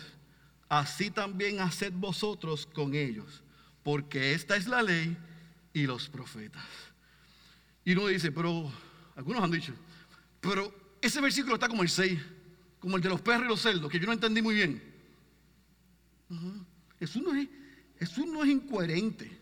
así 0.69 1.11
también 1.11 1.61
haced 1.61 1.91
vosotros 1.95 2.67
con 2.67 2.95
ellos, 2.95 3.43
porque 3.83 4.35
esta 4.35 4.55
es 4.55 4.67
la 4.67 4.83
ley 4.83 5.17
y 5.73 5.87
los 5.87 6.11
profetas. 6.11 6.63
Y 7.87 7.93
uno 7.93 8.09
dice, 8.09 8.31
pero, 8.33 8.71
algunos 9.17 9.43
han 9.43 9.51
dicho, 9.51 9.73
pero 10.43 10.75
ese 11.01 11.23
versículo 11.23 11.55
está 11.55 11.69
como 11.69 11.83
el 11.83 11.89
6, 11.89 12.21
como 12.79 12.99
el 12.99 13.03
de 13.03 13.09
los 13.09 13.23
perros 13.23 13.47
y 13.47 13.49
los 13.49 13.63
cerdos, 13.63 13.91
que 13.91 13.99
yo 13.99 14.05
no 14.05 14.13
entendí 14.13 14.43
muy 14.43 14.55
bien. 14.55 14.83
Jesús 16.99 17.23
no 17.23 17.35
es, 17.35 17.49
Jesús 17.99 18.27
no 18.27 18.45
es 18.45 18.51
incoherente. 18.51 19.41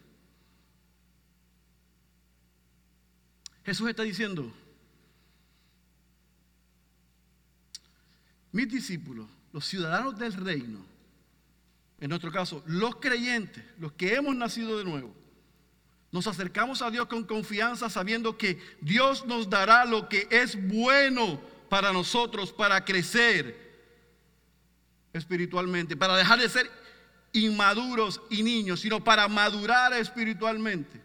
Jesús 3.64 3.90
está 3.90 4.04
diciendo, 4.04 4.54
mis 8.52 8.68
discípulos, 8.68 9.26
los 9.52 9.64
ciudadanos 9.64 10.18
del 10.18 10.32
reino, 10.34 10.84
en 12.00 12.08
nuestro 12.08 12.32
caso, 12.32 12.62
los 12.66 12.96
creyentes, 12.96 13.62
los 13.78 13.92
que 13.92 14.14
hemos 14.14 14.34
nacido 14.34 14.78
de 14.78 14.84
nuevo, 14.84 15.14
nos 16.12 16.26
acercamos 16.26 16.82
a 16.82 16.90
Dios 16.90 17.06
con 17.06 17.24
confianza 17.24 17.88
sabiendo 17.88 18.36
que 18.36 18.60
Dios 18.80 19.26
nos 19.26 19.48
dará 19.48 19.84
lo 19.84 20.08
que 20.08 20.26
es 20.30 20.56
bueno 20.68 21.40
para 21.68 21.92
nosotros, 21.92 22.52
para 22.52 22.84
crecer 22.84 23.70
espiritualmente, 25.12 25.96
para 25.96 26.16
dejar 26.16 26.40
de 26.40 26.48
ser 26.48 26.70
inmaduros 27.32 28.20
y 28.28 28.42
niños, 28.42 28.80
sino 28.80 29.04
para 29.04 29.28
madurar 29.28 29.92
espiritualmente. 29.92 31.00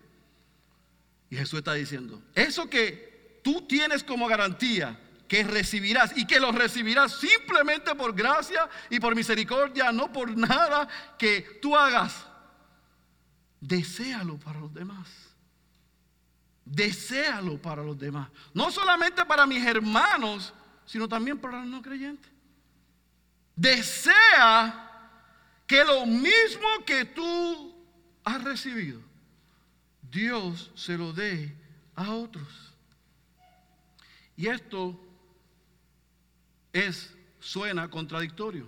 Y 1.30 1.36
Jesús 1.36 1.60
está 1.60 1.74
diciendo, 1.74 2.22
eso 2.34 2.70
que 2.70 3.40
tú 3.44 3.62
tienes 3.68 4.04
como 4.04 4.28
garantía, 4.28 5.00
que 5.28 5.44
recibirás 5.44 6.16
y 6.16 6.26
que 6.26 6.40
lo 6.40 6.52
recibirás 6.52 7.20
simplemente 7.20 7.96
por 7.96 8.14
gracia 8.14 8.70
y 8.90 9.00
por 9.00 9.16
misericordia, 9.16 9.92
no 9.92 10.12
por 10.12 10.36
nada 10.36 10.88
que 11.18 11.60
tú 11.62 11.76
hagas. 11.76 12.28
Deséalo 13.60 14.38
para 14.38 14.60
los 14.60 14.74
demás. 14.74 15.08
Deséalo 16.64 17.62
para 17.62 17.84
los 17.84 17.98
demás. 17.98 18.30
No 18.54 18.72
solamente 18.72 19.26
para 19.26 19.46
mis 19.46 19.66
hermanos, 19.66 20.54
sino 20.86 21.08
también 21.08 21.38
para 21.38 21.60
los 21.60 21.68
no 21.68 21.82
creyentes. 21.82 22.32
Desea 23.56 24.82
que 25.66 25.84
lo 25.84 26.06
mismo 26.06 26.68
que 26.86 27.06
tú 27.06 27.76
has 28.24 28.44
recibido, 28.44 29.02
Dios 30.02 30.72
se 30.76 30.98
lo 30.98 31.14
dé 31.14 31.56
a 31.96 32.12
otros. 32.12 32.74
Y 34.38 34.48
esto 34.48 35.00
es, 36.76 37.16
suena 37.40 37.90
contradictorio. 37.90 38.68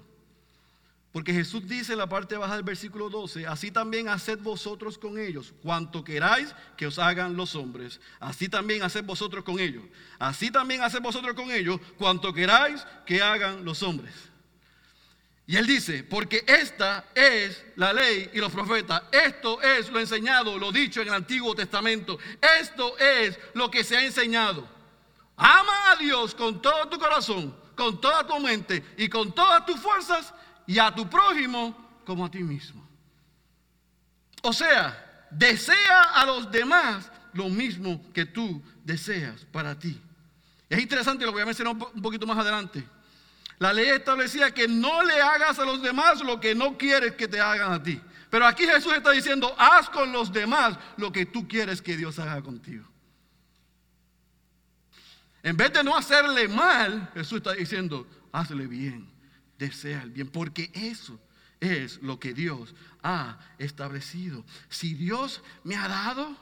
Porque 1.12 1.34
Jesús 1.34 1.68
dice 1.68 1.94
en 1.94 2.00
la 2.00 2.08
parte 2.08 2.38
baja 2.38 2.56
del 2.56 2.64
versículo 2.64 3.10
12, 3.10 3.48
así 3.48 3.72
también 3.72 4.08
haced 4.08 4.40
vosotros 4.40 4.98
con 4.98 5.18
ellos 5.18 5.54
cuanto 5.64 6.04
queráis 6.04 6.54
que 6.76 6.88
os 6.88 7.00
hagan 7.00 7.36
los 7.36 7.56
hombres. 7.56 8.00
Así 8.20 8.50
también 8.50 8.84
haced 8.84 9.04
vosotros 9.04 9.44
con 9.44 9.60
ellos. 9.60 9.84
Así 10.20 10.52
también 10.52 10.84
haced 10.84 11.02
vosotros 11.02 11.34
con 11.34 11.52
ellos 11.52 11.80
cuanto 11.98 12.34
queráis 12.34 12.86
que 13.06 13.22
hagan 13.22 13.66
los 13.66 13.82
hombres. 13.84 14.14
Y 15.48 15.56
él 15.56 15.66
dice, 15.66 16.04
porque 16.04 16.44
esta 16.46 17.06
es 17.16 17.66
la 17.78 17.94
ley 17.94 18.30
y 18.34 18.40
los 18.40 18.52
profetas. 18.52 19.02
Esto 19.12 19.62
es 19.62 19.90
lo 19.90 20.00
enseñado, 20.00 20.60
lo 20.60 20.72
dicho 20.72 21.02
en 21.02 21.08
el 21.08 21.14
Antiguo 21.14 21.56
Testamento. 21.56 22.20
Esto 22.60 22.98
es 22.98 23.40
lo 23.54 23.72
que 23.72 23.84
se 23.84 23.98
ha 23.98 24.04
enseñado. 24.04 24.68
Ama 25.38 25.92
a 25.92 25.96
Dios 25.96 26.36
con 26.36 26.62
todo 26.62 26.90
tu 26.90 27.00
corazón, 27.00 27.56
con 27.78 28.02
toda 28.02 28.26
tu 28.26 28.38
mente 28.40 28.84
y 28.98 29.08
con 29.08 29.32
todas 29.32 29.66
tus 29.66 29.80
fuerzas 29.80 30.34
y 30.66 30.80
a 30.80 30.94
tu 30.94 31.08
prójimo 31.10 32.02
como 32.06 32.26
a 32.26 32.32
ti 32.32 32.40
mismo. 32.40 32.86
O 34.42 34.52
sea, 34.52 35.28
desea 35.32 36.02
a 36.16 36.26
los 36.26 36.52
demás 36.52 37.10
lo 37.34 37.48
mismo 37.48 38.04
que 38.14 38.26
tú 38.26 38.62
deseas 38.84 39.46
para 39.46 39.78
ti. 39.78 40.02
Es 40.70 40.80
interesante, 40.80 41.24
lo 41.24 41.32
voy 41.32 41.44
a 41.44 41.46
mencionar 41.46 41.76
un 41.76 42.02
poquito 42.02 42.26
más 42.26 42.38
adelante. 42.38 42.86
La 43.60 43.72
ley 43.72 43.90
establecía 43.90 44.52
que 44.52 44.68
no 44.68 45.04
le 45.04 45.22
hagas 45.22 45.58
a 45.60 45.66
los 45.66 45.82
demás 45.82 46.22
lo 46.22 46.40
que 46.40 46.54
no 46.54 46.78
quieres 46.78 47.14
que 47.14 47.28
te 47.28 47.40
hagan 47.40 47.74
a 47.74 47.82
ti. 47.82 48.02
Pero 48.30 48.46
aquí 48.46 48.66
Jesús 48.66 48.94
está 48.94 49.12
diciendo, 49.12 49.56
haz 49.58 49.90
con 49.90 50.12
los 50.12 50.34
demás 50.34 50.78
lo 50.98 51.12
que 51.12 51.26
tú 51.26 51.48
quieres 51.48 51.82
que 51.82 51.96
Dios 51.96 52.20
haga 52.20 52.42
contigo. 52.42 52.86
En 55.48 55.56
vez 55.56 55.72
de 55.72 55.84
no 55.84 55.96
hacerle 55.96 56.48
mal, 56.48 57.10
Jesús 57.14 57.38
está 57.38 57.54
diciendo, 57.54 58.06
hazle 58.32 58.68
bien 58.68 59.18
desea 59.58 60.02
el 60.04 60.12
bien, 60.12 60.28
porque 60.28 60.70
eso 60.74 61.20
es 61.60 62.02
lo 62.02 62.20
que 62.20 62.34
Dios 62.34 62.76
ha 63.04 63.40
establecido. 63.58 64.46
Si 64.70 64.94
Dios 64.94 65.42
me 65.64 65.76
ha 65.76 65.88
dado 65.88 66.36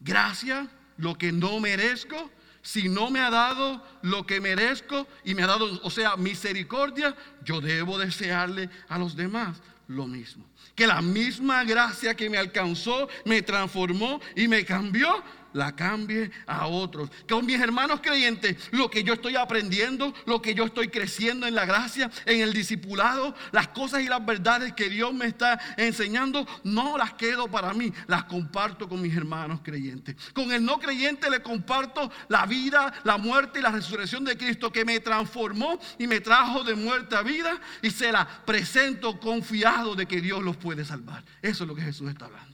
gracia, 0.00 0.68
lo 0.96 1.16
que 1.16 1.32
no 1.32 1.60
merezco, 1.60 2.30
si 2.62 2.88
no 2.88 3.10
me 3.10 3.20
ha 3.20 3.30
dado 3.30 3.84
lo 4.02 4.26
que 4.26 4.40
merezco 4.40 5.06
y 5.24 5.34
me 5.34 5.42
ha 5.42 5.46
dado, 5.46 5.80
o 5.82 5.90
sea, 5.90 6.16
misericordia, 6.16 7.16
yo 7.44 7.60
debo 7.60 7.98
desearle 7.98 8.68
a 8.88 8.98
los 8.98 9.14
demás 9.14 9.60
lo 9.86 10.06
mismo. 10.06 10.44
Que 10.74 10.86
la 10.86 11.02
misma 11.02 11.64
gracia 11.64 12.14
que 12.14 12.30
me 12.30 12.38
alcanzó, 12.38 13.08
me 13.24 13.42
transformó 13.42 14.20
y 14.36 14.48
me 14.48 14.64
cambió, 14.64 15.22
la 15.52 15.74
cambie 15.74 16.30
a 16.46 16.66
otros. 16.66 17.10
Con 17.28 17.46
mis 17.46 17.60
hermanos 17.60 18.00
creyentes, 18.02 18.56
lo 18.72 18.90
que 18.90 19.02
yo 19.02 19.14
estoy 19.14 19.36
aprendiendo, 19.36 20.12
lo 20.26 20.42
que 20.42 20.54
yo 20.54 20.64
estoy 20.64 20.88
creciendo 20.88 21.46
en 21.46 21.54
la 21.54 21.66
gracia, 21.66 22.10
en 22.26 22.40
el 22.40 22.52
discipulado, 22.52 23.34
las 23.52 23.68
cosas 23.68 24.02
y 24.02 24.08
las 24.08 24.24
verdades 24.24 24.72
que 24.74 24.88
Dios 24.88 25.12
me 25.12 25.26
está 25.26 25.58
enseñando, 25.76 26.46
no 26.64 26.98
las 26.98 27.14
quedo 27.14 27.48
para 27.48 27.72
mí, 27.74 27.92
las 28.06 28.24
comparto 28.24 28.88
con 28.88 29.00
mis 29.00 29.16
hermanos 29.16 29.60
creyentes. 29.62 30.16
Con 30.32 30.52
el 30.52 30.64
no 30.64 30.78
creyente 30.78 31.30
le 31.30 31.42
comparto 31.42 32.10
la 32.28 32.46
vida, 32.46 32.92
la 33.04 33.18
muerte 33.18 33.58
y 33.58 33.62
la 33.62 33.70
resurrección 33.70 34.24
de 34.24 34.36
Cristo 34.36 34.72
que 34.72 34.84
me 34.84 35.00
transformó 35.00 35.78
y 35.98 36.06
me 36.06 36.20
trajo 36.20 36.64
de 36.64 36.74
muerte 36.74 37.16
a 37.16 37.22
vida 37.22 37.60
y 37.82 37.90
se 37.90 38.12
la 38.12 38.26
presento 38.44 39.18
confiado 39.18 39.94
de 39.94 40.06
que 40.06 40.20
Dios 40.20 40.42
los 40.42 40.56
puede 40.56 40.84
salvar. 40.84 41.24
Eso 41.42 41.64
es 41.64 41.68
lo 41.68 41.74
que 41.74 41.82
Jesús 41.82 42.08
está 42.08 42.26
hablando 42.26 42.47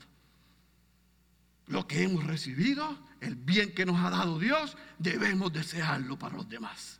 lo 1.67 1.87
que 1.87 2.03
hemos 2.03 2.25
recibido, 2.25 2.97
el 3.21 3.35
bien 3.35 3.73
que 3.73 3.85
nos 3.85 3.99
ha 3.99 4.09
dado 4.09 4.39
Dios, 4.39 4.77
debemos 4.99 5.51
desearlo 5.51 6.17
para 6.17 6.37
los 6.37 6.47
demás. 6.47 6.99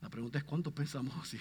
La 0.00 0.08
pregunta 0.08 0.38
es 0.38 0.44
cuántos 0.44 0.72
pensamos 0.72 1.14
así. 1.16 1.38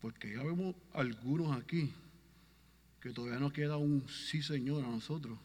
Porque 0.00 0.32
ya 0.32 0.42
vemos 0.42 0.74
algunos 0.94 1.56
aquí 1.56 1.92
que 3.00 3.10
todavía 3.10 3.38
nos 3.38 3.52
queda 3.52 3.76
un 3.76 4.08
sí 4.08 4.42
Señor 4.42 4.84
a 4.84 4.88
nosotros. 4.88 5.38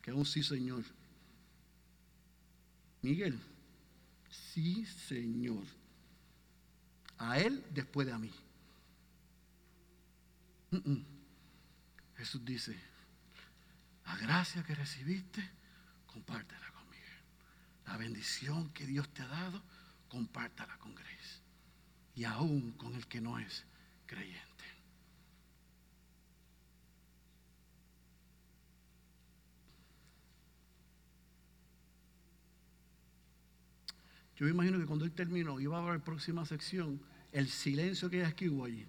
Queda 0.00 0.14
un 0.14 0.26
sí 0.26 0.42
Señor. 0.42 0.84
Miguel, 3.02 3.38
Sí, 4.52 4.86
Señor. 4.86 5.64
A 7.18 7.38
Él 7.38 7.64
después 7.70 8.06
de 8.06 8.12
a 8.12 8.18
mí. 8.18 8.32
Jesús 12.16 12.44
dice, 12.44 12.76
la 14.06 14.16
gracia 14.16 14.62
que 14.64 14.74
recibiste, 14.74 15.48
compártela 16.06 16.70
conmigo. 16.72 17.04
La 17.86 17.96
bendición 17.96 18.70
que 18.70 18.86
Dios 18.86 19.08
te 19.14 19.22
ha 19.22 19.26
dado, 19.28 19.62
compártala 20.08 20.76
con 20.78 20.94
Grace. 20.94 21.40
Y 22.14 22.24
aún 22.24 22.72
con 22.72 22.94
el 22.94 23.06
que 23.06 23.20
no 23.20 23.38
es 23.38 23.64
creyente. 24.06 24.64
Yo 34.36 34.46
me 34.46 34.50
imagino 34.50 34.78
que 34.78 34.86
cuando 34.86 35.04
él 35.04 35.12
terminó, 35.12 35.60
iba 35.60 35.78
a 35.78 35.92
la 35.92 36.04
próxima 36.04 36.44
sección, 36.44 37.00
el 37.32 37.48
silencio 37.48 38.10
que 38.10 38.24
hay 38.24 38.30
aquí 38.30 38.46
allí. 38.46 38.86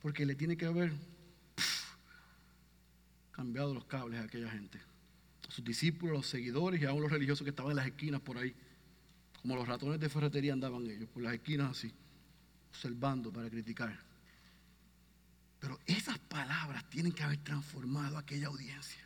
Porque 0.00 0.24
le 0.24 0.34
tiene 0.34 0.56
que 0.56 0.66
haber 0.66 0.92
cambiado 3.32 3.74
los 3.74 3.84
cables 3.86 4.20
a 4.20 4.24
aquella 4.24 4.50
gente. 4.50 4.78
A 5.48 5.50
sus 5.50 5.64
discípulos, 5.64 6.14
los 6.14 6.26
seguidores 6.26 6.80
y 6.80 6.84
aún 6.84 7.02
los 7.02 7.10
religiosos 7.10 7.44
que 7.44 7.50
estaban 7.50 7.72
en 7.72 7.76
las 7.76 7.86
esquinas 7.86 8.20
por 8.20 8.38
ahí. 8.38 8.54
Como 9.42 9.56
los 9.56 9.66
ratones 9.66 9.98
de 10.00 10.08
ferretería 10.08 10.52
andaban 10.52 10.86
ellos, 10.86 11.08
por 11.08 11.22
las 11.22 11.34
esquinas 11.34 11.72
así, 11.72 11.92
observando 12.70 13.32
para 13.32 13.50
criticar. 13.50 13.98
Pero 15.58 15.78
esas 15.86 16.18
palabras 16.18 16.88
tienen 16.90 17.12
que 17.12 17.22
haber 17.22 17.38
transformado 17.38 18.18
aquella 18.18 18.48
audiencia. 18.48 19.03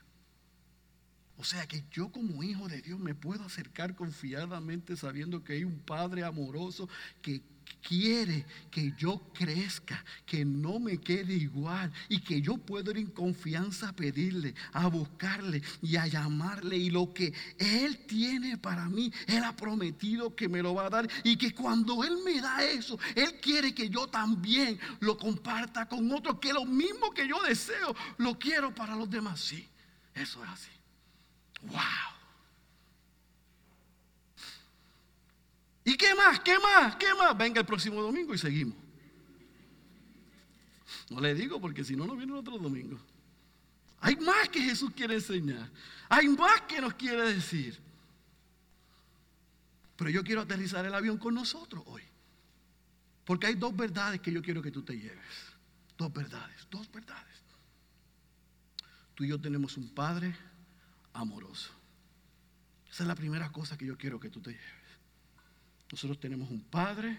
O 1.38 1.44
sea 1.44 1.66
que 1.68 1.84
yo 1.92 2.10
como 2.10 2.42
hijo 2.42 2.66
de 2.68 2.82
Dios 2.82 2.98
me 2.98 3.14
puedo 3.14 3.44
acercar 3.44 3.94
confiadamente 3.94 4.96
sabiendo 4.96 5.44
que 5.44 5.54
hay 5.54 5.64
un 5.64 5.78
Padre 5.78 6.24
amoroso 6.24 6.88
que 7.22 7.42
quiere 7.80 8.44
que 8.72 8.92
yo 8.98 9.22
crezca, 9.32 10.04
que 10.26 10.44
no 10.44 10.80
me 10.80 10.98
quede 10.98 11.34
igual 11.34 11.92
y 12.08 12.20
que 12.20 12.40
yo 12.40 12.56
puedo 12.58 12.90
ir 12.90 12.98
en 12.98 13.06
confianza 13.06 13.90
a 13.90 13.92
pedirle, 13.92 14.54
a 14.72 14.88
buscarle 14.88 15.62
y 15.80 15.96
a 15.96 16.08
llamarle 16.08 16.76
y 16.76 16.90
lo 16.90 17.12
que 17.12 17.32
Él 17.56 18.04
tiene 18.06 18.58
para 18.58 18.88
mí, 18.88 19.12
Él 19.28 19.44
ha 19.44 19.54
prometido 19.54 20.34
que 20.34 20.48
me 20.48 20.60
lo 20.60 20.74
va 20.74 20.86
a 20.86 20.90
dar 20.90 21.08
y 21.22 21.36
que 21.36 21.54
cuando 21.54 22.02
Él 22.02 22.18
me 22.24 22.40
da 22.40 22.64
eso, 22.64 22.98
Él 23.14 23.38
quiere 23.40 23.72
que 23.74 23.88
yo 23.88 24.08
también 24.08 24.78
lo 25.00 25.16
comparta 25.16 25.88
con 25.88 26.10
otros, 26.12 26.40
que 26.40 26.52
lo 26.52 26.64
mismo 26.64 27.12
que 27.12 27.28
yo 27.28 27.40
deseo, 27.42 27.94
lo 28.16 28.38
quiero 28.38 28.74
para 28.74 28.96
los 28.96 29.08
demás. 29.08 29.40
Sí, 29.40 29.68
eso 30.14 30.42
es 30.42 30.50
así. 30.50 30.77
¡Wow! 31.62 31.80
¿Y 35.84 35.96
qué 35.96 36.14
más? 36.14 36.40
¿Qué 36.40 36.58
más? 36.58 36.96
¿Qué 36.96 37.14
más? 37.14 37.36
Venga 37.36 37.60
el 37.60 37.66
próximo 37.66 38.02
domingo 38.02 38.34
y 38.34 38.38
seguimos. 38.38 38.76
No 41.10 41.20
le 41.20 41.34
digo 41.34 41.60
porque 41.60 41.82
si 41.84 41.96
no, 41.96 42.06
no 42.06 42.14
viene 42.14 42.34
otro 42.34 42.58
domingo. 42.58 42.98
Hay 44.00 44.16
más 44.16 44.48
que 44.50 44.60
Jesús 44.60 44.92
quiere 44.94 45.14
enseñar. 45.14 45.70
Hay 46.08 46.28
más 46.28 46.62
que 46.62 46.80
nos 46.80 46.94
quiere 46.94 47.32
decir. 47.32 47.78
Pero 49.96 50.10
yo 50.10 50.22
quiero 50.22 50.42
aterrizar 50.42 50.84
el 50.84 50.94
avión 50.94 51.18
con 51.18 51.34
nosotros 51.34 51.82
hoy. 51.86 52.02
Porque 53.24 53.46
hay 53.46 53.54
dos 53.54 53.76
verdades 53.76 54.20
que 54.20 54.32
yo 54.32 54.42
quiero 54.42 54.62
que 54.62 54.70
tú 54.70 54.82
te 54.82 54.94
lleves. 54.94 55.52
Dos 55.96 56.12
verdades, 56.12 56.66
dos 56.70 56.90
verdades. 56.92 57.42
Tú 59.14 59.24
y 59.24 59.28
yo 59.28 59.40
tenemos 59.40 59.76
un 59.76 59.88
Padre 59.88 60.36
amoroso. 61.18 61.70
Esa 62.88 63.02
es 63.02 63.08
la 63.08 63.16
primera 63.16 63.50
cosa 63.50 63.76
que 63.76 63.84
yo 63.84 63.98
quiero 63.98 64.20
que 64.20 64.30
tú 64.30 64.40
te 64.40 64.52
lleves. 64.52 64.88
Nosotros 65.90 66.20
tenemos 66.20 66.48
un 66.50 66.62
Padre 66.62 67.18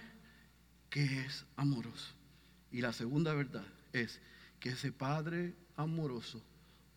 que 0.89 1.21
es 1.21 1.45
amoroso. 1.57 2.13
Y 2.71 2.82
la 2.82 2.93
segunda 2.93 3.34
verdad 3.34 3.65
es 3.91 4.19
que 4.59 4.69
ese 4.69 4.91
Padre 4.91 5.53
amoroso 5.76 6.41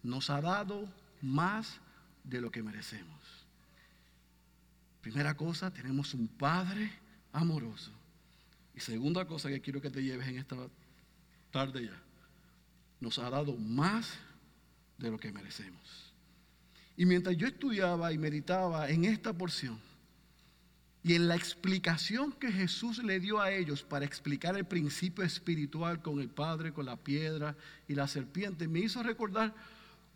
nos 0.03 0.31
ha 0.31 0.41
dado 0.41 0.89
más 1.20 1.81
de 2.22 2.41
lo 2.41 2.51
que 2.51 2.62
merecemos. 2.62 3.20
Primera 5.01 5.37
cosa, 5.37 5.72
tenemos 5.72 6.14
un 6.14 6.29
Padre 6.29 6.93
amoroso. 7.33 7.91
Y 8.74 8.81
segunda 8.81 9.27
cosa 9.27 9.49
que 9.49 9.61
quiero 9.61 9.81
que 9.81 9.91
te 9.91 10.03
lleves 10.03 10.29
en 10.29 10.39
esta 10.39 10.57
tarde 11.51 11.87
ya, 11.87 12.03
nos 13.01 13.18
ha 13.18 13.29
dado 13.29 13.57
más 13.57 14.18
de 14.99 15.11
lo 15.11 15.18
que 15.18 15.33
merecemos. 15.33 16.12
Y 17.03 17.05
mientras 17.05 17.37
yo 17.37 17.49
estudiaba 17.49 18.13
y 18.13 18.17
meditaba 18.17 18.89
en 18.89 19.05
esta 19.05 19.33
porción, 19.33 19.77
Y 21.03 21.17
en 21.17 21.27
la 21.27 21.35
explicación 21.35 22.31
que 22.31 22.53
Jesús 22.53 23.03
le 23.03 23.19
dio 23.19 23.41
a 23.41 23.51
ellos 23.51 23.83
para 23.83 24.05
explicar 24.05 24.57
el 24.57 24.65
principio 24.67 25.25
espiritual 25.25 26.01
con 26.01 26.21
el 26.21 26.29
Padre, 26.29 26.73
con 26.73 26.87
la 26.87 26.95
piedra 26.95 27.57
y 27.89 27.97
la 27.97 28.07
serpiente, 28.07 28.69
me 28.69 28.79
hizo 28.79 29.03
recordar 29.03 29.53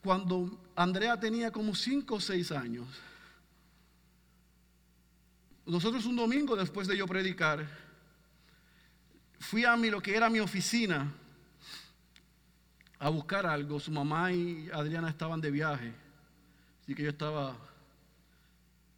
cuando 0.00 0.64
Andrea 0.76 1.18
tenía 1.18 1.50
como 1.50 1.74
cinco 1.74 2.14
o 2.14 2.20
seis 2.20 2.52
años. 2.52 2.86
Nosotros 5.66 6.06
un 6.06 6.14
domingo 6.14 6.54
después 6.54 6.86
de 6.86 6.96
yo 6.96 7.08
predicar, 7.08 7.68
fui 9.40 9.64
a 9.64 9.76
mi, 9.76 9.90
lo 9.90 10.00
que 10.00 10.14
era 10.14 10.30
mi 10.30 10.38
oficina 10.38 11.12
a 13.00 13.08
buscar 13.08 13.44
algo. 13.44 13.80
Su 13.80 13.90
mamá 13.90 14.30
y 14.32 14.70
Adriana 14.72 15.10
estaban 15.10 15.40
de 15.40 15.50
viaje, 15.50 16.05
así 16.86 16.94
que 16.94 17.02
yo 17.02 17.10
estaba 17.10 17.56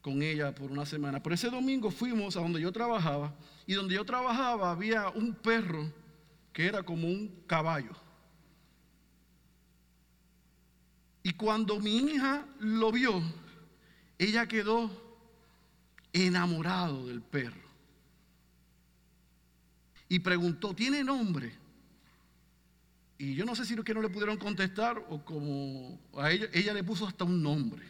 con 0.02 0.20
ella 0.22 0.54
por 0.54 0.70
una 0.70 0.84
semana. 0.84 1.22
Pero 1.22 1.34
ese 1.34 1.48
domingo 1.48 1.90
fuimos 1.90 2.36
a 2.36 2.40
donde 2.40 2.60
yo 2.60 2.70
trabajaba 2.70 3.34
y 3.66 3.72
donde 3.72 3.94
yo 3.94 4.04
trabajaba 4.04 4.70
había 4.70 5.08
un 5.08 5.34
perro 5.34 5.90
que 6.52 6.66
era 6.66 6.82
como 6.82 7.08
un 7.08 7.32
caballo. 7.46 7.96
Y 11.22 11.32
cuando 11.32 11.80
mi 11.80 11.96
hija 11.96 12.46
lo 12.60 12.92
vio, 12.92 13.22
ella 14.18 14.46
quedó 14.46 14.90
enamorado 16.12 17.06
del 17.06 17.22
perro. 17.22 17.68
Y 20.10 20.18
preguntó, 20.18 20.74
¿tiene 20.74 21.02
nombre? 21.02 21.54
Y 23.18 23.34
yo 23.34 23.44
no 23.44 23.56
sé 23.56 23.64
si 23.64 23.74
que 23.82 23.92
no 23.92 24.00
le 24.00 24.08
pudieron 24.08 24.36
contestar 24.36 25.04
o 25.10 25.24
como 25.24 26.00
a 26.16 26.30
ella, 26.30 26.46
ella 26.52 26.72
le 26.72 26.84
puso 26.84 27.06
hasta 27.06 27.24
un 27.24 27.42
nombre. 27.42 27.84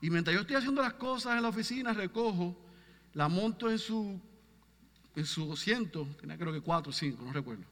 Y 0.00 0.10
mientras 0.10 0.34
yo 0.34 0.40
estoy 0.40 0.56
haciendo 0.56 0.82
las 0.82 0.94
cosas 0.94 1.36
en 1.36 1.42
la 1.42 1.48
oficina, 1.48 1.92
recojo, 1.92 2.56
la 3.14 3.28
monto 3.28 3.70
en 3.70 3.78
su, 3.78 4.20
en 5.14 5.24
su 5.24 5.52
asiento, 5.52 6.06
tenía 6.20 6.36
creo 6.36 6.52
que 6.52 6.60
cuatro 6.60 6.90
o 6.90 6.92
cinco, 6.92 7.24
no 7.24 7.32
recuerdo. 7.32 7.64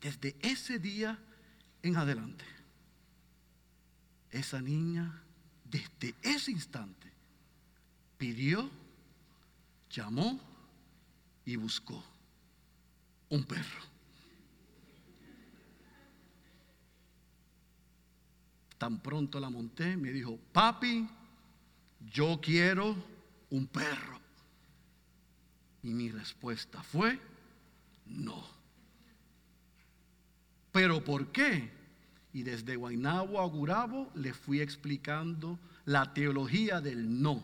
Desde 0.00 0.36
ese 0.40 0.78
día 0.78 1.18
en 1.82 1.96
adelante, 1.96 2.44
esa 4.30 4.60
niña, 4.60 5.20
desde 5.64 6.14
ese 6.22 6.52
instante, 6.52 7.12
pidió, 8.18 8.70
llamó 9.90 10.40
y 11.44 11.56
buscó 11.56 12.02
un 13.28 13.44
perro. 13.44 13.91
Tan 18.82 18.98
pronto 18.98 19.38
la 19.38 19.48
monté, 19.48 19.96
me 19.96 20.10
dijo, 20.10 20.40
papi, 20.50 21.08
yo 22.12 22.40
quiero 22.42 22.96
un 23.50 23.68
perro. 23.68 24.18
Y 25.84 25.94
mi 25.94 26.10
respuesta 26.10 26.82
fue, 26.82 27.16
no. 28.06 28.44
¿Pero 30.72 31.04
por 31.04 31.30
qué? 31.30 31.70
Y 32.32 32.42
desde 32.42 32.74
Guaynabo 32.74 33.40
a 33.40 33.46
Gurabo 33.46 34.10
le 34.16 34.34
fui 34.34 34.60
explicando 34.60 35.60
la 35.84 36.12
teología 36.12 36.80
del 36.80 37.22
no. 37.22 37.40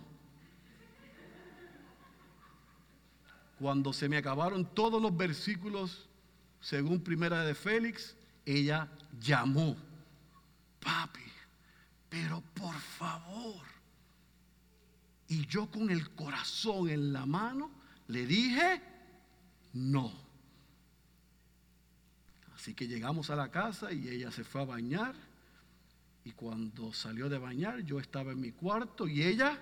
Cuando 3.61 3.93
se 3.93 4.09
me 4.09 4.17
acabaron 4.17 4.65
todos 4.75 5.01
los 5.01 5.17
versículos, 5.17 6.09
según 6.61 6.99
Primera 6.99 7.45
de 7.45 7.55
Félix, 7.55 8.17
ella 8.45 8.89
llamó, 9.21 9.77
papi, 10.81 11.25
pero 12.09 12.43
por 12.55 12.75
favor. 12.75 13.67
Y 15.29 15.47
yo 15.47 15.71
con 15.71 15.91
el 15.91 16.11
corazón 16.11 16.89
en 16.89 17.13
la 17.13 17.27
mano 17.27 17.71
le 18.09 18.27
dije, 18.27 18.83
no. 19.75 20.13
Así 22.55 22.75
que 22.75 22.89
llegamos 22.89 23.31
a 23.31 23.37
la 23.37 23.51
casa 23.51 23.93
y 23.93 24.09
ella 24.09 24.33
se 24.33 24.43
fue 24.43 24.63
a 24.63 24.65
bañar. 24.65 25.15
Y 26.25 26.33
cuando 26.33 26.93
salió 26.93 27.29
de 27.29 27.39
bañar, 27.39 27.81
yo 27.81 28.01
estaba 28.01 28.33
en 28.33 28.41
mi 28.41 28.53
cuarto 28.53 29.07
y 29.07 29.23
ella 29.23 29.59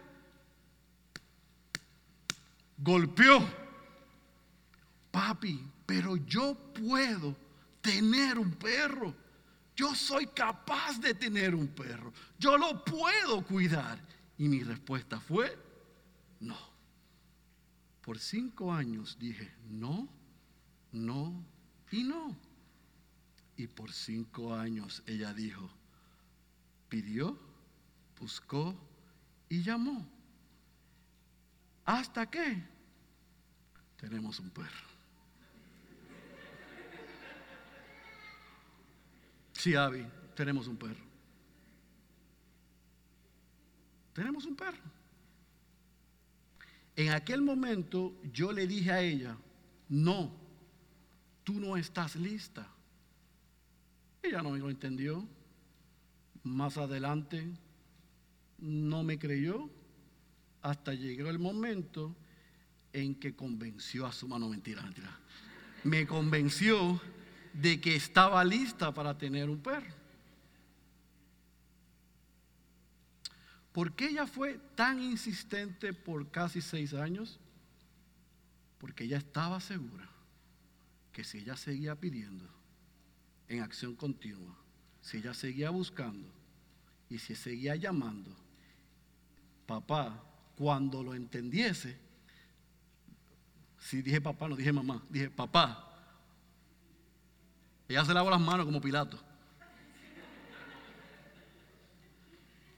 golpeó. 2.79 3.47
Papi, 5.11 5.63
pero 5.85 6.17
yo 6.17 6.55
puedo 6.55 7.37
tener 7.81 8.39
un 8.39 8.53
perro. 8.53 9.15
Yo 9.77 9.95
soy 9.95 10.27
capaz 10.29 10.99
de 10.99 11.13
tener 11.15 11.55
un 11.55 11.69
perro. 11.69 12.13
Yo 12.39 12.57
lo 12.57 12.83
puedo 12.83 13.45
cuidar. 13.45 14.01
Y 14.39 14.49
mi 14.49 14.63
respuesta 14.63 15.21
fue, 15.21 15.57
no. 16.41 16.57
Por 18.01 18.19
cinco 18.19 18.73
años 18.73 19.19
dije, 19.19 19.53
no, 19.69 20.09
no 20.93 21.45
y 21.91 22.05
no. 22.05 22.35
Y 23.57 23.67
por 23.67 23.93
cinco 23.93 24.55
años 24.55 25.03
ella 25.07 25.35
dijo, 25.35 25.71
pidió, 26.89 27.39
buscó 28.19 28.75
y 29.49 29.63
llamó. 29.63 30.07
¿Hasta 31.85 32.31
qué? 32.31 32.63
Tenemos 33.97 34.41
un 34.41 34.51
perro. 34.51 34.96
Sí, 39.57 39.75
Abby, 39.75 40.07
tenemos 40.35 40.67
un 40.67 40.77
perro. 40.77 41.05
Tenemos 44.13 44.45
un 44.45 44.55
perro. 44.55 44.79
En 46.95 47.11
aquel 47.11 47.43
momento 47.43 48.15
yo 48.33 48.53
le 48.53 48.67
dije 48.67 48.93
a 48.93 49.01
ella, 49.01 49.37
no, 49.89 50.31
tú 51.43 51.59
no 51.59 51.77
estás 51.77 52.17
lista. 52.17 52.69
Ella 54.23 54.43
no 54.43 54.51
me 54.51 54.59
lo 54.59 54.69
entendió. 54.69 55.27
Más 56.43 56.77
adelante 56.77 57.51
no 58.59 59.03
me 59.03 59.19
creyó 59.19 59.71
hasta 60.63 60.95
llegó 60.95 61.29
el 61.31 61.39
momento 61.39 62.15
en 62.93 63.15
que 63.15 63.35
convenció 63.35 64.07
a 64.07 64.13
su 64.13 64.29
mano, 64.29 64.49
mentira, 64.49 64.83
mentira. 64.83 65.19
Me 65.85 66.07
convenció 66.07 67.01
de 67.57 67.81
que 67.81 67.97
estaba 67.97 68.45
lista 68.45 68.93
para 68.93 69.17
tener 69.17 69.49
un 69.49 69.59
perro. 69.59 69.95
¿Por 73.73 73.93
qué 73.95 74.09
ella 74.09 74.27
fue 74.27 74.59
tan 74.75 75.03
insistente 75.03 75.93
por 75.93 76.31
casi 76.31 76.61
seis 76.61 76.93
años? 76.95 77.39
Porque 78.79 79.05
ella 79.05 79.19
estaba 79.19 79.61
segura 79.61 80.09
que 81.13 81.25
si 81.25 81.39
ella 81.39 81.57
seguía 81.57 81.95
pidiendo 81.95 82.47
en 83.49 83.63
acción 83.63 83.97
continua, 83.97 84.57
si 85.01 85.19
ella 85.19 85.33
seguía 85.33 85.71
buscando 85.71 86.29
y 87.09 87.19
si 87.19 87.35
seguía 87.35 87.75
llamando, 87.77 88.35
papá, 89.67 90.23
cuando 90.57 91.03
lo 91.03 91.15
entendiese, 91.15 91.99
si 93.79 94.03
dije 94.03 94.21
papá, 94.21 94.49
no 94.49 94.57
dije 94.57 94.73
mamá, 94.73 95.03
dije 95.09 95.31
papá, 95.31 95.86
ella 97.89 98.05
se 98.05 98.15
lavó 98.15 98.31
las 98.31 98.41
manos 98.41 98.67
como 98.67 98.81
Pilato. 98.81 99.19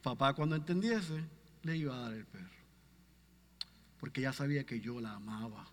Papá 0.03 0.35
cuando 0.35 0.57
entendiese, 0.57 1.25
le 1.63 1.77
iba 1.77 1.97
a 1.97 2.01
dar 2.01 2.15
el 2.15 2.27
perro. 2.27 2.49
Porque 3.99 4.21
ella 4.21 4.33
sabía 4.33 4.65
que 4.65 4.81
yo 4.81 5.01
la 5.01 5.15
amaba. 5.15 5.67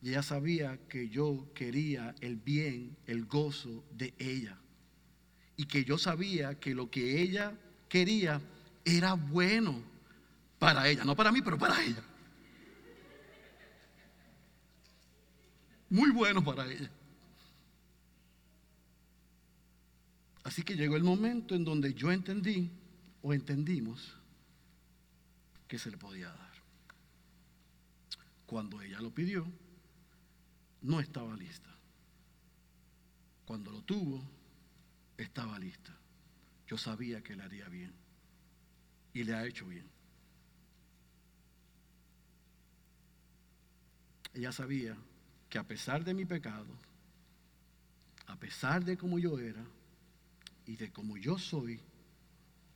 Y 0.00 0.10
ella 0.10 0.22
sabía 0.22 0.78
que 0.88 1.08
yo 1.08 1.48
quería 1.54 2.14
el 2.20 2.36
bien, 2.36 2.96
el 3.06 3.26
gozo 3.26 3.84
de 3.92 4.14
ella. 4.18 4.58
Y 5.56 5.66
que 5.66 5.84
yo 5.84 5.98
sabía 5.98 6.58
que 6.58 6.74
lo 6.74 6.90
que 6.90 7.20
ella 7.20 7.52
quería 7.88 8.40
era 8.84 9.14
bueno 9.14 9.82
para 10.58 10.88
ella. 10.88 11.04
No 11.04 11.16
para 11.16 11.32
mí, 11.32 11.42
pero 11.42 11.58
para 11.58 11.82
ella. 11.82 12.02
Muy 15.90 16.10
bueno 16.10 16.44
para 16.44 16.66
ella. 16.70 16.90
Así 20.48 20.62
que 20.62 20.76
llegó 20.76 20.96
el 20.96 21.04
momento 21.04 21.54
en 21.54 21.62
donde 21.62 21.92
yo 21.92 22.10
entendí 22.10 22.70
o 23.20 23.34
entendimos 23.34 24.14
que 25.68 25.78
se 25.78 25.90
le 25.90 25.98
podía 25.98 26.28
dar. 26.28 26.54
Cuando 28.46 28.80
ella 28.80 28.98
lo 29.02 29.10
pidió, 29.10 29.46
no 30.80 31.00
estaba 31.00 31.36
lista. 31.36 31.68
Cuando 33.44 33.70
lo 33.70 33.82
tuvo, 33.82 34.26
estaba 35.18 35.58
lista. 35.58 35.94
Yo 36.66 36.78
sabía 36.78 37.22
que 37.22 37.36
le 37.36 37.42
haría 37.42 37.68
bien. 37.68 37.92
Y 39.12 39.24
le 39.24 39.34
ha 39.34 39.44
hecho 39.44 39.66
bien. 39.66 39.86
Ella 44.32 44.52
sabía 44.52 44.96
que 45.50 45.58
a 45.58 45.64
pesar 45.64 46.04
de 46.04 46.14
mi 46.14 46.24
pecado, 46.24 46.74
a 48.26 48.36
pesar 48.36 48.82
de 48.82 48.96
como 48.96 49.18
yo 49.18 49.38
era, 49.38 49.62
y 50.68 50.76
de 50.76 50.92
como 50.92 51.16
yo 51.16 51.36
soy, 51.36 51.80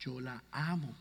yo 0.01 0.21
la 0.21 0.43
amo. 0.51 0.93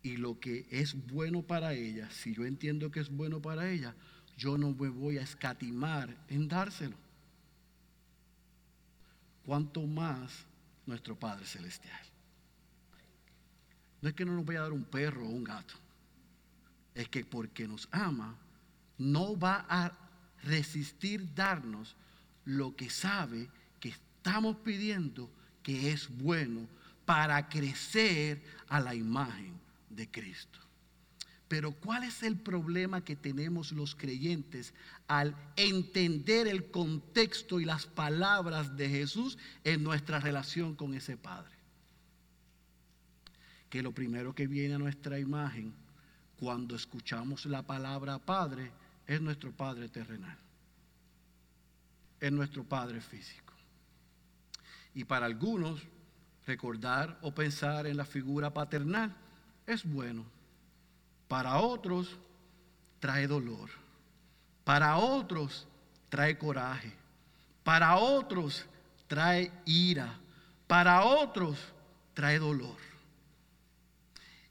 y 0.00 0.16
lo 0.16 0.38
que 0.38 0.66
es 0.70 0.94
bueno 1.08 1.42
para 1.42 1.74
ella, 1.74 2.08
si 2.10 2.34
yo 2.34 2.46
entiendo 2.46 2.90
que 2.90 3.00
es 3.00 3.10
bueno 3.10 3.42
para 3.42 3.68
ella, 3.68 3.94
yo 4.36 4.56
no 4.56 4.72
me 4.72 4.88
voy 4.88 5.18
a 5.18 5.22
escatimar 5.22 6.16
en 6.28 6.48
dárselo. 6.48 6.96
Cuanto 9.44 9.86
más 9.86 10.46
nuestro 10.86 11.18
Padre 11.18 11.44
Celestial. 11.44 12.00
No 14.00 14.08
es 14.08 14.14
que 14.14 14.24
no 14.24 14.34
nos 14.34 14.46
vaya 14.46 14.60
a 14.60 14.62
dar 14.62 14.72
un 14.72 14.84
perro 14.84 15.26
o 15.26 15.30
un 15.30 15.44
gato. 15.44 15.74
Es 16.94 17.08
que 17.08 17.24
porque 17.24 17.66
nos 17.66 17.88
ama, 17.90 18.38
no 18.96 19.38
va 19.38 19.66
a 19.68 19.92
resistir 20.42 21.34
darnos 21.34 21.96
lo 22.44 22.76
que 22.76 22.88
sabe 22.88 23.50
estamos 24.18 24.56
pidiendo 24.56 25.30
que 25.62 25.92
es 25.92 26.08
bueno 26.18 26.66
para 27.04 27.48
crecer 27.48 28.42
a 28.68 28.80
la 28.80 28.94
imagen 28.94 29.54
de 29.88 30.10
Cristo. 30.10 30.58
Pero 31.46 31.72
¿cuál 31.72 32.04
es 32.04 32.22
el 32.22 32.36
problema 32.36 33.02
que 33.02 33.16
tenemos 33.16 33.72
los 33.72 33.94
creyentes 33.94 34.74
al 35.06 35.34
entender 35.56 36.46
el 36.46 36.70
contexto 36.70 37.58
y 37.60 37.64
las 37.64 37.86
palabras 37.86 38.76
de 38.76 38.90
Jesús 38.90 39.38
en 39.64 39.82
nuestra 39.82 40.20
relación 40.20 40.74
con 40.74 40.92
ese 40.92 41.16
Padre? 41.16 41.56
Que 43.70 43.82
lo 43.82 43.92
primero 43.92 44.34
que 44.34 44.46
viene 44.46 44.74
a 44.74 44.78
nuestra 44.78 45.18
imagen 45.18 45.72
cuando 46.38 46.76
escuchamos 46.76 47.46
la 47.46 47.62
palabra 47.62 48.18
Padre 48.18 48.70
es 49.06 49.20
nuestro 49.22 49.52
Padre 49.52 49.88
terrenal, 49.88 50.36
es 52.20 52.32
nuestro 52.32 52.64
Padre 52.64 53.00
físico. 53.00 53.47
Y 54.98 55.04
para 55.04 55.26
algunos, 55.26 55.80
recordar 56.44 57.16
o 57.22 57.32
pensar 57.32 57.86
en 57.86 57.96
la 57.96 58.04
figura 58.04 58.52
paternal 58.52 59.14
es 59.64 59.84
bueno 59.84 60.24
para 61.28 61.60
otros 61.60 62.16
trae 62.98 63.28
dolor. 63.28 63.70
Para 64.64 64.96
otros 64.96 65.68
trae 66.08 66.36
coraje. 66.36 66.92
Para 67.62 67.94
otros 67.94 68.66
trae 69.06 69.52
ira. 69.66 70.18
Para 70.66 71.04
otros 71.04 71.58
trae 72.12 72.40
dolor. 72.40 72.76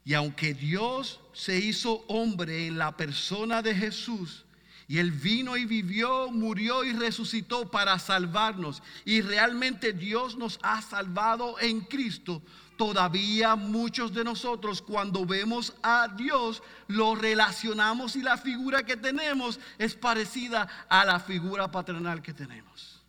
Y 0.06 0.14
aunque 0.14 0.54
Dios 0.54 1.20
se 1.34 1.58
hizo 1.60 2.06
hombre 2.08 2.68
en 2.68 2.78
la 2.78 2.96
persona 2.96 3.62
de 3.62 3.76
Jesús, 3.76 4.46
y 4.88 5.00
Él 5.00 5.12
vino 5.12 5.58
y 5.58 5.66
vivió, 5.66 6.32
murió 6.32 6.84
y 6.84 6.94
resucitó 6.94 7.70
para 7.70 8.00
salvarnos, 8.00 8.82
y 9.04 9.22
realmente 9.22 9.92
Dios 9.92 10.38
nos 10.38 10.60
ha 10.64 10.82
salvado 10.82 11.60
en 11.60 11.82
Cristo, 11.82 12.42
todavía 12.78 13.56
muchos 13.56 14.14
de 14.14 14.24
nosotros 14.24 14.82
cuando 14.82 15.26
vemos 15.26 15.74
a 15.84 16.08
Dios 16.08 16.64
lo 16.88 17.16
relacionamos 17.16 18.16
y 18.16 18.22
la 18.22 18.38
figura 18.38 18.84
que 18.84 18.96
tenemos 18.96 19.60
es 19.78 19.96
parecida 19.96 20.68
a 20.88 21.04
la 21.04 21.20
figura 21.20 21.70
paternal 21.70 22.22
que 22.22 22.34
tenemos. 22.34 23.02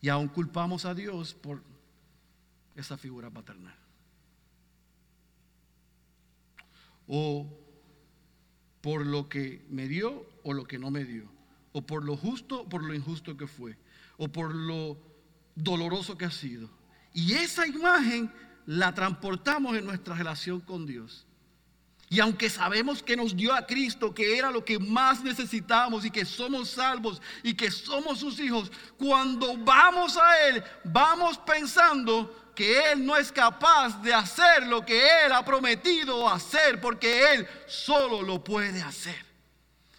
Y 0.00 0.08
aún 0.08 0.26
culpamos 0.26 0.84
a 0.84 0.94
Dios 0.94 1.32
por 1.32 1.62
esa 2.76 2.96
figura 2.96 3.30
paternal. 3.30 3.76
O 7.06 7.46
por 8.80 9.06
lo 9.06 9.28
que 9.28 9.64
me 9.68 9.88
dio 9.88 10.26
o 10.42 10.52
lo 10.52 10.64
que 10.64 10.78
no 10.78 10.90
me 10.90 11.04
dio, 11.04 11.28
o 11.72 11.82
por 11.82 12.04
lo 12.04 12.16
justo 12.16 12.62
o 12.62 12.68
por 12.68 12.82
lo 12.82 12.94
injusto 12.94 13.36
que 13.36 13.46
fue, 13.46 13.76
o 14.16 14.28
por 14.28 14.54
lo 14.54 14.98
doloroso 15.54 16.16
que 16.18 16.24
ha 16.24 16.30
sido. 16.30 16.70
Y 17.14 17.34
esa 17.34 17.66
imagen 17.66 18.32
la 18.66 18.94
transportamos 18.94 19.76
en 19.76 19.84
nuestra 19.84 20.14
relación 20.14 20.60
con 20.60 20.86
Dios. 20.86 21.26
Y 22.08 22.20
aunque 22.20 22.50
sabemos 22.50 23.02
que 23.02 23.16
nos 23.16 23.34
dio 23.34 23.54
a 23.54 23.66
Cristo, 23.66 24.12
que 24.12 24.36
era 24.36 24.50
lo 24.50 24.62
que 24.62 24.78
más 24.78 25.24
necesitamos 25.24 26.04
y 26.04 26.10
que 26.10 26.26
somos 26.26 26.68
salvos 26.68 27.22
y 27.42 27.54
que 27.54 27.70
somos 27.70 28.18
sus 28.18 28.38
hijos, 28.38 28.70
cuando 28.98 29.56
vamos 29.56 30.18
a 30.18 30.48
Él, 30.48 30.62
vamos 30.84 31.38
pensando 31.38 32.41
que 32.54 32.92
Él 32.92 33.04
no 33.04 33.16
es 33.16 33.32
capaz 33.32 34.02
de 34.02 34.12
hacer 34.12 34.66
lo 34.66 34.84
que 34.84 35.24
Él 35.24 35.32
ha 35.32 35.44
prometido 35.44 36.28
hacer, 36.28 36.80
porque 36.80 37.34
Él 37.34 37.48
solo 37.66 38.22
lo 38.22 38.42
puede 38.42 38.82
hacer. 38.82 39.24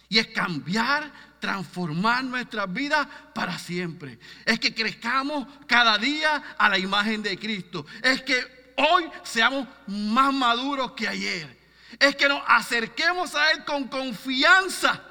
Y 0.08 0.18
es 0.18 0.28
cambiar, 0.28 1.10
transformar 1.40 2.24
nuestras 2.24 2.72
vidas 2.72 3.06
para 3.34 3.58
siempre. 3.58 4.18
Es 4.44 4.60
que 4.60 4.74
crezcamos 4.74 5.46
cada 5.66 5.98
día 5.98 6.54
a 6.56 6.68
la 6.68 6.78
imagen 6.78 7.22
de 7.22 7.38
Cristo. 7.38 7.84
Es 8.02 8.22
que 8.22 8.74
hoy 8.76 9.10
seamos 9.24 9.66
más 9.86 10.32
maduros 10.32 10.92
que 10.92 11.08
ayer. 11.08 11.64
Es 11.98 12.16
que 12.16 12.28
nos 12.28 12.42
acerquemos 12.46 13.34
a 13.34 13.52
Él 13.52 13.64
con 13.64 13.88
confianza 13.88 15.02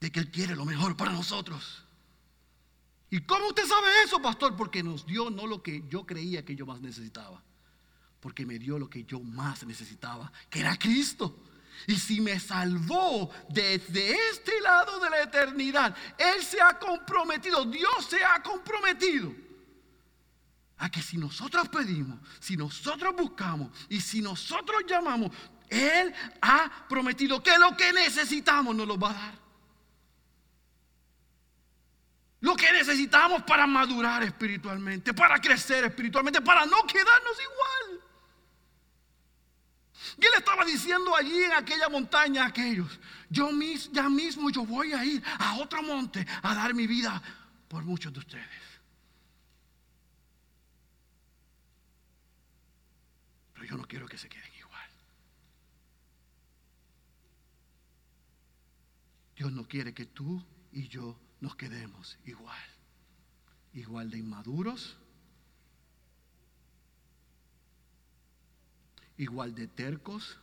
de 0.00 0.12
que 0.12 0.20
Él 0.20 0.30
quiere 0.30 0.54
lo 0.54 0.64
mejor 0.64 0.96
para 0.96 1.12
nosotros. 1.12 1.84
¿Y 3.10 3.20
cómo 3.20 3.48
usted 3.48 3.66
sabe 3.66 3.88
eso, 4.04 4.20
pastor? 4.20 4.54
Porque 4.56 4.82
nos 4.82 5.06
dio 5.06 5.30
no 5.30 5.46
lo 5.46 5.62
que 5.62 5.84
yo 5.88 6.04
creía 6.04 6.44
que 6.44 6.54
yo 6.54 6.66
más 6.66 6.80
necesitaba, 6.80 7.42
porque 8.20 8.44
me 8.44 8.58
dio 8.58 8.78
lo 8.78 8.90
que 8.90 9.04
yo 9.04 9.20
más 9.20 9.64
necesitaba, 9.64 10.30
que 10.50 10.60
era 10.60 10.76
Cristo. 10.76 11.44
Y 11.86 11.96
si 11.96 12.20
me 12.20 12.38
salvó 12.38 13.30
desde 13.48 14.14
este 14.30 14.60
lado 14.60 14.98
de 14.98 15.10
la 15.10 15.22
eternidad, 15.22 15.96
Él 16.18 16.42
se 16.42 16.60
ha 16.60 16.78
comprometido, 16.78 17.64
Dios 17.64 18.06
se 18.08 18.22
ha 18.22 18.42
comprometido 18.42 19.34
a 20.78 20.90
que 20.90 21.02
si 21.02 21.16
nosotros 21.16 21.68
pedimos, 21.68 22.18
si 22.40 22.56
nosotros 22.56 23.14
buscamos 23.16 23.70
y 23.88 24.00
si 24.00 24.20
nosotros 24.20 24.82
llamamos, 24.86 25.30
Él 25.68 26.12
ha 26.42 26.86
prometido 26.88 27.42
que 27.42 27.56
lo 27.58 27.76
que 27.76 27.92
necesitamos 27.92 28.74
nos 28.74 28.86
lo 28.86 28.98
va 28.98 29.10
a 29.10 29.14
dar. 29.14 29.47
Lo 32.40 32.54
que 32.54 32.72
necesitamos 32.72 33.42
para 33.42 33.66
madurar 33.66 34.22
espiritualmente, 34.22 35.12
para 35.12 35.40
crecer 35.40 35.84
espiritualmente, 35.84 36.40
para 36.40 36.64
no 36.66 36.86
quedarnos 36.86 37.36
igual. 37.40 38.00
Y 40.18 40.24
él 40.24 40.32
estaba 40.36 40.64
diciendo 40.64 41.14
allí 41.16 41.42
en 41.42 41.52
aquella 41.52 41.88
montaña 41.88 42.44
a 42.44 42.46
aquellos, 42.46 42.98
yo 43.28 43.50
ya 43.92 44.08
mismo 44.08 44.50
yo 44.50 44.64
voy 44.64 44.92
a 44.92 45.04
ir 45.04 45.22
a 45.38 45.56
otro 45.56 45.82
monte 45.82 46.24
a 46.42 46.54
dar 46.54 46.74
mi 46.74 46.86
vida 46.86 47.20
por 47.66 47.84
muchos 47.84 48.12
de 48.12 48.20
ustedes. 48.20 48.46
Pero 53.54 53.66
yo 53.66 53.76
no 53.76 53.84
quiero 53.84 54.06
que 54.06 54.16
se 54.16 54.28
queden 54.28 54.54
igual. 54.54 54.90
Dios 59.36 59.52
no 59.52 59.66
quiere 59.66 59.92
que 59.92 60.06
tú 60.06 60.44
y 60.72 60.86
yo 60.86 61.18
nos 61.40 61.54
quedemos 61.56 62.18
igual, 62.24 62.58
igual 63.72 64.10
de 64.10 64.18
inmaduros, 64.18 64.96
igual 69.16 69.54
de 69.54 69.68
tercos, 69.68 70.38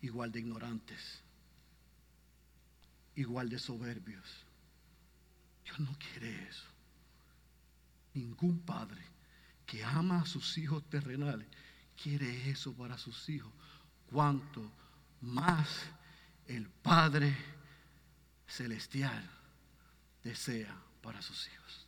igual 0.00 0.32
de 0.32 0.40
ignorantes, 0.40 1.22
igual 3.14 3.48
de 3.48 3.58
soberbios. 3.58 4.44
Dios 5.64 5.78
no 5.80 5.96
quiere 5.98 6.48
eso. 6.48 6.66
Ningún 8.14 8.60
padre 8.60 9.02
que 9.64 9.84
ama 9.84 10.20
a 10.20 10.26
sus 10.26 10.58
hijos 10.58 10.84
terrenales 10.90 11.48
quiere 12.00 12.50
eso 12.50 12.74
para 12.74 12.98
sus 12.98 13.28
hijos. 13.28 13.52
Cuanto 14.10 14.70
más 15.20 15.86
el 16.56 16.68
Padre 16.68 17.36
Celestial 18.46 19.28
desea 20.22 20.76
para 21.00 21.22
sus 21.22 21.48
hijos. 21.48 21.86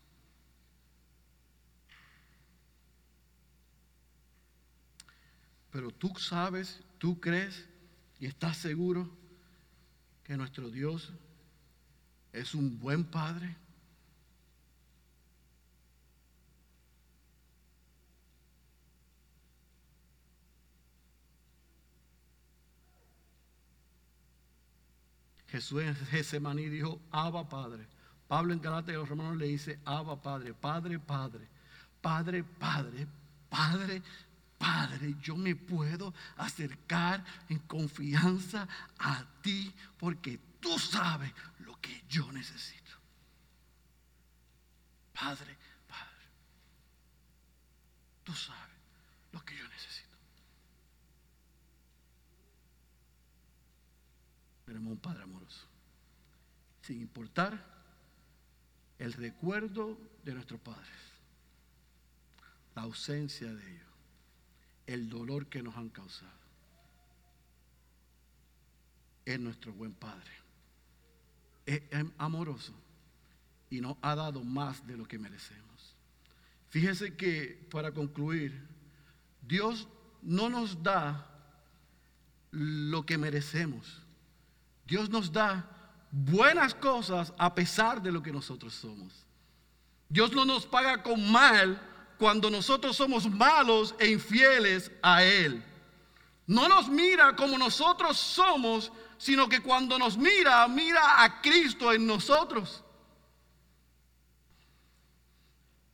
Pero 5.71 5.91
tú 5.91 6.15
sabes, 6.17 6.81
tú 6.99 7.21
crees 7.21 7.67
y 8.21 8.27
estás 8.27 8.57
seguro 8.57 9.11
que 10.23 10.37
nuestro 10.37 10.71
Dios 10.71 11.12
es 12.33 12.55
un 12.55 12.79
buen 12.79 13.05
Padre. 13.05 13.57
Jesús 25.55 25.83
en 25.83 25.95
Getsemaní 25.95 26.69
dijo, 26.69 27.01
Abba 27.13 27.49
Padre. 27.49 27.87
Pablo 28.27 28.53
en 28.53 28.61
Galatas 28.61 28.91
y 28.91 28.95
los 28.95 29.09
romanos 29.09 29.37
le 29.37 29.47
dice, 29.47 29.79
Abba 29.85 30.21
Padre, 30.21 30.53
Padre, 30.53 30.99
Padre, 30.99 31.49
Padre, 32.01 32.43
Padre, 32.43 33.07
Padre, 33.49 34.03
Padre, 34.59 35.15
yo 35.23 35.37
me 35.37 35.55
puedo 35.55 36.13
acercar 36.39 37.25
en 37.49 37.61
confianza 37.61 38.67
a 38.99 39.25
ti 39.43 39.73
porque 39.97 40.41
tú 40.59 40.77
sabes 40.77 41.33
lo 41.61 41.81
que 41.81 42.03
yo 42.09 42.33
necesito. 42.33 42.91
Padre, 45.13 45.57
Padre, 45.87 46.27
tú 48.25 48.33
sabes 48.33 48.75
lo 49.31 49.45
que 49.45 49.57
yo 49.57 49.69
necesito. 49.69 50.04
Un 54.77 54.99
Padre 54.99 55.22
amoroso, 55.22 55.66
sin 56.83 57.01
importar 57.01 57.64
el 58.99 59.12
recuerdo 59.12 59.99
de 60.25 60.35
nuestros 60.35 60.61
padres, 60.61 60.89
la 62.75 62.83
ausencia 62.83 63.53
de 63.53 63.72
ellos, 63.72 63.89
el 64.87 65.09
dolor 65.09 65.47
que 65.47 65.62
nos 65.62 65.77
han 65.77 65.89
causado. 65.89 66.33
Es 69.25 69.41
nuestro 69.41 69.72
buen 69.72 69.95
Padre. 69.95 70.31
Es 71.66 71.83
amoroso 72.18 72.75
y 73.70 73.81
nos 73.81 73.97
ha 74.03 74.14
dado 74.14 74.45
más 74.45 74.87
de 74.87 74.97
lo 74.97 75.07
que 75.07 75.18
merecemos. 75.18 75.95
Fíjese 76.68 77.16
que 77.16 77.66
para 77.70 77.93
concluir, 77.93 78.61
Dios 79.41 79.89
no 80.22 80.49
nos 80.49 80.83
da 80.83 81.31
lo 82.51 83.05
que 83.07 83.18
merecemos. 83.18 84.04
Dios 84.87 85.09
nos 85.09 85.32
da 85.32 85.64
buenas 86.11 86.74
cosas 86.74 87.32
a 87.39 87.55
pesar 87.55 88.03
de 88.03 88.12
lo 88.12 88.22
que 88.22 88.32
nosotros 88.32 88.74
somos. 88.74 89.24
Dios 90.09 90.32
no 90.32 90.45
nos 90.45 90.66
paga 90.66 91.03
con 91.03 91.30
mal 91.30 91.80
cuando 92.18 92.51
nosotros 92.51 92.97
somos 92.97 93.28
malos 93.28 93.95
e 93.99 94.11
infieles 94.11 94.93
a 95.03 95.24
Él. 95.24 95.62
No 96.47 96.68
nos 96.68 96.89
mira 96.89 97.35
como 97.35 97.57
nosotros 97.59 98.16
somos, 98.16 98.93
sino 99.18 99.49
que 99.49 99.61
cuando 99.61 99.99
nos 99.99 100.16
mira, 100.16 100.68
mira 100.68 101.24
a 101.24 101.41
Cristo 101.41 101.93
en 101.93 102.07
nosotros. 102.07 102.85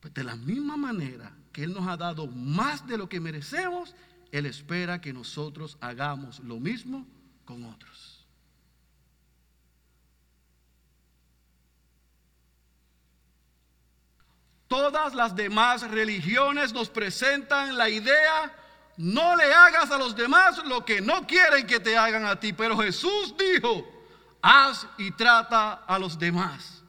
Pues 0.01 0.13
de 0.13 0.23
la 0.23 0.35
misma 0.35 0.75
manera 0.77 1.31
que 1.53 1.63
Él 1.63 1.73
nos 1.73 1.87
ha 1.87 1.95
dado 1.95 2.27
más 2.27 2.85
de 2.85 2.97
lo 2.97 3.07
que 3.07 3.19
merecemos, 3.19 3.95
Él 4.31 4.45
espera 4.45 4.99
que 4.99 5.13
nosotros 5.13 5.77
hagamos 5.79 6.39
lo 6.39 6.59
mismo 6.59 7.07
con 7.45 7.63
otros. 7.63 8.20
Todas 14.71 15.13
las 15.13 15.35
demás 15.35 15.81
religiones 15.91 16.71
nos 16.71 16.89
presentan 16.89 17.77
la 17.77 17.89
idea, 17.89 18.55
no 18.95 19.35
le 19.35 19.53
hagas 19.53 19.91
a 19.91 19.97
los 19.97 20.15
demás 20.15 20.63
lo 20.63 20.85
que 20.85 21.01
no 21.01 21.27
quieren 21.27 21.67
que 21.67 21.81
te 21.81 21.97
hagan 21.97 22.23
a 22.25 22.39
ti. 22.39 22.53
Pero 22.53 22.77
Jesús 22.77 23.35
dijo, 23.37 23.85
haz 24.41 24.87
y 24.97 25.11
trata 25.11 25.73
a 25.85 25.99
los 25.99 26.17
demás 26.17 26.83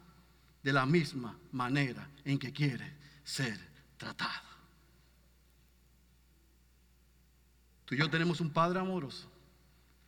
de 0.63 0.73
la 0.73 0.87
misma 0.87 1.37
manera 1.51 2.09
en 2.25 2.39
que 2.39 2.53
quiere 2.53 2.89
ser 3.25 3.59
tratado. 3.97 4.49
Tú 7.85 7.97
y 7.97 7.99
yo 7.99 8.09
tenemos 8.09 8.41
un 8.41 8.53
Padre 8.53 8.79
amoroso 8.79 9.29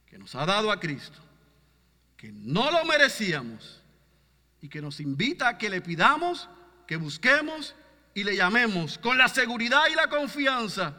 que 0.06 0.16
nos 0.16 0.32
ha 0.36 0.46
dado 0.46 0.70
a 0.70 0.78
Cristo, 0.78 1.18
que 2.16 2.30
no 2.30 2.70
lo 2.70 2.84
merecíamos 2.84 3.82
y 4.60 4.68
que 4.68 4.80
nos 4.80 5.00
invita 5.00 5.48
a 5.48 5.58
que 5.58 5.68
le 5.68 5.80
pidamos, 5.80 6.48
que 6.86 6.96
busquemos 6.96 7.74
y 8.14 8.24
le 8.24 8.36
llamemos 8.36 8.98
con 8.98 9.18
la 9.18 9.28
seguridad 9.28 9.82
y 9.90 9.94
la 9.94 10.08
confianza 10.08 10.96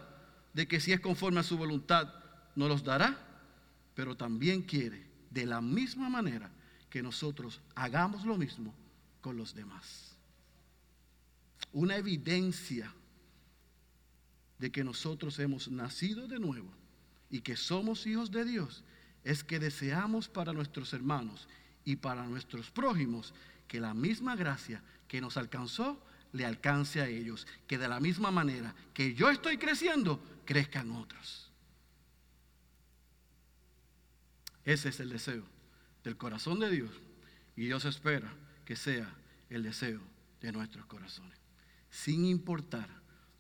de 0.54 0.68
que 0.68 0.80
si 0.80 0.92
es 0.92 1.00
conforme 1.00 1.40
a 1.40 1.44
su 1.44 1.58
voluntad, 1.58 2.14
nos 2.56 2.70
los 2.70 2.84
dará, 2.84 3.18
pero 3.94 4.16
también 4.16 4.62
quiere 4.62 5.06
de 5.30 5.46
la 5.46 5.62
misma 5.62 6.10
manera 6.10 6.50
que 6.90 7.04
nosotros 7.04 7.62
hagamos 7.76 8.26
lo 8.26 8.38
mismo 8.38 8.74
con 9.22 9.38
los 9.38 9.54
demás. 9.54 10.16
Una 11.74 11.98
evidencia 11.98 12.94
de 14.60 14.72
que 14.72 14.84
nosotros 14.84 15.38
hemos 15.40 15.68
nacido 15.68 16.28
de 16.28 16.40
nuevo 16.40 16.72
y 17.30 17.42
que 17.42 17.58
somos 17.58 18.08
hijos 18.08 18.32
de 18.32 18.46
Dios 18.46 18.84
es 19.26 19.44
que 19.44 19.60
deseamos 19.60 20.30
para 20.30 20.54
nuestros 20.54 20.94
hermanos 20.94 21.50
y 21.84 21.98
para 21.98 22.26
nuestros 22.26 22.72
prójimos 22.72 23.34
que 23.68 23.82
la 23.82 23.94
misma 23.94 24.36
gracia 24.36 24.82
que 25.08 25.22
nos 25.22 25.38
alcanzó 25.38 26.02
le 26.32 26.46
alcance 26.46 27.02
a 27.02 27.08
ellos, 27.08 27.48
que 27.66 27.78
de 27.78 27.88
la 27.88 28.00
misma 28.00 28.30
manera 28.30 28.76
que 28.94 29.14
yo 29.14 29.30
estoy 29.30 29.58
creciendo, 29.58 30.22
crezcan 30.46 30.92
otros. 30.92 31.50
Ese 34.66 34.90
es 34.90 35.00
el 35.00 35.10
deseo 35.10 35.44
del 36.04 36.18
corazón 36.18 36.60
de 36.60 36.72
Dios. 36.72 36.92
Y 37.56 37.66
Dios 37.66 37.86
espera 37.86 38.34
que 38.66 38.76
sea 38.76 39.16
el 39.50 39.64
deseo 39.64 40.02
de 40.42 40.52
nuestros 40.52 40.86
corazones. 40.88 41.38
Sin 41.90 42.26
importar 42.26 42.90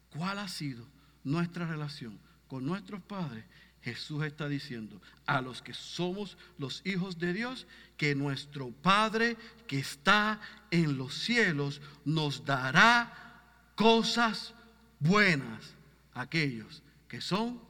cuál 0.09 0.39
ha 0.39 0.47
sido 0.47 0.87
nuestra 1.23 1.67
relación 1.67 2.19
con 2.47 2.65
nuestros 2.65 3.01
padres, 3.01 3.43
Jesús 3.85 4.23
está 4.23 4.49
diciendo 4.49 4.99
a 5.27 5.41
los 5.41 5.61
que 5.61 5.75
somos 5.75 6.39
los 6.57 6.81
hijos 6.87 7.19
de 7.19 7.33
Dios 7.33 7.67
que 7.97 8.15
nuestro 8.15 8.71
Padre 8.71 9.37
que 9.67 9.77
está 9.77 10.41
en 10.71 10.97
los 10.97 11.13
cielos 11.13 11.81
nos 12.03 12.43
dará 12.43 13.43
cosas 13.75 14.55
buenas 14.99 15.75
a 16.15 16.21
aquellos 16.21 16.81
que 17.07 17.21
son 17.21 17.61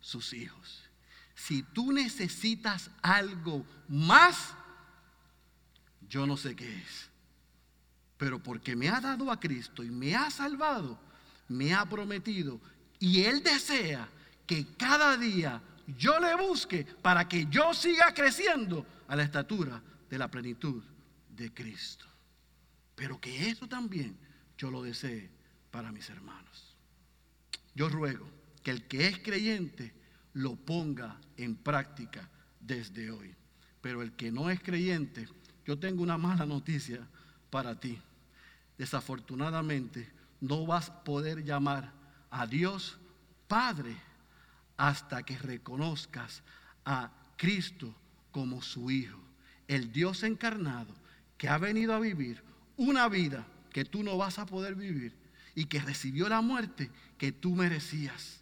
sus 0.00 0.32
hijos. 0.32 0.84
Si 1.34 1.64
tú 1.64 1.90
necesitas 1.90 2.88
algo 3.02 3.66
más, 3.88 4.54
yo 6.08 6.24
no 6.24 6.36
sé 6.36 6.54
qué 6.54 6.72
es. 6.72 7.10
Pero 8.16 8.40
porque 8.40 8.76
me 8.76 8.88
ha 8.90 9.00
dado 9.00 9.28
a 9.28 9.40
Cristo 9.40 9.82
y 9.82 9.90
me 9.90 10.14
ha 10.14 10.30
salvado, 10.30 11.00
me 11.48 11.74
ha 11.74 11.84
prometido 11.84 12.60
y 13.00 13.22
Él 13.24 13.42
desea 13.42 14.08
que 14.46 14.66
cada 14.76 15.16
día 15.16 15.60
yo 15.98 16.18
le 16.18 16.34
busque 16.36 16.84
para 16.84 17.28
que 17.28 17.46
yo 17.46 17.74
siga 17.74 18.12
creciendo 18.14 18.86
a 19.08 19.16
la 19.16 19.22
estatura 19.22 19.82
de 20.08 20.18
la 20.18 20.30
plenitud 20.30 20.82
de 21.28 21.52
Cristo. 21.52 22.06
Pero 22.94 23.20
que 23.20 23.48
eso 23.50 23.68
también 23.68 24.16
yo 24.56 24.70
lo 24.70 24.82
desee 24.82 25.30
para 25.70 25.92
mis 25.92 26.08
hermanos. 26.08 26.76
Yo 27.74 27.88
ruego 27.88 28.28
que 28.62 28.70
el 28.70 28.86
que 28.86 29.08
es 29.08 29.18
creyente 29.18 29.92
lo 30.32 30.56
ponga 30.56 31.18
en 31.36 31.56
práctica 31.56 32.28
desde 32.60 33.10
hoy. 33.10 33.34
Pero 33.80 34.02
el 34.02 34.12
que 34.12 34.30
no 34.30 34.48
es 34.50 34.60
creyente, 34.60 35.28
yo 35.66 35.78
tengo 35.78 36.02
una 36.02 36.16
mala 36.16 36.46
noticia 36.46 37.06
para 37.50 37.78
ti. 37.78 38.00
Desafortunadamente, 38.78 40.08
no 40.40 40.66
vas 40.66 40.88
a 40.88 41.04
poder 41.04 41.44
llamar 41.44 41.92
a 42.30 42.46
Dios 42.46 42.98
Padre 43.46 43.94
hasta 44.76 45.22
que 45.22 45.38
reconozcas 45.38 46.42
a 46.84 47.10
Cristo 47.36 47.94
como 48.30 48.62
su 48.62 48.90
Hijo, 48.90 49.18
el 49.68 49.92
Dios 49.92 50.22
encarnado 50.22 50.94
que 51.38 51.48
ha 51.48 51.58
venido 51.58 51.94
a 51.94 52.00
vivir 52.00 52.42
una 52.76 53.08
vida 53.08 53.46
que 53.70 53.84
tú 53.84 54.02
no 54.02 54.16
vas 54.16 54.38
a 54.38 54.46
poder 54.46 54.74
vivir 54.74 55.14
y 55.54 55.66
que 55.66 55.80
recibió 55.80 56.28
la 56.28 56.40
muerte 56.40 56.90
que 57.18 57.32
tú 57.32 57.54
merecías. 57.54 58.40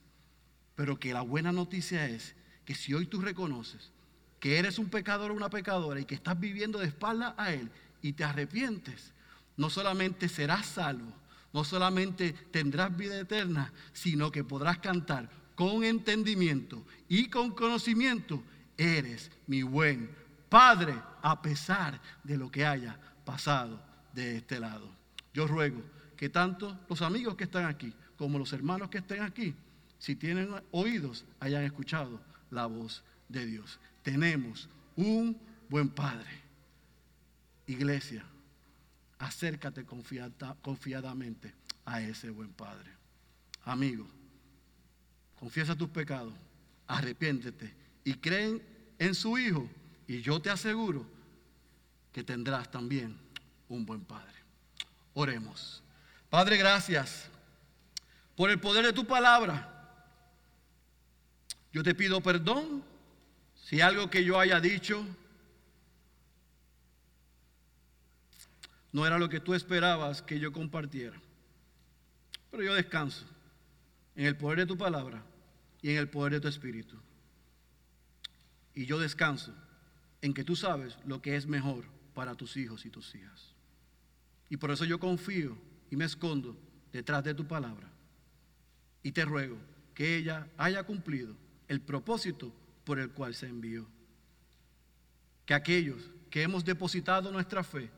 Pero 0.75 0.99
que 0.99 1.13
la 1.13 1.21
buena 1.21 1.53
noticia 1.53 2.09
es 2.09 2.35
que 2.65 2.75
si 2.75 2.95
hoy 2.95 3.07
tú 3.07 3.21
reconoces 3.21 3.93
que 4.41 4.59
eres 4.59 4.79
un 4.79 4.89
pecador 4.89 5.31
o 5.31 5.35
una 5.35 5.51
pecadora 5.51 6.01
y 6.01 6.05
que 6.05 6.15
estás 6.15 6.39
viviendo 6.39 6.79
de 6.79 6.87
espalda 6.87 7.35
a 7.39 7.53
Él 7.53 7.71
y 8.01 8.15
te 8.15 8.25
arrepientes, 8.25 9.13
no 9.57 9.71
solamente 9.71 10.29
serás 10.29 10.67
salvo, 10.67 11.13
no 11.53 11.65
solamente 11.65 12.33
tendrás 12.33 12.97
vida 12.97 13.19
eterna, 13.19 13.73
sino 13.93 14.33
que 14.33 14.43
podrás 14.43 14.79
cantar 14.79 15.29
con 15.55 15.85
entendimiento 15.85 16.85
y 17.09 17.29
con 17.29 17.53
conocimiento, 17.53 18.43
eres 18.77 19.31
mi 19.47 19.63
buen 19.63 20.11
Padre, 20.49 20.95
a 21.23 21.41
pesar 21.41 22.01
de 22.23 22.37
lo 22.37 22.51
que 22.51 22.67
haya 22.67 22.99
pasado 23.25 23.83
de 24.13 24.37
este 24.37 24.61
lado. 24.61 24.87
Yo 25.33 25.47
ruego 25.47 25.83
que 26.17 26.29
tanto 26.29 26.79
los 26.89 27.01
amigos 27.01 27.37
que 27.37 27.45
están 27.45 27.65
aquí 27.65 27.93
como 28.17 28.39
los 28.39 28.53
hermanos 28.53 28.91
que 28.91 28.99
estén 28.99 29.23
aquí, 29.23 29.55
si 29.99 30.15
tienen 30.15 30.51
oídos, 30.71 31.25
hayan 31.41 31.65
escuchado 31.65 32.21
la 32.51 32.67
voz 32.67 33.03
de 33.29 33.47
Dios. 33.47 33.81
Tenemos 34.03 34.69
un 34.97 35.39
buen 35.69 35.89
Padre. 35.89 36.29
Iglesia, 37.67 38.25
acércate 39.19 39.85
confiadamente 39.85 41.55
a 41.85 42.03
ese 42.03 42.31
buen 42.31 42.53
Padre. 42.53 42.91
Amigo, 43.65 44.07
confiesa 45.43 45.75
tus 45.75 45.89
pecados, 45.89 46.33
arrepiéntete 46.87 47.75
y 48.05 48.15
creen 48.15 48.63
en 48.97 49.13
su 49.13 49.37
Hijo 49.37 49.69
y 50.07 50.21
yo 50.21 50.41
te 50.41 50.51
aseguro 50.51 51.05
que 52.13 52.23
tendrás 52.23 52.71
también 52.71 53.19
un 53.69 53.85
buen 53.85 54.05
Padre. 54.05 54.37
Oremos. 55.15 55.83
Padre, 56.31 56.59
gracias 56.59 57.29
por 58.37 58.51
el 58.51 58.61
poder 58.61 58.87
de 58.87 58.93
tu 58.93 59.05
palabra. 59.05 59.69
Yo 61.73 61.83
te 61.83 61.93
pido 61.93 62.21
perdón 62.21 62.85
si 63.57 63.81
algo 63.81 64.09
que 64.09 64.25
yo 64.25 64.39
haya 64.39 64.61
dicho 64.61 65.05
no 68.93 69.05
era 69.05 69.19
lo 69.19 69.29
que 69.29 69.41
tú 69.41 69.55
esperabas 69.55 70.23
que 70.23 70.39
yo 70.39 70.53
compartiera. 70.53 71.21
Pero 72.53 72.63
yo 72.63 72.75
descanso 72.75 73.27
en 74.15 74.27
el 74.27 74.37
poder 74.37 74.61
de 74.61 74.67
tu 74.67 74.79
palabra 74.79 75.32
y 75.83 75.91
en 75.91 75.97
el 75.99 76.09
poder 76.09 76.35
de 76.35 76.41
tu 76.41 76.49
espíritu. 76.49 76.97
Y 78.75 78.87
yo 78.87 78.99
descanso 78.99 79.53
en 80.23 80.33
que 80.33 80.45
tú 80.45 80.57
sabes 80.57 80.97
lo 81.05 81.21
que 81.21 81.37
es 81.37 81.47
mejor 81.47 81.85
para 82.15 82.35
tus 82.37 82.57
hijos 82.57 82.87
y 82.87 82.91
tus 82.91 83.15
hijas. 83.15 83.53
Y 84.49 84.57
por 84.57 84.71
eso 84.71 84.85
yo 84.85 84.99
confío 85.01 85.59
y 85.91 85.97
me 85.97 86.05
escondo 86.05 86.57
detrás 86.93 87.25
de 87.25 87.35
tu 87.35 87.47
palabra. 87.47 87.91
Y 89.03 89.13
te 89.13 89.25
ruego 89.25 89.59
que 89.95 90.17
ella 90.17 90.49
haya 90.57 90.85
cumplido 90.85 91.37
el 91.69 91.81
propósito 91.81 92.55
por 92.85 92.99
el 92.99 93.11
cual 93.11 93.35
se 93.35 93.49
envió. 93.49 93.87
Que 95.45 95.55
aquellos 95.55 96.11
que 96.31 96.43
hemos 96.43 96.65
depositado 96.65 97.33
nuestra 97.33 97.65
fe 97.65 97.91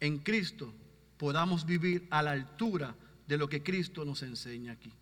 en 0.00 0.18
Cristo 0.18 0.74
podamos 1.16 1.64
vivir 1.64 2.06
a 2.10 2.22
la 2.22 2.32
altura 2.32 2.94
de 3.26 3.38
lo 3.38 3.48
que 3.48 3.62
Cristo 3.62 4.04
nos 4.04 4.22
enseña 4.22 4.72
aquí. 4.72 4.92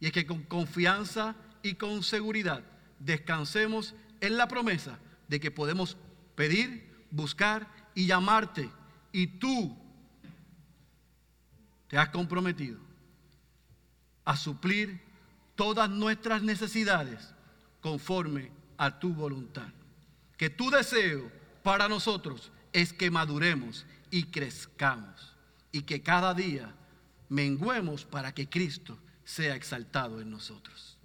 Y 0.00 0.06
es 0.06 0.12
que 0.12 0.26
con 0.26 0.42
confianza 0.42 1.36
y 1.62 1.74
con 1.74 2.02
seguridad 2.02 2.64
descansemos 2.98 3.94
en 4.20 4.36
la 4.36 4.48
promesa 4.48 4.98
de 5.28 5.38
que 5.38 5.50
podemos 5.50 5.96
pedir, 6.34 7.04
buscar 7.10 7.68
y 7.94 8.06
llamarte. 8.06 8.70
Y 9.12 9.26
tú 9.26 9.76
te 11.88 11.98
has 11.98 12.08
comprometido 12.08 12.78
a 14.24 14.36
suplir 14.36 15.00
todas 15.54 15.90
nuestras 15.90 16.42
necesidades 16.42 17.34
conforme 17.80 18.50
a 18.78 18.98
tu 18.98 19.12
voluntad. 19.12 19.68
Que 20.36 20.48
tu 20.48 20.70
deseo 20.70 21.30
para 21.62 21.88
nosotros 21.88 22.50
es 22.72 22.92
que 22.92 23.10
maduremos 23.10 23.84
y 24.10 24.24
crezcamos 24.24 25.36
y 25.72 25.82
que 25.82 26.02
cada 26.02 26.32
día 26.32 26.74
menguemos 27.28 28.04
para 28.04 28.32
que 28.32 28.48
Cristo 28.48 28.98
sea 29.30 29.54
exaltado 29.54 30.20
en 30.20 30.30
nosotros. 30.30 30.98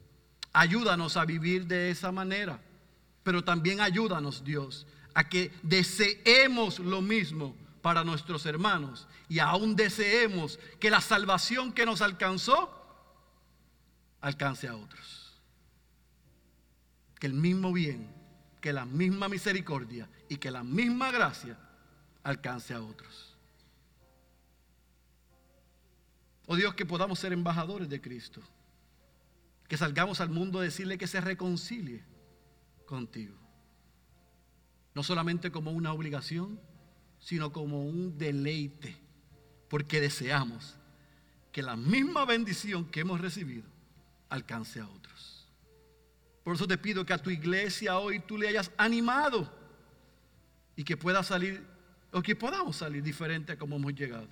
Ayúdanos 0.52 1.16
a 1.16 1.26
vivir 1.26 1.68
de 1.68 1.92
esa 1.92 2.12
manera, 2.12 2.60
pero 3.24 3.44
también 3.44 3.82
ayúdanos 3.82 4.44
Dios 4.44 4.88
a 5.14 5.30
que 5.30 5.54
deseemos 5.62 6.80
lo 6.80 7.02
mismo 7.02 7.56
para 7.82 8.04
nuestros 8.04 8.46
hermanos 8.46 9.08
y 9.30 9.40
aún 9.40 9.76
deseemos 9.76 10.60
que 10.80 10.90
la 10.90 11.02
salvación 11.02 11.72
que 11.72 11.86
nos 11.86 12.02
alcanzó 12.02 12.72
alcance 14.22 14.68
a 14.68 14.76
otros. 14.76 15.40
Que 17.20 17.28
el 17.28 17.34
mismo 17.34 17.72
bien, 17.72 18.12
que 18.60 18.74
la 18.74 18.86
misma 18.86 19.30
misericordia 19.30 20.10
y 20.30 20.38
que 20.38 20.50
la 20.50 20.64
misma 20.64 21.12
gracia 21.12 21.60
alcance 22.24 22.74
a 22.74 22.82
otros. 22.82 23.25
Oh 26.48 26.56
Dios, 26.56 26.76
que 26.76 26.86
podamos 26.86 27.20
ser 27.20 27.34
embajadores 27.34 27.89
de 27.89 28.02
Cristo. 28.02 28.41
Que 29.68 29.78
salgamos 29.78 30.22
al 30.22 30.30
mundo 30.30 30.60
a 30.60 30.64
decirle 30.64 30.98
que 30.98 31.08
se 31.08 31.22
reconcilie 31.22 32.04
contigo. 32.86 33.36
No 34.93 35.04
solamente 35.04 35.52
como 35.52 35.72
una 35.72 35.91
obligación, 35.91 36.60
sino 37.20 37.52
como 37.52 37.84
un 37.84 38.18
deleite. 38.18 38.96
Porque 39.70 40.00
deseamos 40.00 40.76
que 41.52 41.64
la 41.64 41.76
misma 41.76 42.26
bendición 42.26 42.86
que 42.86 43.00
hemos 43.00 43.20
recibido 43.22 43.64
alcance 44.30 44.80
a 44.80 44.88
otros. 44.88 45.48
Por 46.43 46.56
eso 46.56 46.68
te 46.68 46.78
pido 46.78 47.06
que 47.06 47.14
a 47.14 47.18
tu 47.18 47.32
iglesia 47.32 47.98
hoy 47.98 48.20
tú 48.20 48.38
le 48.38 48.48
hayas 48.48 48.72
animado 48.78 49.52
y 50.76 50.84
que 50.84 50.96
pueda 50.96 51.24
salir 51.24 51.66
o 52.12 52.22
que 52.22 52.36
podamos 52.36 52.76
salir 52.76 53.02
diferente 53.02 53.54
a 53.54 53.58
como 53.58 53.78
hemos 53.78 53.96
llegado. 53.96 54.28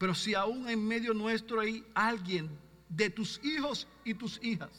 Pero 0.00 0.14
si 0.14 0.34
aún 0.34 0.66
en 0.66 0.82
medio 0.82 1.12
nuestro 1.12 1.60
hay 1.60 1.84
alguien 1.92 2.48
de 2.88 3.10
tus 3.10 3.38
hijos 3.44 3.86
y 4.02 4.14
tus 4.14 4.42
hijas 4.42 4.70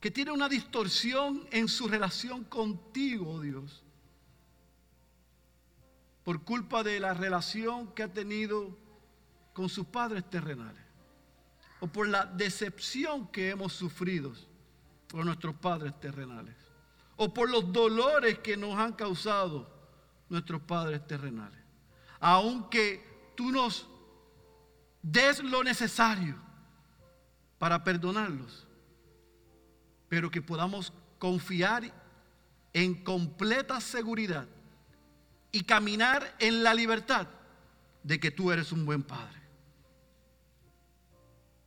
que 0.00 0.10
tiene 0.10 0.32
una 0.32 0.48
distorsión 0.48 1.46
en 1.52 1.68
su 1.68 1.86
relación 1.86 2.42
contigo, 2.42 3.40
Dios, 3.40 3.84
por 6.24 6.42
culpa 6.42 6.82
de 6.82 6.98
la 6.98 7.14
relación 7.14 7.94
que 7.94 8.02
ha 8.02 8.12
tenido 8.12 8.76
con 9.52 9.68
sus 9.68 9.86
padres 9.86 10.28
terrenales, 10.28 10.82
o 11.78 11.86
por 11.86 12.08
la 12.08 12.26
decepción 12.26 13.28
que 13.28 13.50
hemos 13.50 13.72
sufrido 13.72 14.32
por 15.06 15.24
nuestros 15.24 15.54
padres 15.54 15.98
terrenales, 16.00 16.56
o 17.14 17.32
por 17.32 17.48
los 17.48 17.72
dolores 17.72 18.40
que 18.40 18.56
nos 18.56 18.76
han 18.76 18.94
causado 18.94 19.72
nuestros 20.28 20.60
padres 20.62 21.06
terrenales. 21.06 21.60
Aunque 22.18 23.11
tú 23.34 23.50
nos 23.50 23.86
des 25.02 25.42
lo 25.42 25.64
necesario 25.64 26.36
para 27.58 27.82
perdonarlos, 27.82 28.66
pero 30.08 30.30
que 30.30 30.42
podamos 30.42 30.92
confiar 31.18 31.92
en 32.72 33.02
completa 33.04 33.80
seguridad 33.80 34.46
y 35.50 35.62
caminar 35.64 36.34
en 36.38 36.62
la 36.62 36.74
libertad 36.74 37.28
de 38.02 38.18
que 38.18 38.30
tú 38.30 38.50
eres 38.50 38.72
un 38.72 38.84
buen 38.84 39.02
padre. 39.02 39.40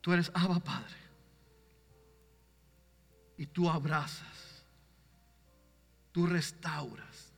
Tú 0.00 0.12
eres 0.12 0.30
Abba 0.34 0.60
Padre. 0.60 0.96
Y 3.38 3.46
tú 3.46 3.68
abrazas, 3.68 4.64
tú 6.10 6.26
restauras, 6.26 7.32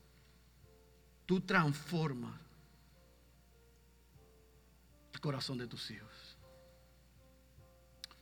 tú 1.26 1.40
transformas 1.40 2.47
corazón 5.20 5.58
de 5.58 5.66
tus 5.66 5.90
hijos. 5.90 6.36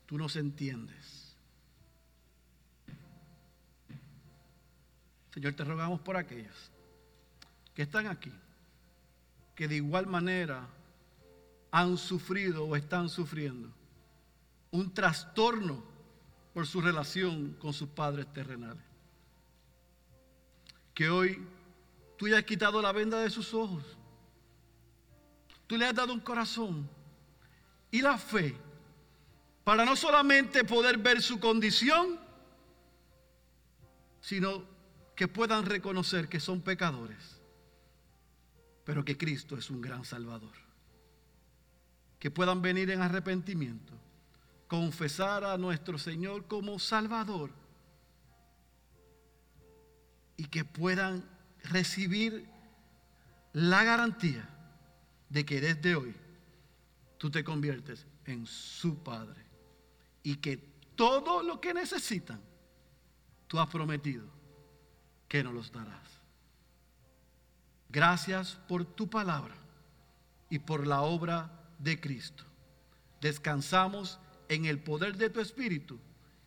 Tú 0.06 0.18
nos 0.18 0.36
entiendes. 0.36 1.34
Señor, 5.32 5.54
te 5.54 5.64
rogamos 5.64 6.00
por 6.00 6.16
aquellos 6.16 6.70
que 7.74 7.82
están 7.82 8.06
aquí, 8.06 8.32
que 9.54 9.68
de 9.68 9.76
igual 9.76 10.06
manera 10.06 10.66
han 11.70 11.98
sufrido 11.98 12.64
o 12.64 12.76
están 12.76 13.08
sufriendo 13.08 13.70
un 14.70 14.94
trastorno 14.94 15.82
por 16.54 16.66
su 16.66 16.80
relación 16.80 17.52
con 17.54 17.72
sus 17.74 17.88
padres 17.88 18.32
terrenales. 18.32 18.82
Que 20.94 21.10
hoy 21.10 21.46
Tú 22.16 22.34
has 22.34 22.44
quitado 22.44 22.80
la 22.80 22.92
venda 22.92 23.20
de 23.20 23.30
sus 23.30 23.52
ojos. 23.52 23.84
Tú 25.66 25.76
le 25.76 25.86
has 25.86 25.94
dado 25.94 26.12
un 26.12 26.20
corazón 26.20 26.88
y 27.90 28.00
la 28.00 28.18
fe 28.18 28.56
para 29.64 29.84
no 29.84 29.96
solamente 29.96 30.62
poder 30.64 30.98
ver 30.98 31.20
su 31.20 31.40
condición, 31.40 32.20
sino 34.20 34.64
que 35.16 35.26
puedan 35.26 35.66
reconocer 35.66 36.28
que 36.28 36.38
son 36.38 36.60
pecadores, 36.60 37.40
pero 38.84 39.04
que 39.04 39.16
Cristo 39.16 39.56
es 39.56 39.70
un 39.70 39.80
gran 39.80 40.04
Salvador. 40.04 40.54
Que 42.20 42.30
puedan 42.30 42.62
venir 42.62 42.90
en 42.90 43.02
arrepentimiento, 43.02 43.92
confesar 44.68 45.44
a 45.44 45.58
nuestro 45.58 45.98
Señor 45.98 46.46
como 46.46 46.78
Salvador 46.78 47.50
y 50.36 50.44
que 50.46 50.64
puedan 50.64 51.24
recibir 51.64 52.48
la 53.52 53.84
garantía 53.84 54.48
de 55.36 55.44
que 55.44 55.60
desde 55.60 55.94
hoy 55.94 56.14
tú 57.18 57.30
te 57.30 57.44
conviertes 57.44 58.06
en 58.24 58.46
su 58.46 58.96
Padre 59.02 59.44
y 60.22 60.36
que 60.36 60.56
todo 60.96 61.42
lo 61.42 61.60
que 61.60 61.74
necesitan, 61.74 62.40
tú 63.46 63.60
has 63.60 63.68
prometido 63.68 64.24
que 65.28 65.44
nos 65.44 65.52
los 65.52 65.70
darás. 65.70 66.08
Gracias 67.90 68.58
por 68.66 68.86
tu 68.86 69.10
palabra 69.10 69.54
y 70.48 70.58
por 70.58 70.86
la 70.86 71.02
obra 71.02 71.50
de 71.78 72.00
Cristo. 72.00 72.44
Descansamos 73.20 74.18
en 74.48 74.64
el 74.64 74.78
poder 74.78 75.18
de 75.18 75.28
tu 75.28 75.40
Espíritu 75.40 75.98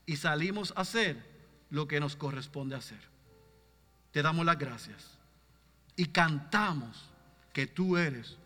y 0.08 0.16
salimos 0.16 0.74
a 0.76 0.82
hacer 0.82 1.24
lo 1.70 1.88
que 1.88 2.00
nos 2.00 2.16
corresponde 2.16 2.76
hacer 2.76 3.10
te 4.12 4.22
damos 4.22 4.46
las 4.46 4.58
gracias 4.58 5.18
y 5.96 6.06
cantamos 6.06 7.06
que 7.54 7.68
tú 7.68 7.98
eres 7.98 8.38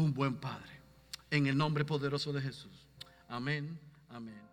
un 0.00 0.14
buen 0.14 0.36
Padre. 0.36 0.72
En 1.30 1.46
el 1.46 1.56
nombre 1.56 1.84
poderoso 1.84 2.32
de 2.32 2.40
Jesús. 2.40 2.86
Amén, 3.28 3.78
amén. 4.08 4.47